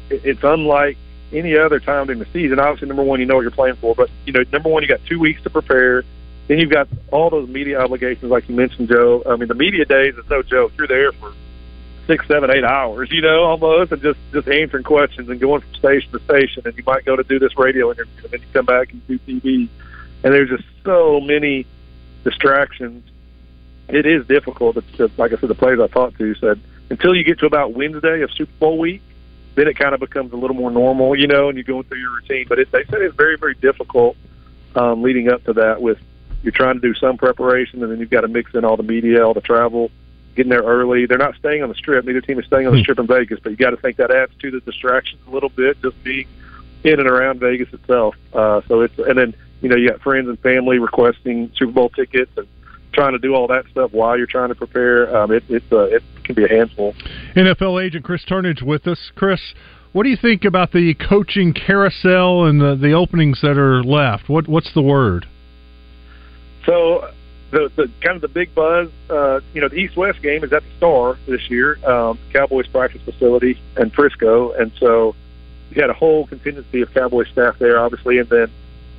it's 0.09 0.41
unlike 0.43 0.97
any 1.31 1.59
other 1.59 1.81
time 1.81 2.07
during 2.07 2.21
the 2.21 2.29
season. 2.33 2.59
Obviously, 2.59 2.89
number 2.89 3.03
one, 3.03 3.21
you 3.21 3.27
know 3.27 3.35
what 3.35 3.43
you're 3.43 3.51
playing 3.51 3.77
for, 3.83 3.95
but 3.95 4.09
you 4.25 4.33
know 4.33 4.45
number 4.51 4.71
one, 4.71 4.83
you 4.83 4.89
got 4.89 5.01
two 5.07 5.19
weeks 5.19 5.43
to 5.43 5.51
prepare. 5.51 6.05
Then 6.47 6.59
you've 6.59 6.71
got 6.71 6.89
all 7.13 7.29
those 7.29 7.51
media 7.51 7.79
obligations, 7.79 8.31
like 8.31 8.49
you 8.49 8.55
mentioned, 8.55 8.89
Joe. 8.89 9.23
I 9.27 9.37
mean, 9.37 9.49
the 9.49 9.55
media 9.55 9.85
days 9.85 10.15
is 10.15 10.25
no 10.31 10.43
joke. 10.43 10.73
You're 10.79 10.89
there 10.89 11.13
for 11.13 11.35
six, 12.09 12.27
seven, 12.27 12.51
eight 12.51 12.65
hours, 12.65 13.13
you 13.13 13.23
know, 13.23 13.45
almost, 13.45 13.93
and 13.93 14.03
just 14.03 14.19
just 14.33 14.49
answering 14.49 14.83
questions 14.83 15.29
and 15.29 15.39
going 15.39 15.61
from 15.61 15.75
station 15.75 16.11
to 16.11 16.19
station. 16.25 16.63
And 16.65 16.77
you 16.77 16.83
might 16.85 17.05
go 17.05 17.15
to 17.15 17.23
do 17.23 17.39
this 17.39 17.57
radio 17.57 17.93
interview, 17.93 18.25
and 18.25 18.33
then 18.33 18.41
you 18.41 18.47
come 18.53 18.67
back 18.67 18.91
and 18.91 19.07
do 19.07 19.19
TV. 19.21 19.69
And 20.25 20.35
there's 20.35 20.49
just 20.49 20.65
so 20.85 21.21
many 21.21 21.65
distractions 22.25 23.09
it 23.89 24.05
is 24.05 24.27
difficult. 24.27 24.77
It's, 24.77 25.19
like 25.19 25.33
I 25.33 25.37
said, 25.37 25.49
the 25.49 25.55
players 25.55 25.81
I 25.81 25.87
talked 25.87 26.19
to 26.19 26.35
said 26.35 26.61
until 26.91 27.15
you 27.15 27.25
get 27.25 27.39
to 27.41 27.47
about 27.47 27.73
Wednesday 27.73 28.23
of 28.23 28.31
Super 28.33 28.53
Bowl 28.59 28.79
week, 28.79 29.03
then 29.55 29.67
it 29.67 29.79
kind 29.79 29.95
of 29.95 30.01
becomes 30.01 30.33
a 30.33 30.37
little 30.37 30.57
more 30.57 30.71
normal, 30.71 31.17
you 31.17 31.27
know, 31.27 31.49
and 31.49 31.57
you're 31.57 31.65
going 31.65 31.85
through 31.85 31.99
your 31.99 32.15
routine. 32.15 32.47
But 32.49 32.59
it, 32.59 32.71
they 32.71 32.85
said 32.85 33.01
it's 33.01 33.17
very, 33.17 33.37
very 33.37 33.55
difficult 33.55 34.17
um, 34.75 35.03
leading 35.03 35.29
up 35.31 35.43
to 35.45 35.55
that. 35.55 35.81
With 35.81 35.99
you're 36.43 36.53
trying 36.53 36.75
to 36.75 36.81
do 36.81 36.95
some 36.95 37.17
preparation, 37.17 37.83
and 37.83 37.91
then 37.91 37.99
you've 37.99 38.11
got 38.11 38.21
to 38.21 38.29
mix 38.29 38.55
in 38.55 38.65
all 38.65 38.77
the 38.77 38.83
media, 38.83 39.27
all 39.27 39.35
the 39.35 39.41
travel, 39.41 39.91
getting 40.39 40.51
there 40.51 40.63
early. 40.63 41.05
They're 41.05 41.19
not 41.19 41.35
staying 41.37 41.63
on 41.63 41.69
the 41.69 41.75
strip. 41.75 42.05
Neither 42.05 42.23
team 42.23 42.39
is 42.39 42.47
staying 42.47 42.67
on 42.67 42.73
the 42.73 42.79
hmm. 42.79 42.85
strip 42.85 42.99
in 42.99 43.07
Vegas, 43.07 43.39
but 43.43 43.51
you 43.51 43.57
got 43.57 43.71
to 43.71 43.77
think 43.77 43.99
that 43.99 44.11
adds 44.11 44.33
to 44.41 44.51
the 44.51 44.61
distractions 44.61 45.21
a 45.27 45.31
little 45.31 45.51
bit, 45.51 45.81
just 45.83 46.03
being 46.03 46.27
in 46.85 46.99
and 46.99 47.09
around 47.09 47.41
Vegas 47.41 47.73
itself. 47.73 48.15
Uh, 48.33 48.63
so 48.69 48.81
it's 48.81 48.99
and 48.99 49.19
then 49.19 49.35
you 49.61 49.69
know 49.69 49.77
you 49.77 49.91
got 49.91 50.01
friends 50.01 50.29
and 50.29 50.39
family 50.41 50.79
requesting 50.79 51.51
Super 51.57 51.73
Bowl 51.73 51.89
tickets 51.91 52.31
and 52.37 52.47
trying 52.93 53.13
to 53.13 53.19
do 53.19 53.35
all 53.35 53.47
that 53.49 53.65
stuff 53.71 53.93
while 53.93 54.17
you're 54.17 54.27
trying 54.27 54.49
to 54.49 54.55
prepare, 54.55 55.15
um, 55.17 55.31
it 55.31 55.45
it, 55.49 55.63
uh, 55.71 55.85
it 55.85 56.03
can 56.25 56.35
be 56.35 56.45
a 56.45 56.49
handful. 56.49 56.95
NFL 57.37 57.85
agent 57.85 58.05
Chris 58.05 58.25
Turnage 58.25 58.63
with 58.63 58.87
us. 58.87 59.13
Chris, 59.15 59.41
what 59.93 60.03
do 60.05 60.09
you 60.09 60.17
think 60.17 60.45
about 60.45 60.73
the 60.73 60.95
coaching 60.95 61.53
carousel 61.53 62.45
and 62.45 62.61
the, 62.61 62.77
the 62.77 62.93
openings 62.93 63.41
that 63.43 63.59
are 63.59 63.83
left? 63.83 64.29
What 64.29 64.49
what's 64.49 64.73
the 64.75 64.83
word? 64.83 65.27
So 66.67 67.11
the, 67.51 67.71
the 67.77 67.91
kind 68.01 68.17
of 68.17 68.21
the 68.21 68.29
big 68.29 68.55
buzz, 68.55 68.91
uh, 69.09 69.41
you 69.55 69.61
know, 69.61 69.69
the 69.69 69.77
East 69.77 69.97
West 69.97 70.21
game 70.23 70.45
is 70.45 70.53
at 70.53 70.63
the 70.63 70.71
Star 70.77 71.19
this 71.27 71.49
year, 71.51 71.79
um, 71.89 72.19
Cowboys 72.33 72.67
practice 72.67 73.01
facility 73.03 73.59
in 73.77 73.91
Frisco, 73.91 74.53
and 74.53 74.73
so 74.79 75.15
you 75.71 75.81
had 75.81 75.91
a 75.91 75.95
whole 75.95 76.27
contingency 76.27 76.81
of 76.83 76.93
Cowboy 76.93 77.25
staff 77.25 77.59
there, 77.59 77.79
obviously, 77.79 78.19
and 78.19 78.29
then 78.29 78.51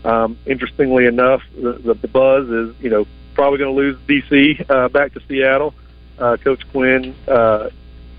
um, 0.05 0.37
interestingly 0.45 1.05
enough, 1.05 1.43
the, 1.55 1.73
the, 1.73 1.93
the 1.93 2.07
buzz 2.07 2.49
is 2.49 2.75
you 2.81 2.89
know 2.89 3.05
probably 3.33 3.59
going 3.59 3.73
to 3.73 3.77
lose 3.77 3.97
DC 4.07 4.69
uh, 4.69 4.89
back 4.89 5.13
to 5.13 5.21
Seattle. 5.27 5.73
Uh, 6.17 6.35
Coach 6.35 6.69
Quinn, 6.71 7.15
uh, 7.27 7.69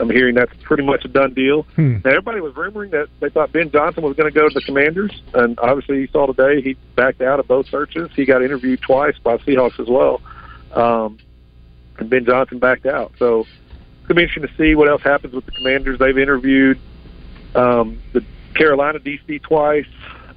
I'm 0.01 0.11
hearing 0.11 0.35
that's 0.35 0.53
pretty 0.63 0.83
much 0.83 1.05
a 1.05 1.09
done 1.09 1.35
deal. 1.35 1.63
Hmm. 1.77 1.99
Now, 2.05 2.11
everybody 2.11 2.41
was 2.41 2.55
rumoring 2.55 2.91
that 2.91 3.09
they 3.21 3.29
thought 3.29 3.53
Ben 3.53 3.71
Johnson 3.71 4.03
was 4.03 4.17
going 4.17 4.33
to 4.33 4.35
go 4.35 4.49
to 4.49 4.55
the 4.55 4.63
Commanders, 4.63 5.23
and 5.35 5.59
obviously 5.61 6.01
you 6.01 6.09
saw 6.09 6.27
today 6.27 6.63
he 6.63 6.77
backed 6.97 7.21
out 7.21 7.39
of 7.39 7.47
both 7.47 7.69
searches. 7.69 8.11
He 8.15 8.25
got 8.25 8.43
interviewed 8.43 8.81
twice 8.81 9.17
by 9.23 9.37
Seahawks 9.39 9.79
as 9.79 9.89
well, 9.89 10.21
um, 10.73 11.19
and 11.99 12.09
Ben 12.09 12.25
Johnson 12.25 12.59
backed 12.59 12.87
out. 12.87 13.13
So 13.19 13.41
it's 13.41 13.49
going 14.07 14.09
to 14.09 14.15
be 14.15 14.23
interesting 14.23 14.49
to 14.49 14.55
see 14.57 14.75
what 14.75 14.89
else 14.89 15.03
happens 15.03 15.35
with 15.35 15.45
the 15.45 15.53
Commanders. 15.53 15.99
They've 15.99 16.17
interviewed 16.17 16.79
um, 17.55 18.01
the 18.13 18.25
Carolina 18.55 18.99
DC 18.99 19.43
twice, 19.43 19.87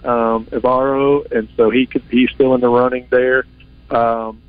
um, 0.03 0.45
Evero, 0.47 1.29
and 1.31 1.47
so 1.55 1.69
he 1.69 1.85
could 1.85 2.03
he's 2.09 2.29
still 2.31 2.53
in 2.53 2.61
the 2.61 2.69
running 2.69 3.07
there. 3.09 3.45
Um, 3.89 4.41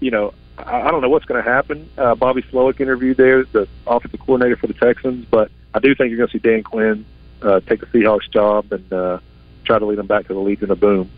you 0.00 0.10
know, 0.10 0.32
I, 0.66 0.90
don't 0.90 1.00
know 1.00 1.08
what's 1.08 1.24
going 1.24 1.42
to 1.42 1.48
happen. 1.48 1.88
Uh, 1.96 2.14
Bobby 2.14 2.42
Slowik 2.42 2.80
interviewed 2.80 3.16
there, 3.16 3.44
the 3.44 3.68
offensive 3.86 4.20
coordinator 4.20 4.56
for 4.56 4.66
the 4.66 4.74
Texans, 4.74 5.26
but 5.30 5.50
I 5.74 5.78
do 5.78 5.94
think 5.94 6.10
you're 6.10 6.18
going 6.18 6.28
to 6.28 6.32
see 6.32 6.38
Dan 6.38 6.62
Quinn 6.62 7.06
uh, 7.42 7.60
take 7.60 7.80
the 7.80 7.86
Seahawks 7.86 8.30
job 8.30 8.72
and 8.72 8.92
uh, 8.92 9.18
try 9.64 9.78
to 9.78 9.86
lead 9.86 9.98
them 9.98 10.06
back 10.06 10.26
to 10.28 10.34
the 10.34 10.40
Legion 10.40 10.70
of 10.70 10.80
Boom. 10.80 11.10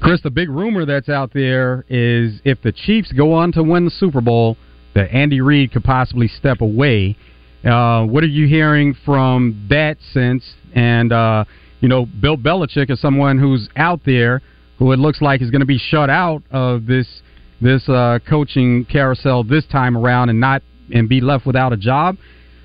Chris, 0.00 0.20
the 0.22 0.30
big 0.30 0.48
rumor 0.48 0.84
that's 0.84 1.08
out 1.08 1.32
there 1.32 1.84
is 1.88 2.40
if 2.44 2.62
the 2.62 2.72
Chiefs 2.72 3.12
go 3.12 3.32
on 3.32 3.52
to 3.52 3.62
win 3.62 3.84
the 3.84 3.90
Super 3.90 4.20
Bowl, 4.20 4.56
that 4.94 5.12
Andy 5.12 5.40
Reid 5.40 5.72
could 5.72 5.84
possibly 5.84 6.28
step 6.28 6.60
away. 6.60 7.16
Uh, 7.64 8.04
what 8.04 8.24
are 8.24 8.28
you 8.28 8.46
hearing 8.46 8.96
from 9.04 9.66
that 9.68 9.98
sense? 10.12 10.54
And 10.74 11.12
uh, 11.12 11.44
you 11.80 11.88
know, 11.88 12.06
Bill 12.06 12.36
Belichick 12.36 12.90
is 12.90 13.00
someone 13.00 13.38
who's 13.38 13.68
out 13.76 14.00
there 14.04 14.42
who 14.78 14.92
it 14.92 14.98
looks 14.98 15.20
like 15.20 15.42
is 15.42 15.50
going 15.50 15.60
to 15.60 15.66
be 15.66 15.78
shut 15.78 16.08
out 16.08 16.42
of 16.50 16.86
this 16.86 17.22
this 17.60 17.88
uh, 17.88 18.18
coaching 18.28 18.84
carousel 18.84 19.44
this 19.44 19.66
time 19.66 19.96
around 19.96 20.28
and 20.28 20.40
not 20.40 20.62
and 20.92 21.08
be 21.08 21.20
left 21.20 21.46
without 21.46 21.72
a 21.72 21.76
job. 21.76 22.16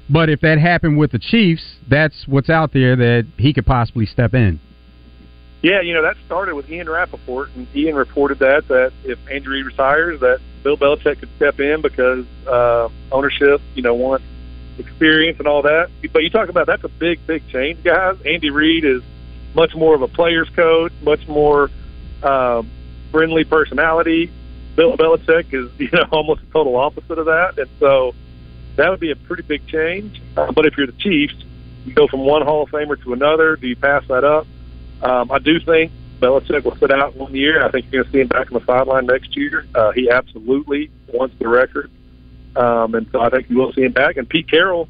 But 0.10 0.30
if 0.30 0.42
that 0.42 0.60
happened 0.60 0.98
with 0.98 1.12
the 1.12 1.20
Chiefs, 1.20 1.78
that's 1.90 2.26
what's 2.28 2.50
out 2.50 2.74
there 2.74 2.96
that 2.96 3.28
he 3.38 3.54
could 3.54 3.66
possibly 3.66 4.06
step 4.06 4.34
in. 4.34 4.60
Yeah, 5.62 5.82
you 5.82 5.94
know 5.94 6.02
that 6.02 6.18
started 6.26 6.56
with 6.56 6.70
Ian 6.70 6.90
Rapoport, 6.90 7.50
and 7.56 7.68
Ian 7.74 7.96
reported 7.96 8.40
that 8.40 8.68
that 8.68 8.92
if 9.06 9.18
Andrew 9.32 9.54
Reid 9.54 9.66
retires, 9.66 10.20
that 10.20 10.40
Bill 10.62 10.76
Belichick 10.76 11.20
could 11.20 11.30
step 11.38 11.60
in 11.60 11.82
because 11.82 12.26
uh, 12.46 12.90
ownership, 13.12 13.62
you 13.74 13.82
know, 13.82 13.94
wants 13.94 14.26
experience 14.78 15.40
and 15.40 15.48
all 15.48 15.62
that. 15.62 15.90
But 16.12 16.24
you 16.24 16.30
talk 16.30 16.50
about 16.50 16.68
that's 16.68 16.84
a 16.84 16.90
big, 16.90 17.26
big 17.26 17.48
change, 17.48 17.82
guys. 17.84 18.18
Andy 18.26 18.50
Reid 18.50 18.84
is 18.84 19.02
much 19.56 19.74
more 19.74 19.96
of 19.96 20.02
a 20.02 20.08
player's 20.08 20.50
coach, 20.50 20.92
much 21.02 21.26
more 21.28 21.70
um, 22.24 22.70
friendly 23.12 23.46
personality. 23.46 24.32
Bill 24.76 24.98
Belichick 24.98 25.54
is 25.54 25.70
you 25.80 25.90
know 25.92 26.06
almost 26.12 26.42
the 26.42 26.48
total 26.52 26.76
opposite 26.76 27.18
of 27.18 27.26
that, 27.26 27.58
and 27.58 27.70
so 27.80 28.14
that 28.76 28.90
would 28.90 29.00
be 29.00 29.12
a 29.12 29.16
pretty 29.16 29.44
big 29.44 29.66
change. 29.68 30.22
Uh, 30.36 30.52
but 30.52 30.66
if 30.66 30.78
you're 30.78 30.88
the 30.88 30.94
Chiefs, 30.94 31.36
you 31.86 31.94
go 31.94 32.08
from 32.08 32.22
one 32.22 32.42
Hall 32.42 32.64
of 32.64 32.70
Famer 32.70 33.02
to 33.04 33.14
another. 33.14 33.56
Do 33.56 33.68
you 33.68 33.76
pass 33.76 34.04
that 34.08 34.24
up? 34.24 34.48
Um, 35.02 35.32
I 35.32 35.40
do 35.40 35.60
think 35.60 35.92
Belichick 36.20 36.64
will 36.64 36.76
sit 36.78 36.92
out 36.92 37.16
one 37.16 37.36
year. 37.36 37.64
I 37.64 37.70
think 37.70 37.88
you're 37.92 38.04
going 38.04 38.12
to 38.12 38.18
see 38.18 38.22
him 38.22 38.28
back 38.28 38.52
on 38.52 38.60
the 38.60 38.66
sideline 38.66 39.06
next 39.06 39.36
year. 39.36 39.66
Uh, 39.76 39.92
he 39.92 40.10
absolutely 40.10 40.90
wants 41.08 41.36
the 41.40 41.48
record, 41.48 41.92
um, 42.56 42.96
and 42.96 43.08
so 43.12 43.20
I 43.20 43.30
think 43.30 43.50
you 43.50 43.58
will 43.58 43.74
see 43.74 43.82
him 43.82 43.92
back. 43.92 44.18
And 44.18 44.28
Pete 44.28 44.50
Carroll, 44.50 44.88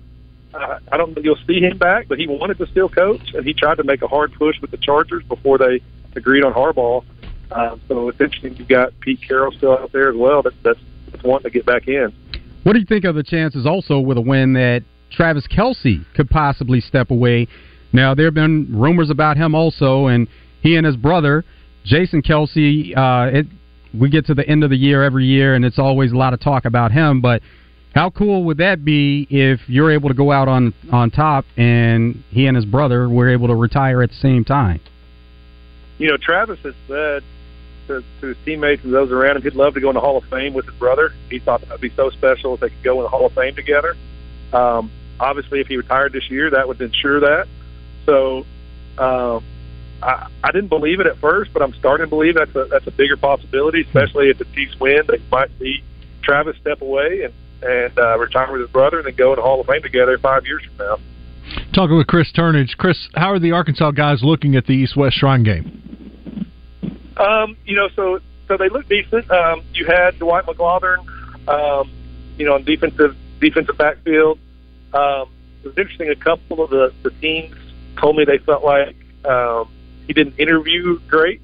uh, 0.53 0.79
I 0.91 0.97
don't 0.97 1.13
think 1.13 1.25
you'll 1.25 1.39
see 1.47 1.59
him 1.59 1.77
back, 1.77 2.07
but 2.07 2.19
he 2.19 2.27
wanted 2.27 2.57
to 2.59 2.67
still 2.67 2.89
coach, 2.89 3.33
and 3.33 3.45
he 3.45 3.53
tried 3.53 3.75
to 3.75 3.83
make 3.83 4.01
a 4.01 4.07
hard 4.07 4.33
push 4.33 4.61
with 4.61 4.71
the 4.71 4.77
Chargers 4.77 5.23
before 5.23 5.57
they 5.57 5.81
agreed 6.15 6.43
on 6.43 6.53
Harbaugh. 6.53 7.03
Um, 7.53 7.81
so 7.87 8.09
it's 8.09 8.19
interesting. 8.19 8.55
You've 8.55 8.67
got 8.67 8.99
Pete 8.99 9.19
Carroll 9.27 9.51
still 9.51 9.73
out 9.73 9.91
there 9.91 10.09
as 10.09 10.15
well. 10.15 10.41
That, 10.41 10.53
that's 10.63 10.79
that's 11.11 11.23
wanting 11.23 11.43
to 11.43 11.49
get 11.51 11.65
back 11.65 11.87
in. 11.87 12.11
What 12.63 12.73
do 12.73 12.79
you 12.79 12.85
think 12.85 13.05
of 13.05 13.15
the 13.15 13.23
chances 13.23 13.65
also 13.65 13.99
with 13.99 14.17
a 14.17 14.21
win 14.21 14.53
that 14.53 14.83
Travis 15.11 15.45
Kelce 15.47 16.05
could 16.15 16.29
possibly 16.29 16.81
step 16.81 17.11
away? 17.11 17.47
Now 17.91 18.15
there 18.15 18.25
have 18.25 18.33
been 18.33 18.67
rumors 18.71 19.09
about 19.09 19.37
him 19.37 19.53
also, 19.53 20.07
and 20.07 20.27
he 20.61 20.75
and 20.75 20.85
his 20.85 20.95
brother 20.95 21.43
Jason 21.85 22.21
Kelce, 22.21 22.95
Uh, 22.95 23.37
it, 23.37 23.47
we 23.93 24.09
get 24.09 24.25
to 24.27 24.33
the 24.33 24.47
end 24.47 24.63
of 24.63 24.69
the 24.69 24.77
year 24.77 25.03
every 25.03 25.25
year, 25.25 25.53
and 25.53 25.63
it's 25.63 25.77
always 25.77 26.11
a 26.11 26.17
lot 26.17 26.33
of 26.33 26.39
talk 26.39 26.65
about 26.65 26.91
him. 26.91 27.21
But 27.21 27.41
how 27.93 28.09
cool 28.09 28.43
would 28.45 28.57
that 28.57 28.83
be 28.83 29.27
if 29.29 29.59
you're 29.67 29.91
able 29.91 30.09
to 30.09 30.15
go 30.15 30.31
out 30.31 30.47
on 30.47 30.73
on 30.91 31.11
top, 31.11 31.45
and 31.57 32.23
he 32.31 32.47
and 32.47 32.55
his 32.55 32.65
brother 32.65 33.07
were 33.07 33.29
able 33.29 33.47
to 33.47 33.55
retire 33.55 34.01
at 34.01 34.09
the 34.09 34.15
same 34.15 34.43
time? 34.43 34.79
You 35.99 36.09
know, 36.09 36.17
Travis 36.17 36.59
has 36.63 36.73
said 36.87 37.23
to, 37.87 38.03
to 38.21 38.27
his 38.27 38.37
teammates 38.45 38.83
and 38.83 38.93
those 38.93 39.11
around 39.11 39.37
him. 39.37 39.43
He'd 39.43 39.55
love 39.55 39.73
to 39.75 39.81
go 39.81 39.89
in 39.89 39.95
the 39.95 40.01
Hall 40.01 40.17
of 40.17 40.23
Fame 40.25 40.53
with 40.53 40.65
his 40.65 40.75
brother. 40.75 41.13
He 41.29 41.39
thought 41.39 41.61
that 41.61 41.69
would 41.69 41.81
be 41.81 41.91
so 41.95 42.09
special 42.09 42.53
if 42.55 42.59
they 42.59 42.69
could 42.69 42.83
go 42.83 42.97
in 42.97 43.03
the 43.03 43.09
Hall 43.09 43.25
of 43.25 43.33
Fame 43.33 43.55
together. 43.55 43.95
Um, 44.51 44.91
obviously, 45.19 45.59
if 45.59 45.67
he 45.67 45.77
retired 45.77 46.13
this 46.13 46.29
year, 46.29 46.49
that 46.51 46.67
would 46.67 46.81
ensure 46.81 47.19
that. 47.21 47.47
So, 48.05 48.45
uh, 48.97 49.39
I, 50.01 50.27
I 50.43 50.51
didn't 50.51 50.69
believe 50.69 50.99
it 50.99 51.07
at 51.07 51.17
first, 51.17 51.51
but 51.53 51.61
I'm 51.61 51.73
starting 51.75 52.05
to 52.05 52.09
believe 52.09 52.35
that's 52.35 52.55
a 52.55 52.65
that's 52.65 52.87
a 52.87 52.91
bigger 52.91 53.15
possibility, 53.15 53.81
especially 53.81 54.29
if 54.29 54.37
the 54.37 54.45
Chiefs 54.53 54.77
win. 54.79 55.03
They 55.07 55.21
might 55.31 55.49
see 55.59 55.81
Travis 56.21 56.57
step 56.57 56.81
away 56.81 57.23
and 57.23 57.33
and 57.63 57.97
uh, 57.97 58.19
retire 58.19 58.51
with 58.51 58.61
his 58.61 58.69
brother, 58.69 58.97
and 58.97 59.07
then 59.07 59.15
go 59.15 59.31
in 59.31 59.37
the 59.37 59.41
Hall 59.41 59.61
of 59.61 59.67
Fame 59.67 59.81
together 59.81 60.17
five 60.17 60.45
years 60.45 60.63
from 60.65 60.85
now. 60.85 60.97
Talking 61.73 61.97
with 61.97 62.07
Chris 62.07 62.31
Turnage. 62.33 62.75
Chris, 62.77 62.97
how 63.15 63.31
are 63.31 63.39
the 63.39 63.51
Arkansas 63.51 63.91
guys 63.91 64.21
looking 64.21 64.55
at 64.55 64.65
the 64.65 64.73
East 64.73 64.95
West 64.95 65.17
Shrine 65.17 65.43
game? 65.43 66.02
Um, 67.17 67.57
you 67.65 67.75
know, 67.75 67.89
so 67.95 68.19
so 68.47 68.57
they 68.57 68.69
look 68.69 68.87
decent. 68.87 69.29
Um, 69.31 69.63
you 69.73 69.85
had 69.85 70.19
Dwight 70.19 70.45
McGlothern, 70.45 71.07
um, 71.47 71.89
you 72.37 72.45
know, 72.45 72.55
on 72.55 72.63
defensive 72.63 73.15
defensive 73.39 73.77
backfield. 73.77 74.39
Um, 74.93 75.29
it 75.63 75.67
was 75.67 75.77
interesting. 75.77 76.09
A 76.09 76.15
couple 76.15 76.63
of 76.63 76.69
the 76.69 76.93
the 77.03 77.11
teams 77.11 77.55
told 77.97 78.15
me 78.15 78.25
they 78.25 78.39
felt 78.39 78.63
like 78.63 78.95
um, 79.25 79.69
he 80.07 80.13
didn't 80.13 80.39
interview 80.39 80.99
great. 81.07 81.41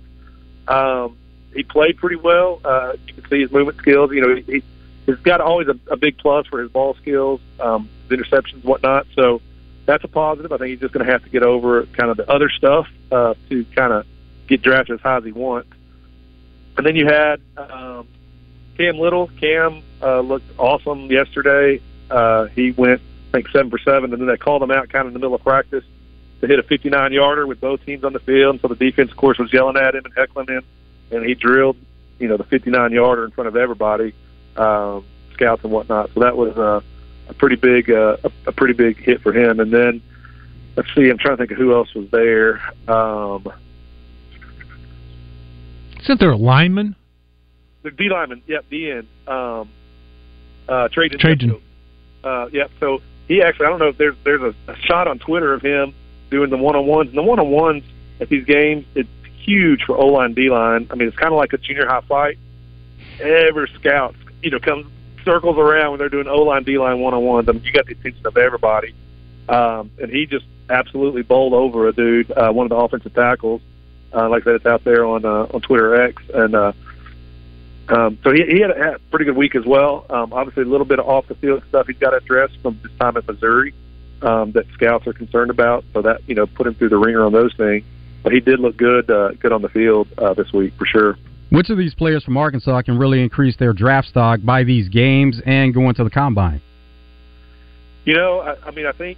Um, 0.67 1.17
he 1.53 1.63
played 1.63 1.97
pretty 1.97 2.17
well. 2.17 2.61
Uh, 2.63 2.93
you 3.07 3.13
can 3.13 3.27
see 3.29 3.41
his 3.41 3.51
movement 3.51 3.77
skills. 3.79 4.11
You 4.11 4.21
know, 4.21 4.35
he, 4.35 4.63
he's 5.05 5.15
got 5.17 5.41
always 5.41 5.67
a, 5.67 5.79
a 5.91 5.97
big 5.97 6.17
plus 6.17 6.45
for 6.47 6.61
his 6.61 6.71
ball 6.71 6.95
skills, 6.95 7.41
um, 7.59 7.89
his 8.07 8.19
interceptions, 8.19 8.63
whatnot. 8.63 9.07
So 9.15 9.41
that's 9.85 10.03
a 10.03 10.07
positive. 10.07 10.51
I 10.51 10.57
think 10.57 10.69
he's 10.69 10.79
just 10.79 10.93
going 10.93 11.05
to 11.05 11.11
have 11.11 11.23
to 11.23 11.29
get 11.29 11.43
over 11.43 11.85
kind 11.87 12.11
of 12.11 12.17
the 12.17 12.29
other 12.29 12.49
stuff 12.49 12.87
uh, 13.11 13.33
to 13.49 13.65
kind 13.75 13.93
of 13.93 14.05
get 14.49 14.61
drafted 14.61 14.95
as 14.95 15.01
high 15.01 15.17
as 15.17 15.23
he 15.23 15.31
wants. 15.31 15.69
And 16.77 16.85
then 16.85 16.95
you 16.95 17.05
had 17.05 17.41
um, 17.57 18.07
Cam 18.77 18.97
Little. 18.97 19.27
Cam 19.39 19.83
uh, 20.01 20.21
looked 20.21 20.49
awesome 20.57 21.11
yesterday. 21.11 21.81
Uh, 22.09 22.45
he 22.45 22.71
went, 22.71 23.01
I 23.29 23.31
think, 23.37 23.49
seven 23.49 23.69
for 23.69 23.77
seven, 23.77 24.11
and 24.11 24.21
then 24.21 24.27
they 24.27 24.37
called 24.37 24.63
him 24.63 24.71
out 24.71 24.89
kind 24.89 25.01
of 25.01 25.07
in 25.07 25.13
the 25.13 25.19
middle 25.19 25.35
of 25.35 25.43
practice 25.43 25.83
to 26.41 26.47
hit 26.47 26.57
a 26.57 26.63
59 26.63 27.11
yarder 27.11 27.45
with 27.45 27.59
both 27.59 27.85
teams 27.85 28.03
on 28.03 28.13
the 28.13 28.19
field. 28.19 28.61
So 28.61 28.69
the 28.69 28.75
defense, 28.75 29.11
of 29.11 29.17
course, 29.17 29.37
was 29.37 29.51
yelling 29.53 29.77
at 29.77 29.95
him 29.95 30.05
and 30.05 30.13
heckling 30.15 30.47
him, 30.47 30.63
and 31.11 31.25
he 31.25 31.35
drilled, 31.35 31.77
you 32.17 32.27
know, 32.27 32.37
the 32.37 32.45
59 32.45 32.91
yarder 32.91 33.25
in 33.25 33.31
front 33.31 33.49
of 33.49 33.55
everybody, 33.55 34.13
um, 34.55 35.05
scouts 35.33 35.63
and 35.63 35.71
whatnot. 35.71 36.11
So 36.13 36.21
that 36.21 36.37
was 36.37 36.57
uh, 36.57 36.81
a 37.27 37.33
pretty 37.33 37.57
big, 37.57 37.91
uh, 37.91 38.17
a, 38.23 38.31
a 38.47 38.51
pretty 38.51 38.73
big 38.73 38.97
hit 38.97 39.21
for 39.21 39.33
him. 39.33 39.59
And 39.59 39.71
then 39.71 40.01
let's 40.77 40.93
see, 40.95 41.09
I'm 41.09 41.17
trying 41.17 41.35
to 41.35 41.37
think 41.37 41.51
of 41.51 41.57
who 41.57 41.73
else 41.73 41.93
was 41.93 42.09
there. 42.09 42.61
Um, 42.87 43.51
Isn't 46.01 46.19
there 46.19 46.31
a 46.31 46.37
lineman? 46.37 46.95
the 47.83 47.91
D 47.91 48.09
lineman, 48.09 48.41
yep, 48.47 48.65
D 48.69 48.91
end, 48.91 49.07
um, 49.27 49.69
uh, 50.67 50.87
Trajan. 50.89 51.19
Trajan. 51.19 51.61
Uh, 52.23 52.47
yep. 52.51 52.71
So 52.79 53.01
he 53.27 53.41
actually, 53.41 53.67
I 53.67 53.69
don't 53.69 53.79
know 53.79 53.87
if 53.87 53.97
there's 53.97 54.15
there's 54.23 54.41
a, 54.41 54.71
a 54.71 54.75
shot 54.77 55.07
on 55.07 55.19
Twitter 55.19 55.53
of 55.53 55.61
him 55.61 55.93
doing 56.29 56.49
the 56.49 56.57
one 56.57 56.75
on 56.75 56.85
ones. 56.85 57.09
And 57.09 57.17
the 57.17 57.23
one 57.23 57.39
on 57.39 57.49
ones 57.49 57.83
at 58.19 58.29
these 58.29 58.45
games, 58.45 58.85
it's 58.95 59.09
huge 59.41 59.83
for 59.83 59.97
O 59.97 60.07
line, 60.07 60.33
D 60.33 60.49
line. 60.49 60.87
I 60.91 60.95
mean, 60.95 61.07
it's 61.07 61.17
kind 61.17 61.31
of 61.31 61.37
like 61.37 61.53
a 61.53 61.57
junior 61.57 61.87
high 61.87 62.01
fight. 62.01 62.37
Every 63.19 63.69
scout, 63.75 64.15
you 64.43 64.51
know, 64.51 64.59
comes 64.59 64.87
circles 65.23 65.57
around 65.57 65.91
when 65.91 65.99
they're 65.99 66.09
doing 66.09 66.27
O 66.27 66.41
line, 66.41 66.63
D 66.63 66.77
line 66.77 66.99
one 66.99 67.13
on 67.13 67.23
ones. 67.23 67.47
I 67.49 67.53
mean, 67.53 67.63
you 67.63 67.71
got 67.71 67.85
the 67.85 67.93
attention 67.93 68.25
of 68.27 68.37
everybody. 68.37 68.93
Um, 69.47 69.91
and 69.99 70.11
he 70.11 70.25
just 70.25 70.45
absolutely 70.69 71.23
bowled 71.23 71.53
over 71.53 71.87
a 71.87 71.93
dude, 71.93 72.31
uh, 72.31 72.51
one 72.51 72.65
of 72.65 72.69
the 72.69 72.75
offensive 72.75 73.13
tackles. 73.13 73.61
Uh, 74.13 74.29
like 74.29 74.43
I 74.43 74.45
said, 74.45 74.55
it's 74.55 74.65
out 74.65 74.83
there 74.83 75.05
on 75.05 75.25
uh, 75.25 75.47
on 75.53 75.61
Twitter 75.61 76.01
X, 76.01 76.21
and 76.33 76.55
uh, 76.55 76.73
um, 77.89 78.19
so 78.23 78.31
he, 78.31 78.45
he 78.45 78.59
had, 78.59 78.71
a, 78.71 78.77
had 78.77 78.93
a 78.95 78.99
pretty 79.09 79.25
good 79.25 79.35
week 79.35 79.55
as 79.55 79.65
well. 79.65 80.05
Um, 80.09 80.31
obviously, 80.33 80.63
a 80.63 80.67
little 80.67 80.85
bit 80.85 80.99
of 80.99 81.07
off 81.07 81.27
the 81.27 81.35
field 81.35 81.63
stuff 81.69 81.87
he's 81.87 81.97
got 81.97 82.11
to 82.11 82.17
address 82.17 82.51
from 82.61 82.75
his 82.79 82.91
time 82.99 83.17
at 83.17 83.27
Missouri 83.27 83.73
um, 84.21 84.51
that 84.51 84.67
scouts 84.73 85.07
are 85.07 85.13
concerned 85.13 85.49
about. 85.49 85.85
So 85.93 86.01
that 86.03 86.21
you 86.27 86.35
know 86.35 86.45
put 86.45 86.67
him 86.67 86.75
through 86.75 86.89
the 86.89 86.97
ringer 86.97 87.25
on 87.25 87.31
those 87.31 87.53
things. 87.55 87.83
But 88.21 88.33
he 88.33 88.41
did 88.41 88.59
look 88.59 88.75
good, 88.77 89.09
uh, 89.09 89.31
good 89.39 89.51
on 89.51 89.61
the 89.61 89.69
field 89.69 90.07
uh, 90.17 90.33
this 90.33 90.51
week 90.51 90.73
for 90.77 90.85
sure. 90.85 91.17
Which 91.49 91.69
of 91.69 91.77
these 91.77 91.95
players 91.95 92.23
from 92.23 92.37
Arkansas 92.37 92.81
can 92.83 92.97
really 92.97 93.23
increase 93.23 93.57
their 93.57 93.73
draft 93.73 94.09
stock 94.09 94.39
by 94.43 94.63
these 94.63 94.87
games 94.89 95.41
and 95.45 95.73
going 95.73 95.95
to 95.95 96.03
the 96.03 96.09
combine? 96.09 96.61
You 98.05 98.15
know, 98.15 98.41
I, 98.41 98.55
I 98.67 98.71
mean, 98.71 98.85
I 98.85 98.91
think 98.91 99.17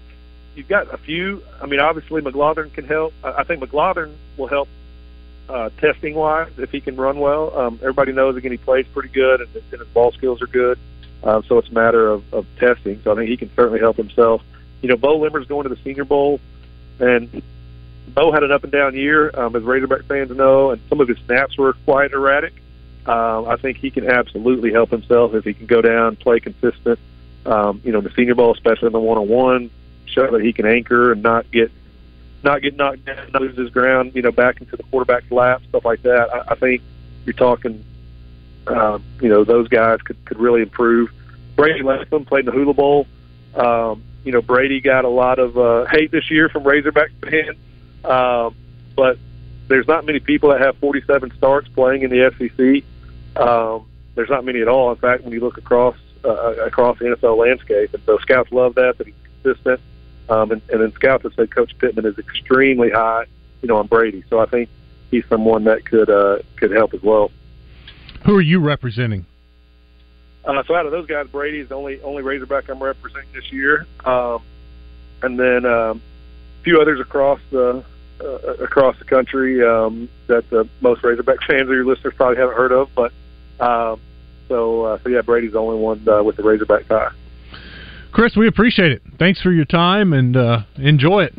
you've 0.56 0.68
got 0.68 0.94
a 0.94 0.98
few. 0.98 1.44
I 1.62 1.66
mean, 1.66 1.80
obviously 1.80 2.22
McLaughlin 2.22 2.70
can 2.70 2.86
help. 2.86 3.14
I, 3.24 3.32
I 3.40 3.44
think 3.44 3.60
McLaughlin 3.60 4.16
will 4.38 4.48
help 4.48 4.70
uh, 5.50 5.70
testing 5.78 6.16
wise 6.16 6.52
if 6.58 6.72
he 6.72 6.82
can 6.82 6.96
run 6.96 7.20
well. 7.20 7.58
Um, 7.58 7.80
everybody 7.82 8.12
knows 8.12 8.36
again 8.36 8.52
he 8.52 8.58
plays 8.58 8.86
pretty 8.88 9.10
good 9.10 9.42
and, 9.42 9.50
and 9.56 9.80
his 9.80 9.88
ball 9.90 10.12
skills 10.12 10.42
are 10.42 10.48
good. 10.48 10.80
Uh, 11.24 11.42
so 11.48 11.58
it's 11.58 11.70
a 11.70 11.74
matter 11.74 12.08
of, 12.08 12.34
of 12.34 12.46
testing. 12.58 13.00
So 13.04 13.12
I 13.12 13.16
think 13.16 13.30
he 13.30 13.38
can 13.38 13.54
certainly 13.56 13.80
help 13.80 13.98
himself. 13.98 14.42
You 14.82 14.90
know, 14.90 14.98
Beaux 14.98 15.18
Limmer's 15.18 15.48
going 15.48 15.64
to 15.64 15.70
the 15.70 15.82
Senior 15.84 16.06
Bowl, 16.06 16.40
and 17.00 17.44
Beaux 18.08 18.32
had 18.32 18.44
an 18.44 18.52
up 18.52 18.64
and 18.64 18.72
down 18.72 18.96
year, 18.96 19.30
um, 19.36 19.56
as 19.56 19.62
Razorback 19.64 20.06
fans 20.06 20.32
know, 20.32 20.72
and 20.72 20.82
some 20.90 21.00
of 21.00 21.08
his 21.08 21.18
snaps 21.26 21.58
were 21.58 21.74
quite 21.86 22.12
erratic. 22.12 22.54
Um, 23.06 23.48
I 23.48 23.58
think 23.58 23.78
he 23.78 23.92
can 23.92 24.10
absolutely 24.10 24.72
help 24.72 24.90
himself 24.90 25.34
if 25.34 25.44
he 25.44 25.54
can 25.54 25.66
go 25.66 25.82
down, 25.82 26.16
play 26.16 26.40
consistent. 26.40 27.00
Um, 27.46 27.82
you 27.84 27.92
know, 27.92 28.02
the 28.02 28.12
Senior 28.12 28.36
Bowl, 28.36 28.54
especially 28.54 28.88
in 28.88 28.94
the 28.94 29.00
one-on-one, 29.00 29.70
show 30.06 30.30
that 30.32 30.42
he 30.42 30.54
can 30.54 30.66
anchor 30.66 31.12
and 31.12 31.24
not 31.24 31.50
get 31.52 31.72
not 32.44 32.62
get 32.62 32.76
knocked 32.76 33.06
down, 33.06 33.32
not 33.32 33.42
lose 33.42 33.58
his 33.58 33.70
ground. 33.70 34.14
You 34.16 34.22
know, 34.22 34.32
back 34.32 34.62
into 34.62 34.76
the 34.76 34.84
quarterback's 34.84 35.32
lap, 35.32 35.62
stuff 35.70 35.86
like 35.86 36.02
that. 36.04 36.34
I, 36.34 36.54
I 36.54 36.56
think 36.56 36.82
you're 37.26 37.34
talking. 37.34 37.84
Um, 38.68 39.04
you 39.20 39.30
know, 39.30 39.44
those 39.44 39.68
guys 39.68 40.02
could 40.02 40.24
could 40.26 40.40
really 40.40 40.62
improve. 40.62 41.12
Brady 41.56 41.84
Latham 41.84 42.26
played 42.26 42.42
in 42.42 42.46
the 42.46 42.52
Hula 42.52 42.74
Bowl. 42.74 43.08
Um, 43.56 44.04
you 44.24 44.32
know, 44.32 44.42
Brady 44.42 44.82
got 44.82 45.06
a 45.06 45.10
lot 45.10 45.40
of 45.40 45.58
uh, 45.58 45.86
hate 45.86 46.12
this 46.12 46.30
year 46.30 46.48
from 46.50 46.64
Razorback 46.64 47.12
fans, 47.22 47.58
um, 48.06 48.56
but 48.96 49.18
there's 49.68 49.88
not 49.88 50.06
many 50.06 50.20
people 50.20 50.50
that 50.50 50.62
have 50.62 50.78
47 50.78 51.32
starts 51.38 51.68
playing 51.70 52.04
in 52.04 52.10
the 52.10 52.32
SEC. 52.38 53.42
Um, 53.42 53.88
there's 54.16 54.30
not 54.30 54.46
many 54.46 54.62
at 54.62 54.68
all. 54.68 54.92
In 54.92 54.98
fact, 54.98 55.24
when 55.24 55.34
you 55.34 55.40
look 55.40 55.58
across 55.58 55.96
uh, 56.24 56.54
across 56.66 57.00
the 57.00 57.06
NFL 57.06 57.38
landscape, 57.38 57.94
and 57.94 58.04
so 58.06 58.18
scouts 58.20 58.52
love 58.52 58.76
that 58.76 58.98
that 58.98 59.08
he's 59.08 59.16
consistent. 59.44 59.82
Um, 60.32 60.50
and, 60.52 60.62
and 60.70 60.82
then 60.82 60.94
scouts 60.94 61.24
have 61.24 61.34
said 61.34 61.52
Coach 61.52 61.78
Pittman 61.78 62.06
is 62.06 62.18
extremely 62.18 62.90
high, 62.90 63.26
you 63.62 63.68
know, 63.68 63.76
on 63.76 63.88
Brady. 63.88 64.24
So 64.30 64.40
I 64.40 64.46
think 64.46 64.70
he's 65.12 65.26
someone 65.28 65.66
that 65.66 65.84
could 65.84 66.10
uh, 66.10 66.40
could 66.56 66.72
help 66.72 66.94
as 66.94 67.04
well. 67.04 67.32
Who 68.24 68.38
are 68.38 68.42
you 68.42 68.60
representing? 68.60 69.26
Uh, 70.46 70.64
so 70.64 70.74
out 70.74 70.86
of 70.86 70.94
those 70.94 71.06
guys, 71.06 71.28
Brady's 71.28 71.68
the 71.68 71.76
only 71.76 72.02
only 72.02 72.24
Razorback 72.24 72.70
I'm 72.70 72.82
representing 72.82 73.28
this 73.34 73.52
year, 73.52 73.86
um, 74.06 74.42
and 75.22 75.38
then 75.38 75.66
um, 75.66 76.02
a 76.62 76.64
few 76.64 76.80
others 76.80 77.02
across 77.02 77.42
the 77.52 77.84
uh, 78.22 78.26
across 78.64 78.98
the 79.00 79.06
country 79.06 79.62
um, 79.68 80.08
that 80.28 80.52
uh, 80.54 80.64
most 80.80 81.04
Razorback 81.04 81.42
fans 81.48 81.70
or 81.70 81.74
your 81.74 81.86
listeners 81.86 82.14
probably 82.16 82.38
haven't 82.38 82.56
heard 82.56 82.72
of. 82.72 82.90
But 82.96 83.12
um, 83.60 84.00
so 84.48 84.84
uh, 84.86 85.00
so 85.04 85.10
yeah, 85.10 85.22
Brady's 85.22 85.52
the 85.52 85.60
only 85.60 85.78
one 85.78 86.08
uh, 86.08 86.24
with 86.24 86.38
the 86.38 86.44
Razorback 86.44 86.88
tie. 86.88 87.12
Chris, 88.12 88.36
we 88.36 88.48
appreciate 88.48 88.92
it. 88.92 89.02
Thanks 89.18 89.42
for 89.42 89.52
your 89.52 89.66
time 89.66 90.14
and 90.14 90.36
uh, 90.36 90.62
enjoy 90.76 91.24
it. 91.24 91.34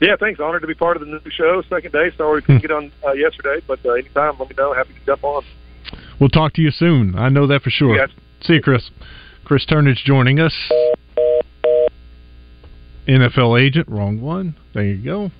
Yeah, 0.00 0.16
thanks. 0.18 0.40
Honored 0.40 0.62
to 0.62 0.66
be 0.66 0.74
part 0.74 0.96
of 0.96 1.00
the 1.00 1.06
new 1.06 1.20
show. 1.30 1.62
Second 1.68 1.92
day. 1.92 2.10
Sorry 2.16 2.36
we 2.36 2.42
couldn't 2.42 2.62
get 2.62 2.72
on 2.72 2.90
uh, 3.06 3.12
yesterday, 3.12 3.62
but 3.66 3.78
uh, 3.84 3.92
anytime, 3.92 4.34
let 4.38 4.48
me 4.48 4.54
know. 4.58 4.74
Happy 4.74 4.94
to 4.94 5.06
jump 5.06 5.22
on. 5.22 5.44
We'll 6.18 6.28
talk 6.28 6.54
to 6.54 6.62
you 6.62 6.70
soon. 6.70 7.14
I 7.16 7.28
know 7.28 7.46
that 7.46 7.62
for 7.62 7.70
sure. 7.70 8.06
See 8.40 8.54
you, 8.54 8.62
Chris. 8.62 8.90
Chris 9.44 9.64
Turnage 9.66 10.02
joining 10.04 10.40
us. 10.40 10.54
NFL 13.06 13.60
agent, 13.60 13.88
wrong 13.88 14.20
one. 14.20 14.56
There 14.74 14.84
you 14.84 15.04
go. 15.04 15.30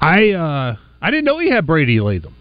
I 0.00 0.30
uh 0.30 0.76
I 1.00 1.10
didn't 1.10 1.24
know 1.24 1.38
he 1.38 1.50
had 1.50 1.66
Brady 1.66 2.00
Latham. 2.00 2.36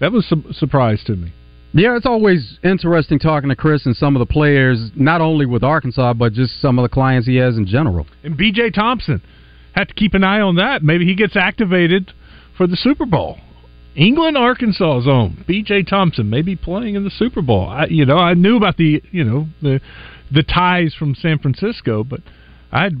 That 0.00 0.12
was 0.12 0.30
a 0.32 0.52
surprise 0.54 1.02
to 1.06 1.16
me. 1.16 1.32
Yeah, 1.76 1.96
it's 1.96 2.06
always 2.06 2.58
interesting 2.62 3.18
talking 3.18 3.48
to 3.48 3.56
Chris 3.56 3.84
and 3.84 3.96
some 3.96 4.14
of 4.14 4.20
the 4.20 4.32
players, 4.32 4.92
not 4.94 5.20
only 5.20 5.44
with 5.44 5.64
Arkansas, 5.64 6.14
but 6.14 6.32
just 6.32 6.60
some 6.60 6.78
of 6.78 6.84
the 6.84 6.88
clients 6.88 7.26
he 7.26 7.34
has 7.36 7.56
in 7.56 7.66
general. 7.66 8.06
And 8.22 8.36
B.J. 8.36 8.70
Thompson 8.70 9.20
had 9.74 9.88
to 9.88 9.94
keep 9.94 10.14
an 10.14 10.22
eye 10.22 10.40
on 10.40 10.54
that. 10.54 10.84
Maybe 10.84 11.04
he 11.04 11.16
gets 11.16 11.34
activated 11.34 12.12
for 12.56 12.68
the 12.68 12.76
Super 12.76 13.04
Bowl. 13.04 13.38
England, 13.96 14.36
Arkansas 14.36 15.02
own 15.08 15.44
B.J. 15.48 15.82
Thompson 15.84 16.30
may 16.30 16.42
be 16.42 16.54
playing 16.54 16.94
in 16.94 17.02
the 17.02 17.10
Super 17.10 17.42
Bowl. 17.42 17.68
I, 17.68 17.86
you 17.86 18.06
know, 18.06 18.18
I 18.18 18.34
knew 18.34 18.56
about 18.56 18.76
the 18.76 19.02
you 19.10 19.24
know 19.24 19.48
the 19.60 19.80
the 20.32 20.44
ties 20.44 20.94
from 20.94 21.16
San 21.16 21.38
Francisco, 21.38 22.04
but 22.04 22.20
I'd 22.70 22.94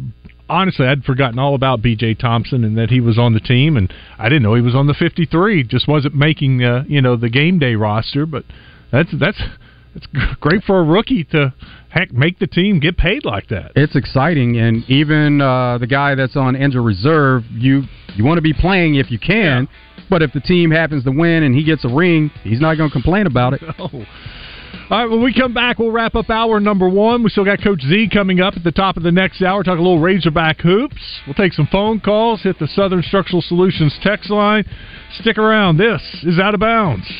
honestly 0.48 0.86
I'd 0.86 1.04
forgotten 1.04 1.38
all 1.38 1.54
about 1.54 1.82
B.J. 1.82 2.14
Thompson 2.14 2.64
and 2.64 2.76
that 2.78 2.90
he 2.90 3.00
was 3.00 3.18
on 3.18 3.32
the 3.32 3.40
team, 3.40 3.76
and 3.76 3.92
I 4.18 4.28
didn't 4.28 4.42
know 4.42 4.54
he 4.54 4.62
was 4.62 4.74
on 4.74 4.86
the 4.86 4.94
53. 4.94 5.64
Just 5.64 5.88
wasn't 5.88 6.14
making 6.14 6.62
uh, 6.62 6.84
you 6.86 7.00
know 7.00 7.16
the 7.16 7.30
game 7.30 7.58
day 7.58 7.74
roster, 7.74 8.26
but 8.26 8.44
that's 8.90 9.10
that's 9.18 9.40
it's 9.94 10.06
great 10.40 10.64
for 10.64 10.80
a 10.80 10.84
rookie 10.84 11.24
to 11.24 11.54
heck 11.88 12.12
make 12.12 12.38
the 12.38 12.46
team 12.46 12.80
get 12.80 12.96
paid 12.96 13.24
like 13.24 13.48
that. 13.48 13.72
It's 13.76 13.94
exciting, 13.94 14.56
and 14.58 14.84
even 14.88 15.40
uh, 15.40 15.78
the 15.78 15.86
guy 15.86 16.14
that's 16.14 16.36
on 16.36 16.56
injured 16.56 16.84
reserve, 16.84 17.44
you 17.50 17.82
you 18.16 18.24
want 18.24 18.38
to 18.38 18.42
be 18.42 18.52
playing 18.52 18.96
if 18.96 19.10
you 19.10 19.18
can. 19.18 19.68
But 20.10 20.22
if 20.22 20.32
the 20.32 20.40
team 20.40 20.70
happens 20.70 21.04
to 21.04 21.10
win 21.10 21.44
and 21.44 21.54
he 21.54 21.64
gets 21.64 21.84
a 21.84 21.88
ring, 21.88 22.30
he's 22.42 22.60
not 22.60 22.76
going 22.76 22.90
to 22.90 22.92
complain 22.92 23.26
about 23.26 23.54
it. 23.54 23.62
No. 23.78 24.04
All 24.90 24.98
right, 24.98 25.10
when 25.10 25.22
we 25.22 25.32
come 25.32 25.54
back, 25.54 25.78
we'll 25.78 25.90
wrap 25.90 26.14
up 26.14 26.28
hour 26.28 26.60
number 26.60 26.86
one. 26.86 27.22
We 27.22 27.30
still 27.30 27.44
got 27.44 27.62
Coach 27.62 27.80
Z 27.80 28.10
coming 28.12 28.40
up 28.40 28.54
at 28.54 28.64
the 28.64 28.70
top 28.70 28.98
of 28.98 29.02
the 29.02 29.10
next 29.10 29.40
hour. 29.40 29.62
Talk 29.62 29.78
a 29.78 29.82
little 29.82 29.98
Razorback 29.98 30.60
hoops. 30.60 31.20
We'll 31.26 31.34
take 31.34 31.54
some 31.54 31.66
phone 31.72 32.00
calls, 32.00 32.42
hit 32.42 32.58
the 32.58 32.68
Southern 32.68 33.02
Structural 33.02 33.40
Solutions 33.40 33.98
text 34.02 34.28
line. 34.28 34.64
Stick 35.20 35.38
around. 35.38 35.78
This 35.78 36.02
is 36.24 36.38
Out 36.38 36.52
of 36.52 36.60
Bounds. 36.60 37.10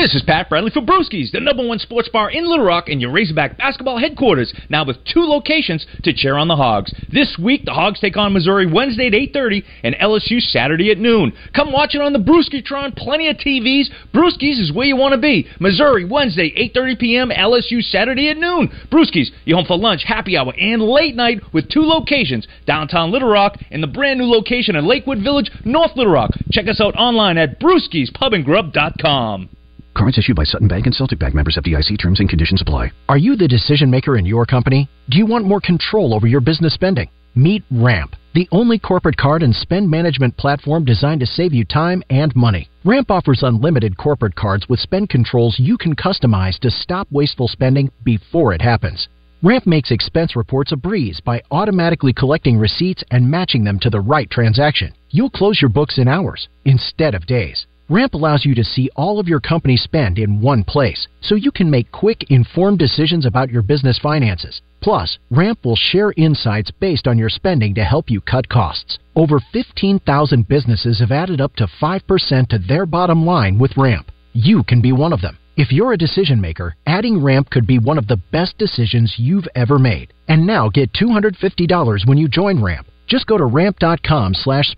This 0.00 0.14
is 0.14 0.22
Pat 0.22 0.48
Bradley 0.48 0.70
for 0.70 0.80
Brewskis, 0.80 1.30
the 1.30 1.40
number 1.40 1.66
one 1.66 1.78
sports 1.78 2.08
bar 2.08 2.30
in 2.30 2.48
Little 2.48 2.64
Rock 2.64 2.88
and 2.88 3.02
your 3.02 3.12
Razorback 3.12 3.58
basketball 3.58 3.98
headquarters, 3.98 4.50
now 4.70 4.82
with 4.82 4.96
two 5.04 5.20
locations 5.20 5.86
to 6.04 6.14
cheer 6.14 6.36
on 6.36 6.48
the 6.48 6.56
Hogs. 6.56 6.90
This 7.12 7.36
week, 7.38 7.66
the 7.66 7.74
Hogs 7.74 8.00
take 8.00 8.16
on 8.16 8.32
Missouri 8.32 8.66
Wednesday 8.66 9.08
at 9.08 9.12
8.30 9.12 9.62
and 9.84 9.94
LSU 9.96 10.40
Saturday 10.40 10.90
at 10.90 10.96
noon. 10.96 11.34
Come 11.54 11.70
watch 11.70 11.94
it 11.94 12.00
on 12.00 12.14
the 12.14 12.18
Brewskitron, 12.18 12.96
plenty 12.96 13.28
of 13.28 13.36
TVs. 13.36 13.90
Brewskis 14.14 14.58
is 14.58 14.72
where 14.72 14.86
you 14.86 14.96
want 14.96 15.12
to 15.12 15.20
be. 15.20 15.46
Missouri 15.60 16.06
Wednesday, 16.06 16.50
8.30 16.74 16.98
p.m., 16.98 17.28
LSU 17.28 17.82
Saturday 17.82 18.30
at 18.30 18.38
noon. 18.38 18.70
Brewskis, 18.90 19.28
you 19.44 19.54
home 19.54 19.66
for 19.66 19.76
lunch, 19.76 20.04
happy 20.06 20.34
hour, 20.34 20.54
and 20.58 20.80
late 20.80 21.14
night 21.14 21.42
with 21.52 21.68
two 21.68 21.82
locations, 21.82 22.48
downtown 22.66 23.10
Little 23.12 23.28
Rock 23.28 23.58
and 23.70 23.82
the 23.82 23.86
brand 23.86 24.18
new 24.18 24.30
location 24.30 24.76
in 24.76 24.86
Lakewood 24.86 25.18
Village, 25.22 25.50
North 25.66 25.94
Little 25.94 26.14
Rock. 26.14 26.30
Check 26.52 26.68
us 26.68 26.80
out 26.80 26.94
online 26.94 27.36
at 27.36 27.60
brewskispubandgrub.com. 27.60 29.50
Cards 29.94 30.18
issued 30.18 30.36
by 30.36 30.44
Sutton 30.44 30.68
Bank 30.68 30.86
and 30.86 30.94
Celtic 30.94 31.18
Bank 31.18 31.34
members 31.34 31.56
of 31.56 31.64
FDIC 31.64 31.98
terms 31.98 32.20
and 32.20 32.28
conditions 32.28 32.62
apply. 32.62 32.92
Are 33.08 33.18
you 33.18 33.36
the 33.36 33.48
decision 33.48 33.90
maker 33.90 34.16
in 34.16 34.24
your 34.24 34.46
company? 34.46 34.88
Do 35.08 35.18
you 35.18 35.26
want 35.26 35.44
more 35.44 35.60
control 35.60 36.14
over 36.14 36.26
your 36.26 36.40
business 36.40 36.74
spending? 36.74 37.10
Meet 37.34 37.64
Ramp, 37.70 38.16
the 38.34 38.48
only 38.52 38.78
corporate 38.78 39.16
card 39.16 39.42
and 39.42 39.54
spend 39.54 39.88
management 39.90 40.36
platform 40.36 40.84
designed 40.84 41.20
to 41.20 41.26
save 41.26 41.52
you 41.52 41.64
time 41.64 42.02
and 42.10 42.34
money. 42.34 42.68
Ramp 42.84 43.10
offers 43.10 43.42
unlimited 43.42 43.96
corporate 43.96 44.34
cards 44.34 44.68
with 44.68 44.80
spend 44.80 45.08
controls 45.08 45.58
you 45.58 45.76
can 45.76 45.94
customize 45.94 46.58
to 46.60 46.70
stop 46.70 47.06
wasteful 47.10 47.48
spending 47.48 47.90
before 48.04 48.52
it 48.52 48.62
happens. 48.62 49.08
Ramp 49.42 49.66
makes 49.66 49.90
expense 49.90 50.36
reports 50.36 50.70
a 50.72 50.76
breeze 50.76 51.20
by 51.20 51.40
automatically 51.50 52.12
collecting 52.12 52.58
receipts 52.58 53.02
and 53.10 53.30
matching 53.30 53.64
them 53.64 53.78
to 53.78 53.90
the 53.90 54.00
right 54.00 54.28
transaction. 54.30 54.92
You'll 55.10 55.30
close 55.30 55.60
your 55.62 55.70
books 55.70 55.98
in 55.98 56.08
hours 56.08 56.48
instead 56.64 57.14
of 57.14 57.26
days. 57.26 57.66
Ramp 57.90 58.14
allows 58.14 58.44
you 58.44 58.54
to 58.54 58.62
see 58.62 58.88
all 58.94 59.18
of 59.18 59.26
your 59.26 59.40
company 59.40 59.76
spend 59.76 60.16
in 60.16 60.40
one 60.40 60.62
place, 60.62 61.08
so 61.20 61.34
you 61.34 61.50
can 61.50 61.68
make 61.68 61.90
quick, 61.90 62.22
informed 62.30 62.78
decisions 62.78 63.26
about 63.26 63.50
your 63.50 63.62
business 63.62 63.98
finances. 63.98 64.62
Plus, 64.80 65.18
Ramp 65.32 65.58
will 65.64 65.74
share 65.74 66.12
insights 66.16 66.70
based 66.70 67.08
on 67.08 67.18
your 67.18 67.28
spending 67.28 67.74
to 67.74 67.82
help 67.82 68.08
you 68.08 68.20
cut 68.20 68.48
costs. 68.48 68.96
Over 69.16 69.40
15,000 69.52 70.46
businesses 70.46 71.00
have 71.00 71.10
added 71.10 71.40
up 71.40 71.56
to 71.56 71.66
5% 71.66 72.48
to 72.50 72.58
their 72.58 72.86
bottom 72.86 73.26
line 73.26 73.58
with 73.58 73.76
Ramp. 73.76 74.12
You 74.34 74.62
can 74.62 74.80
be 74.80 74.92
one 74.92 75.12
of 75.12 75.20
them. 75.20 75.36
If 75.56 75.72
you're 75.72 75.92
a 75.92 75.98
decision 75.98 76.40
maker, 76.40 76.76
adding 76.86 77.20
Ramp 77.20 77.50
could 77.50 77.66
be 77.66 77.80
one 77.80 77.98
of 77.98 78.06
the 78.06 78.22
best 78.30 78.56
decisions 78.56 79.16
you've 79.18 79.48
ever 79.56 79.80
made. 79.80 80.12
And 80.28 80.46
now 80.46 80.68
get 80.68 80.92
$250 80.92 82.06
when 82.06 82.18
you 82.18 82.28
join 82.28 82.62
Ramp. 82.62 82.86
Just 83.08 83.26
go 83.26 83.36
to 83.36 83.46
ramp.com 83.46 84.34
slash 84.34 84.70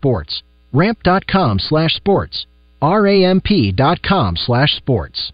sports. 1.93 2.47
Ramp.com 2.83 4.37
slash 4.37 4.75
sports 4.77 5.31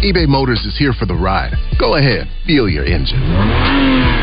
eBay 0.00 0.24
Motors 0.24 0.64
is 0.64 0.80
here 0.80 0.96
for 0.96 1.04
the 1.04 1.12
ride. 1.12 1.52
Go 1.76 2.00
ahead, 2.00 2.24
feel 2.48 2.72
your 2.72 2.88
engine. 2.88 3.20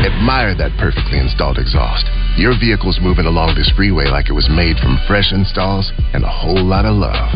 Admire 0.02 0.50
that 0.58 0.74
perfectly 0.74 1.22
installed 1.22 1.54
exhaust. 1.54 2.02
Your 2.34 2.58
vehicle's 2.58 2.98
moving 2.98 3.30
along 3.30 3.54
this 3.54 3.70
freeway 3.78 4.10
like 4.10 4.26
it 4.26 4.34
was 4.34 4.50
made 4.50 4.74
from 4.82 4.98
fresh 5.06 5.30
installs 5.30 5.94
and 6.10 6.26
a 6.26 6.34
whole 6.34 6.66
lot 6.66 6.82
of 6.82 6.98
love. 6.98 7.30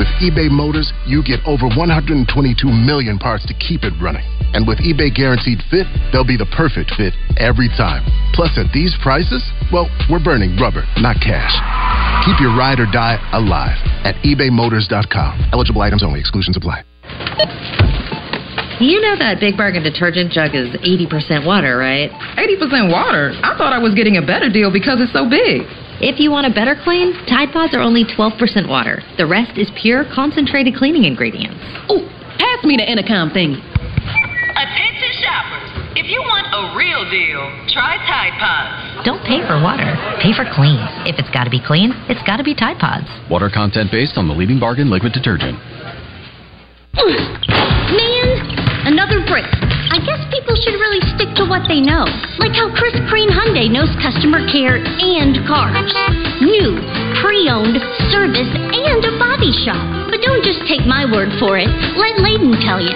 With 0.00 0.08
eBay 0.24 0.48
Motors, 0.48 0.96
you 1.04 1.20
get 1.20 1.44
over 1.44 1.68
122 1.68 2.24
million 2.72 3.20
parts 3.20 3.44
to 3.52 3.54
keep 3.60 3.84
it 3.84 3.92
running. 4.00 4.24
And 4.56 4.64
with 4.64 4.80
eBay 4.80 5.12
Guaranteed 5.12 5.60
Fit, 5.68 5.84
they'll 6.08 6.24
be 6.24 6.40
the 6.40 6.48
perfect 6.56 6.96
fit 6.96 7.12
every 7.36 7.68
time. 7.76 8.00
Plus, 8.32 8.56
at 8.56 8.72
these 8.72 8.96
prices, 9.04 9.44
well, 9.68 9.92
we're 10.08 10.24
burning 10.24 10.56
rubber, 10.56 10.88
not 11.04 11.20
cash. 11.20 11.52
Keep 12.24 12.40
your 12.40 12.56
ride 12.56 12.80
or 12.80 12.86
die 12.86 13.20
alive 13.32 13.76
at 14.08 14.16
ebaymotors.com. 14.24 15.50
Eligible 15.52 15.82
items 15.82 16.02
only, 16.02 16.20
exclusions 16.20 16.56
apply. 16.56 16.82
You 18.80 19.00
know 19.00 19.14
that 19.16 19.38
Big 19.40 19.56
Bargain 19.56 19.82
detergent 19.84 20.32
jug 20.32 20.54
is 20.54 20.72
80% 20.80 21.46
water, 21.46 21.76
right? 21.76 22.10
80% 22.40 22.90
water? 22.90 23.30
I 23.44 23.56
thought 23.56 23.72
I 23.72 23.78
was 23.78 23.94
getting 23.94 24.16
a 24.16 24.24
better 24.24 24.50
deal 24.50 24.72
because 24.72 25.00
it's 25.00 25.12
so 25.12 25.28
big. 25.28 25.68
If 26.02 26.18
you 26.18 26.32
want 26.32 26.48
a 26.48 26.50
better 26.50 26.74
clean, 26.74 27.12
Tide 27.28 27.52
Pods 27.52 27.76
are 27.76 27.80
only 27.80 28.04
12% 28.04 28.40
water. 28.68 29.00
The 29.16 29.26
rest 29.26 29.58
is 29.58 29.70
pure, 29.80 30.04
concentrated 30.12 30.74
cleaning 30.74 31.04
ingredients. 31.04 31.60
Oh, 31.88 32.02
pass 32.40 32.64
me 32.64 32.76
the 32.76 32.90
intercom 32.90 33.30
thingy. 33.30 33.62
Attention 35.94 36.02
shoppers. 36.02 36.02
If 36.02 36.10
you 36.10 36.20
want 36.20 36.46
a 36.50 36.76
real 36.76 37.04
deal, 37.10 37.42
try 37.68 37.96
Tide 38.06 38.34
Pods. 38.38 39.06
Don't 39.06 39.22
pay 39.24 39.46
for 39.46 39.60
water, 39.60 39.86
pay 40.22 40.32
for 40.32 40.44
clean. 40.54 40.78
If 41.06 41.18
it's 41.18 41.30
got 41.30 41.44
to 41.44 41.50
be 41.50 41.60
clean, 41.64 41.92
it's 42.08 42.22
got 42.26 42.36
to 42.38 42.44
be 42.44 42.54
Tide 42.54 42.78
Pods. 42.78 43.06
Water 43.30 43.50
content 43.52 43.90
based 43.90 44.16
on 44.16 44.28
the 44.28 44.34
leading 44.34 44.58
bargain 44.58 44.90
liquid 44.90 45.12
detergent. 45.12 45.58
Man, 46.94 48.86
another 48.86 49.24
brick. 49.26 49.46
I 49.94 50.02
guess 50.02 50.18
people 50.26 50.58
should 50.58 50.74
really 50.74 50.98
stick 51.14 51.30
to 51.38 51.46
what 51.46 51.70
they 51.70 51.78
know. 51.78 52.02
Like 52.42 52.50
how 52.50 52.66
Chris 52.74 52.98
Crane 53.06 53.30
Hyundai 53.30 53.70
knows 53.70 53.86
customer 54.02 54.42
care 54.50 54.82
and 54.82 55.38
cars. 55.46 55.86
New, 56.42 56.82
pre-owned, 57.22 57.78
service, 58.10 58.50
and 58.74 59.00
a 59.06 59.14
body 59.22 59.54
shop. 59.62 59.78
But 60.10 60.18
don't 60.18 60.42
just 60.42 60.66
take 60.66 60.82
my 60.82 61.06
word 61.06 61.30
for 61.38 61.62
it. 61.62 61.70
Let 61.94 62.18
Layden 62.18 62.58
tell 62.66 62.82
you. 62.82 62.90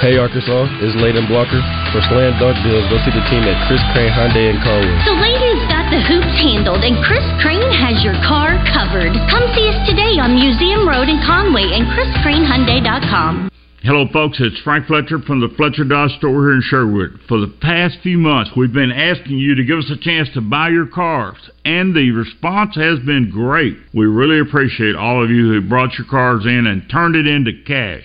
Hey 0.00 0.16
Arkansas, 0.16 0.72
it's 0.80 0.96
Layden 0.96 1.28
Blocker. 1.28 1.60
For 1.92 2.00
slam 2.08 2.32
dunk 2.40 2.56
deals, 2.64 2.88
go 2.88 2.96
see 3.04 3.12
the 3.12 3.20
team 3.28 3.44
at 3.44 3.60
Chris 3.68 3.84
Crane 3.92 4.08
Hyundai 4.08 4.48
in 4.48 4.56
Carwood. 4.64 4.96
So 5.04 5.12
Layden's 5.20 5.68
got 5.68 5.92
the 5.92 6.00
hoops 6.00 6.32
handled, 6.40 6.80
and 6.80 6.96
Chris 7.04 7.28
Crane 7.44 7.60
has 7.76 8.00
your 8.00 8.16
car 8.24 8.56
covered. 8.72 9.12
Come 9.28 9.44
see 9.52 9.68
us 9.68 9.76
today 9.84 10.16
on 10.16 10.32
Museum 10.32 10.88
Road 10.88 11.12
in 11.12 11.20
Conway 11.28 11.76
and 11.76 11.84
ChrisCraneHyundai.com. 11.92 13.52
Hello, 13.88 14.06
folks. 14.12 14.36
It's 14.38 14.60
Frank 14.60 14.86
Fletcher 14.86 15.18
from 15.20 15.40
the 15.40 15.48
Fletcher 15.56 15.82
Dodge 15.82 16.10
store 16.18 16.42
here 16.42 16.52
in 16.52 16.60
Sherwood. 16.60 17.20
For 17.26 17.40
the 17.40 17.54
past 17.62 17.96
few 18.02 18.18
months, 18.18 18.50
we've 18.54 18.70
been 18.70 18.92
asking 18.92 19.38
you 19.38 19.54
to 19.54 19.64
give 19.64 19.78
us 19.78 19.90
a 19.90 19.96
chance 19.96 20.28
to 20.34 20.42
buy 20.42 20.68
your 20.68 20.84
cars, 20.84 21.38
and 21.64 21.96
the 21.96 22.10
response 22.10 22.74
has 22.74 22.98
been 22.98 23.30
great. 23.30 23.78
We 23.94 24.04
really 24.04 24.40
appreciate 24.40 24.94
all 24.94 25.24
of 25.24 25.30
you 25.30 25.54
who 25.54 25.66
brought 25.66 25.96
your 25.96 26.06
cars 26.06 26.44
in 26.44 26.66
and 26.66 26.86
turned 26.90 27.16
it 27.16 27.26
into 27.26 27.64
cash. 27.66 28.04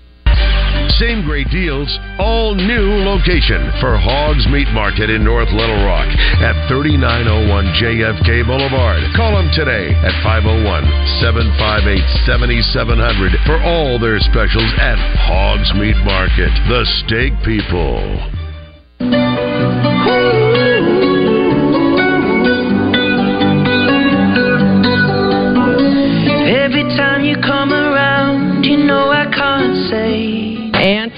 Same 1.01 1.25
great 1.25 1.49
deals, 1.49 1.89
all 2.19 2.53
new 2.53 3.01
location 3.01 3.73
for 3.81 3.97
Hogs 3.97 4.45
Meat 4.47 4.69
Market 4.69 5.09
in 5.09 5.23
North 5.23 5.49
Little 5.49 5.83
Rock 5.85 6.07
at 6.41 6.53
3901 6.69 7.73
JFK 7.81 8.45
Boulevard. 8.45 9.01
Call 9.15 9.33
them 9.33 9.49
today 9.53 9.93
at 10.05 10.13
501 10.21 10.61
758 11.21 12.01
7700 12.25 13.33
for 13.45 13.57
all 13.65 13.97
their 13.97 14.19
specials 14.19 14.71
at 14.77 14.97
Hogs 15.25 15.73
Meat 15.73 15.97
Market. 16.05 16.53
The 16.69 16.85
Steak 17.01 17.33
People. 17.41 17.97
Every 26.45 26.83
time 26.95 27.25
you 27.25 27.35
come 27.41 27.73
around, 27.73 28.63
you 28.63 28.77
know 28.77 29.09
I 29.09 29.25
can't 29.33 29.75
say. 29.89 30.50
And 30.81 31.13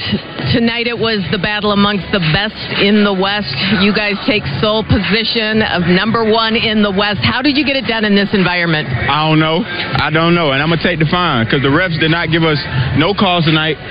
Tonight 0.53 0.86
it 0.86 0.99
was 0.99 1.26
the 1.34 1.41
battle 1.41 1.74
amongst 1.74 2.05
the 2.14 2.22
best 2.30 2.53
in 2.78 3.01
the 3.01 3.16
West. 3.16 3.49
You 3.82 3.89
guys 3.89 4.14
take 4.30 4.45
sole 4.61 4.86
position 4.86 5.66
of 5.66 5.89
number 5.89 6.22
one 6.22 6.53
in 6.53 6.86
the 6.86 6.93
West. 6.93 7.26
How 7.26 7.41
did 7.41 7.57
you 7.57 7.66
get 7.66 7.74
it 7.74 7.89
done 7.89 8.05
in 8.05 8.14
this 8.14 8.30
environment? 8.38 8.86
I 8.86 9.26
don't 9.26 9.41
know. 9.41 9.66
I 9.66 10.14
don't 10.14 10.36
know. 10.38 10.53
And 10.53 10.61
I'm 10.61 10.70
going 10.70 10.78
to 10.78 10.86
take 10.86 11.01
the 11.01 11.09
fine 11.09 11.49
because 11.49 11.66
the 11.66 11.74
refs 11.74 11.97
did 11.97 12.14
not 12.14 12.30
give 12.30 12.45
us 12.45 12.61
no 13.01 13.18
calls 13.18 13.49
tonight. 13.49 13.82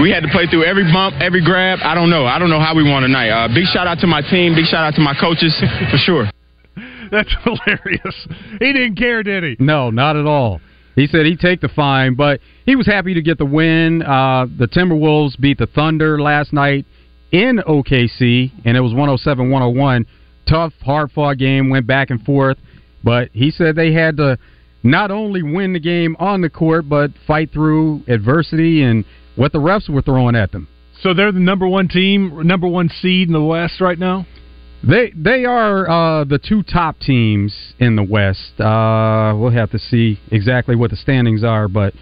We 0.00 0.08
had 0.08 0.24
to 0.24 0.32
play 0.32 0.48
through 0.48 0.64
every 0.64 0.88
bump, 0.88 1.20
every 1.20 1.44
grab. 1.44 1.84
I 1.84 1.92
don't 1.92 2.08
know. 2.08 2.24
I 2.24 2.38
don't 2.38 2.48
know 2.48 2.64
how 2.64 2.72
we 2.72 2.80
won 2.80 3.04
tonight. 3.04 3.28
Uh, 3.28 3.52
big 3.52 3.68
shout 3.68 3.84
out 3.84 4.00
to 4.00 4.08
my 4.08 4.24
team. 4.24 4.56
Big 4.56 4.72
shout 4.72 4.88
out 4.88 4.94
to 4.96 5.04
my 5.04 5.12
coaches 5.20 5.52
for 5.92 6.00
sure. 6.00 6.30
That's 7.12 7.34
hilarious. 7.44 8.16
He 8.56 8.72
didn't 8.72 8.96
care, 8.96 9.20
did 9.20 9.44
he? 9.44 9.56
No, 9.60 9.90
not 9.90 10.16
at 10.16 10.24
all. 10.24 10.64
He 10.96 11.06
said 11.06 11.26
he'd 11.26 11.40
take 11.40 11.60
the 11.60 11.68
fine, 11.68 12.14
but 12.14 12.40
he 12.66 12.76
was 12.76 12.86
happy 12.86 13.14
to 13.14 13.22
get 13.22 13.38
the 13.38 13.44
win. 13.44 14.02
Uh, 14.02 14.46
the 14.58 14.66
Timberwolves 14.66 15.38
beat 15.38 15.58
the 15.58 15.66
Thunder 15.66 16.20
last 16.20 16.52
night 16.52 16.84
in 17.32 17.58
OKC, 17.66 18.50
and 18.64 18.76
it 18.76 18.80
was 18.80 18.92
107 18.92 19.50
101. 19.50 20.06
Tough, 20.48 20.72
hard 20.82 21.12
fought 21.12 21.38
game, 21.38 21.70
went 21.70 21.86
back 21.86 22.10
and 22.10 22.22
forth, 22.22 22.58
but 23.04 23.30
he 23.32 23.50
said 23.50 23.76
they 23.76 23.92
had 23.92 24.16
to 24.16 24.38
not 24.82 25.10
only 25.10 25.42
win 25.42 25.72
the 25.72 25.80
game 25.80 26.16
on 26.18 26.40
the 26.40 26.50
court, 26.50 26.88
but 26.88 27.10
fight 27.26 27.52
through 27.52 28.02
adversity 28.08 28.82
and 28.82 29.04
what 29.36 29.52
the 29.52 29.58
refs 29.58 29.88
were 29.88 30.02
throwing 30.02 30.34
at 30.34 30.52
them. 30.52 30.68
So 31.02 31.14
they're 31.14 31.32
the 31.32 31.38
number 31.40 31.66
one 31.66 31.88
team, 31.88 32.46
number 32.46 32.66
one 32.66 32.88
seed 32.88 33.28
in 33.28 33.32
the 33.32 33.42
West 33.42 33.80
right 33.80 33.98
now? 33.98 34.26
They 34.82 35.12
they 35.14 35.44
are 35.44 35.88
uh, 35.88 36.24
the 36.24 36.38
two 36.38 36.62
top 36.62 36.98
teams 36.98 37.74
in 37.78 37.96
the 37.96 38.02
West. 38.02 38.58
Uh, 38.58 39.34
we'll 39.36 39.50
have 39.50 39.70
to 39.72 39.78
see 39.78 40.18
exactly 40.30 40.74
what 40.74 40.90
the 40.90 40.96
standings 40.96 41.44
are, 41.44 41.68
but 41.68 41.92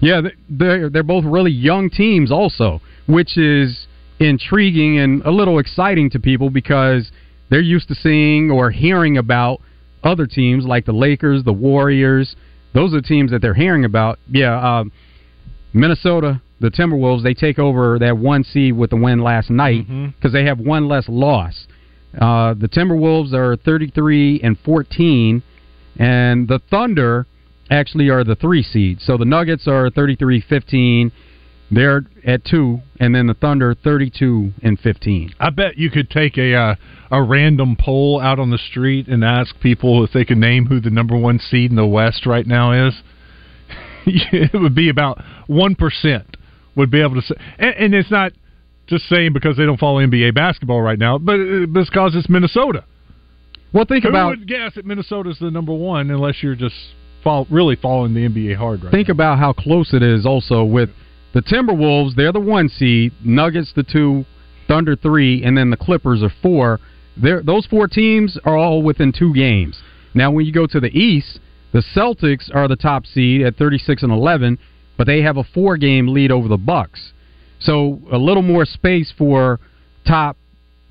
yeah, 0.00 0.22
they're 0.48 0.90
they're 0.90 1.02
both 1.02 1.24
really 1.24 1.52
young 1.52 1.88
teams 1.88 2.32
also, 2.32 2.80
which 3.06 3.38
is 3.38 3.86
intriguing 4.18 4.98
and 4.98 5.22
a 5.22 5.30
little 5.30 5.58
exciting 5.58 6.10
to 6.10 6.18
people 6.18 6.50
because 6.50 7.12
they're 7.48 7.60
used 7.60 7.88
to 7.88 7.94
seeing 7.94 8.50
or 8.50 8.70
hearing 8.70 9.18
about 9.18 9.60
other 10.02 10.26
teams 10.26 10.64
like 10.64 10.84
the 10.84 10.92
Lakers, 10.92 11.44
the 11.44 11.52
Warriors. 11.52 12.34
Those 12.74 12.92
are 12.92 13.00
the 13.00 13.06
teams 13.06 13.30
that 13.30 13.40
they're 13.40 13.54
hearing 13.54 13.84
about. 13.84 14.18
Yeah, 14.28 14.56
uh, 14.58 14.84
Minnesota, 15.72 16.42
the 16.60 16.70
Timberwolves, 16.70 17.22
they 17.22 17.34
take 17.34 17.58
over 17.58 17.98
that 17.98 18.18
one 18.18 18.42
seed 18.44 18.76
with 18.76 18.90
the 18.90 18.96
win 18.96 19.20
last 19.20 19.50
night 19.50 19.86
because 19.86 20.32
mm-hmm. 20.32 20.32
they 20.32 20.44
have 20.44 20.58
one 20.58 20.88
less 20.88 21.08
loss. 21.08 21.66
Uh, 22.14 22.54
the 22.54 22.68
Timberwolves 22.68 23.32
are 23.32 23.56
33 23.56 24.40
and 24.42 24.58
14, 24.64 25.42
and 25.98 26.48
the 26.48 26.60
Thunder 26.70 27.26
actually 27.70 28.08
are 28.08 28.24
the 28.24 28.36
three 28.36 28.62
seed. 28.62 29.00
So 29.00 29.16
the 29.16 29.24
Nuggets 29.24 29.66
are 29.66 29.90
33 29.90 30.44
15. 30.48 31.12
They're 31.68 32.02
at 32.24 32.44
two, 32.44 32.80
and 33.00 33.14
then 33.14 33.26
the 33.26 33.34
Thunder 33.34 33.74
32 33.74 34.52
and 34.62 34.78
15. 34.78 35.34
I 35.40 35.50
bet 35.50 35.76
you 35.76 35.90
could 35.90 36.10
take 36.10 36.38
a 36.38 36.54
uh, 36.54 36.74
a 37.10 37.22
random 37.22 37.76
poll 37.78 38.20
out 38.20 38.38
on 38.38 38.50
the 38.50 38.58
street 38.58 39.08
and 39.08 39.24
ask 39.24 39.58
people 39.60 40.04
if 40.04 40.12
they 40.12 40.24
could 40.24 40.38
name 40.38 40.66
who 40.66 40.80
the 40.80 40.90
number 40.90 41.16
one 41.16 41.40
seed 41.40 41.70
in 41.70 41.76
the 41.76 41.86
West 41.86 42.24
right 42.24 42.46
now 42.46 42.86
is. 42.86 42.94
it 44.06 44.52
would 44.54 44.76
be 44.76 44.88
about 44.88 45.20
one 45.48 45.74
percent 45.74 46.36
would 46.76 46.90
be 46.90 47.00
able 47.00 47.14
to 47.16 47.22
say, 47.22 47.34
and, 47.58 47.74
and 47.74 47.94
it's 47.94 48.10
not 48.10 48.32
just 48.86 49.08
saying 49.08 49.32
because 49.32 49.56
they 49.56 49.64
don't 49.64 49.80
follow 49.80 50.00
NBA 50.00 50.34
basketball 50.34 50.80
right 50.80 50.98
now, 50.98 51.18
but 51.18 51.34
uh, 51.40 51.66
because 51.66 52.14
it's 52.14 52.28
Minnesota. 52.28 52.84
Well, 53.72 53.84
think 53.84 54.04
Who 54.04 54.10
about. 54.10 54.30
would 54.30 54.48
guess 54.48 54.74
that 54.76 54.86
Minnesota's 54.86 55.38
the 55.40 55.50
number 55.50 55.74
one 55.74 56.10
unless 56.10 56.42
you're 56.42 56.54
just 56.54 56.74
follow, 57.22 57.46
really 57.50 57.76
following 57.76 58.14
the 58.14 58.20
NBA 58.28 58.56
hard 58.56 58.82
right 58.84 58.90
Think 58.92 59.08
now. 59.08 59.12
about 59.12 59.38
how 59.38 59.52
close 59.52 59.92
it 59.92 60.02
is 60.02 60.24
also 60.24 60.64
with 60.64 60.90
the 61.34 61.42
Timberwolves. 61.42 62.14
They're 62.14 62.32
the 62.32 62.40
one 62.40 62.68
seed, 62.68 63.12
Nuggets 63.24 63.72
the 63.74 63.82
two, 63.82 64.24
Thunder 64.68 64.96
three, 64.96 65.42
and 65.44 65.58
then 65.58 65.70
the 65.70 65.76
Clippers 65.76 66.22
are 66.22 66.32
four. 66.40 66.80
They're, 67.16 67.42
those 67.42 67.66
four 67.66 67.88
teams 67.88 68.38
are 68.44 68.56
all 68.56 68.82
within 68.82 69.12
two 69.12 69.34
games. 69.34 69.80
Now, 70.14 70.30
when 70.30 70.46
you 70.46 70.52
go 70.52 70.66
to 70.66 70.80
the 70.80 70.96
East, 70.96 71.40
the 71.72 71.82
Celtics 71.94 72.54
are 72.54 72.68
the 72.68 72.76
top 72.76 73.04
seed 73.04 73.42
at 73.42 73.56
36 73.56 74.02
and 74.02 74.12
11, 74.12 74.58
but 74.96 75.06
they 75.06 75.22
have 75.22 75.36
a 75.36 75.44
four 75.44 75.76
game 75.76 76.08
lead 76.08 76.30
over 76.30 76.48
the 76.48 76.56
Bucks. 76.56 77.12
So 77.60 78.00
a 78.12 78.18
little 78.18 78.42
more 78.42 78.64
space 78.64 79.12
for 79.16 79.60
top 80.06 80.36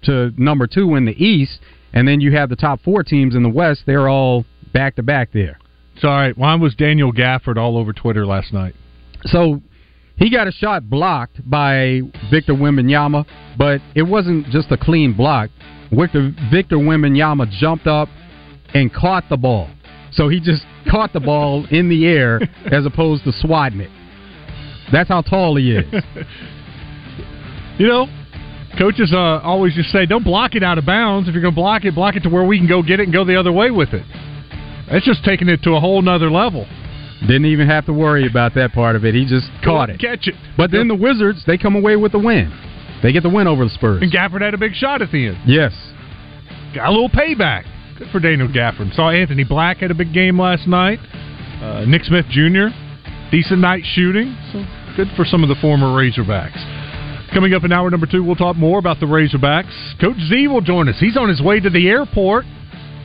to 0.03 0.31
number 0.37 0.67
two 0.67 0.95
in 0.95 1.05
the 1.05 1.13
East, 1.23 1.59
and 1.93 2.07
then 2.07 2.21
you 2.21 2.31
have 2.33 2.49
the 2.49 2.55
top 2.55 2.81
four 2.81 3.03
teams 3.03 3.35
in 3.35 3.43
the 3.43 3.49
West. 3.49 3.83
They're 3.85 4.09
all 4.09 4.45
back 4.73 4.95
to 4.95 5.03
back 5.03 5.31
there. 5.31 5.59
Sorry, 5.99 6.33
why 6.33 6.55
was 6.55 6.75
Daniel 6.75 7.13
Gafford 7.13 7.57
all 7.57 7.77
over 7.77 7.93
Twitter 7.93 8.25
last 8.25 8.51
night? 8.51 8.75
So 9.25 9.61
he 10.17 10.29
got 10.29 10.47
a 10.47 10.51
shot 10.51 10.89
blocked 10.89 11.49
by 11.49 12.01
Victor 12.29 12.53
Wembanyama, 12.53 13.25
but 13.57 13.81
it 13.95 14.03
wasn't 14.03 14.47
just 14.47 14.71
a 14.71 14.77
clean 14.77 15.13
block. 15.13 15.49
Victor 15.91 16.33
Victor 16.51 16.77
Wembanyama 16.77 17.49
jumped 17.51 17.87
up 17.87 18.09
and 18.73 18.93
caught 18.93 19.23
the 19.29 19.37
ball. 19.37 19.69
So 20.11 20.29
he 20.29 20.39
just 20.39 20.63
caught 20.89 21.13
the 21.13 21.19
ball 21.19 21.65
in 21.71 21.89
the 21.89 22.05
air 22.05 22.41
as 22.71 22.85
opposed 22.85 23.23
to 23.23 23.31
swatting 23.31 23.79
it. 23.79 23.89
That's 24.91 25.09
how 25.09 25.21
tall 25.21 25.55
he 25.55 25.71
is. 25.75 25.85
you 27.79 27.87
know, 27.87 28.07
coaches 28.77 29.11
uh, 29.13 29.39
always 29.43 29.73
just 29.73 29.89
say, 29.89 30.05
don't 30.05 30.23
block 30.23 30.55
it 30.55 30.63
out 30.63 30.77
of 30.77 30.85
bounds. 30.85 31.27
If 31.27 31.33
you're 31.33 31.41
going 31.41 31.53
to 31.53 31.59
block 31.59 31.85
it, 31.85 31.95
block 31.95 32.15
it 32.15 32.23
to 32.23 32.29
where 32.29 32.45
we 32.45 32.57
can 32.57 32.67
go 32.67 32.81
get 32.81 32.99
it 32.99 33.03
and 33.03 33.13
go 33.13 33.25
the 33.25 33.39
other 33.39 33.51
way 33.51 33.71
with 33.71 33.89
it. 33.93 34.05
That's 34.91 35.05
just 35.05 35.23
taking 35.23 35.49
it 35.49 35.63
to 35.63 35.73
a 35.73 35.79
whole 35.79 36.01
nother 36.01 36.29
level. 36.29 36.67
Didn't 37.21 37.45
even 37.45 37.67
have 37.67 37.85
to 37.87 37.93
worry 37.93 38.27
about 38.27 38.53
that 38.55 38.73
part 38.73 38.95
of 38.95 39.05
it. 39.05 39.15
He 39.15 39.25
just 39.25 39.47
caught 39.63 39.89
it. 39.89 39.99
Catch 39.99 40.27
it. 40.27 40.35
But 40.57 40.71
then 40.71 40.87
the 40.87 40.95
Wizards, 40.95 41.43
they 41.47 41.57
come 41.57 41.75
away 41.75 41.95
with 41.95 42.11
the 42.11 42.19
win. 42.19 42.53
They 43.01 43.11
get 43.11 43.23
the 43.23 43.29
win 43.29 43.47
over 43.47 43.63
the 43.63 43.69
Spurs. 43.71 44.01
And 44.01 44.11
Gafford 44.11 44.41
had 44.41 44.53
a 44.53 44.57
big 44.57 44.73
shot 44.73 45.01
at 45.01 45.11
the 45.11 45.27
end. 45.27 45.37
Yes. 45.45 45.73
Got 46.75 46.89
a 46.89 46.91
little 46.91 47.09
payback. 47.09 47.65
Good 47.97 48.09
for 48.11 48.19
Daniel 48.19 48.47
Gafford. 48.47 48.93
Saw 48.93 49.09
Anthony 49.09 49.43
Black 49.43 49.77
had 49.77 49.89
a 49.89 49.95
big 49.95 50.13
game 50.13 50.39
last 50.39 50.67
night. 50.67 50.99
Uh, 51.61 51.85
Nick 51.87 52.03
Smith 52.03 52.25
Jr. 52.29 52.67
Decent 53.31 53.59
night 53.59 53.83
shooting. 53.85 54.37
So 54.51 54.59
good 54.95 55.07
for 55.15 55.25
some 55.25 55.43
of 55.43 55.49
the 55.49 55.55
former 55.61 55.87
Razorbacks. 55.87 56.63
Coming 57.33 57.53
up 57.53 57.63
in 57.63 57.71
hour 57.71 57.89
number 57.89 58.07
two, 58.09 58.23
we'll 58.23 58.35
talk 58.35 58.55
more 58.55 58.79
about 58.79 58.99
the 58.99 59.05
Razorbacks. 59.05 59.99
Coach 59.99 60.17
Z 60.29 60.47
will 60.47 60.61
join 60.61 60.87
us. 60.87 60.95
He's 60.99 61.17
on 61.17 61.27
his 61.27 61.41
way 61.41 61.59
to 61.59 61.69
the 61.69 61.89
airport. 61.89 62.45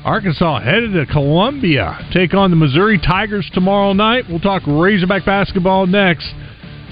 Arkansas 0.05 0.61
headed 0.61 0.93
to 0.93 1.05
Columbia. 1.07 1.99
Take 2.13 2.33
on 2.33 2.51
the 2.51 2.57
Missouri 2.57 2.99
Tigers 2.99 3.51
tomorrow 3.53 3.93
night. 3.93 4.25
We'll 4.29 4.41
talk 4.41 4.63
Razorback 4.67 5.27
basketball 5.27 5.87
next. 5.87 6.33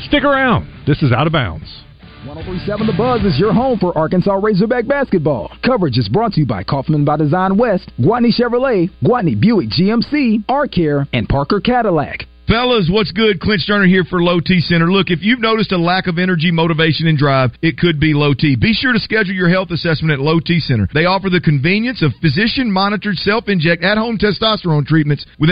Stick 0.08 0.24
around. 0.24 0.68
This 0.86 1.02
is 1.02 1.12
Out 1.12 1.26
of 1.26 1.32
Bounds. 1.32 1.84
1037 2.26 2.86
The 2.86 2.92
Buzz 2.92 3.22
is 3.22 3.38
your 3.38 3.54
home 3.54 3.78
for 3.78 3.96
Arkansas 3.96 4.34
Razorback 4.34 4.86
basketball. 4.88 5.52
Coverage 5.64 5.96
is 5.96 6.08
brought 6.08 6.32
to 6.32 6.40
you 6.40 6.46
by 6.46 6.64
Kaufman 6.64 7.04
by 7.04 7.16
Design 7.16 7.56
West, 7.56 7.90
Gwatney 8.00 8.32
Chevrolet, 8.36 8.90
Gwatney 9.02 9.40
Buick 9.40 9.70
GMC, 9.70 10.44
ARcare, 10.46 11.06
and 11.12 11.28
Parker 11.28 11.60
Cadillac. 11.60 12.26
Fellas, 12.48 12.88
what's 12.90 13.12
good? 13.12 13.40
Clint 13.40 13.60
Stoerner 13.60 13.86
here 13.86 14.04
for 14.08 14.22
Low 14.22 14.40
T 14.40 14.60
Center. 14.60 14.90
Look, 14.90 15.10
if 15.10 15.18
you've 15.20 15.38
noticed 15.38 15.70
a 15.70 15.76
lack 15.76 16.06
of 16.06 16.18
energy, 16.18 16.50
motivation, 16.50 17.06
and 17.06 17.18
drive, 17.18 17.50
it 17.60 17.76
could 17.76 18.00
be 18.00 18.14
low 18.14 18.32
T. 18.32 18.56
Be 18.56 18.72
sure 18.72 18.94
to 18.94 18.98
schedule 18.98 19.34
your 19.34 19.50
health 19.50 19.70
assessment 19.70 20.12
at 20.12 20.18
Low 20.18 20.40
T 20.40 20.58
Center. 20.58 20.88
They 20.94 21.04
offer 21.04 21.28
the 21.28 21.42
convenience 21.44 22.00
of 22.00 22.16
physician 22.22 22.72
monitored 22.72 23.16
self 23.16 23.48
inject 23.48 23.84
at 23.84 23.98
home 23.98 24.16
testosterone 24.16 24.86
treatments 24.86 25.26
within 25.38 25.46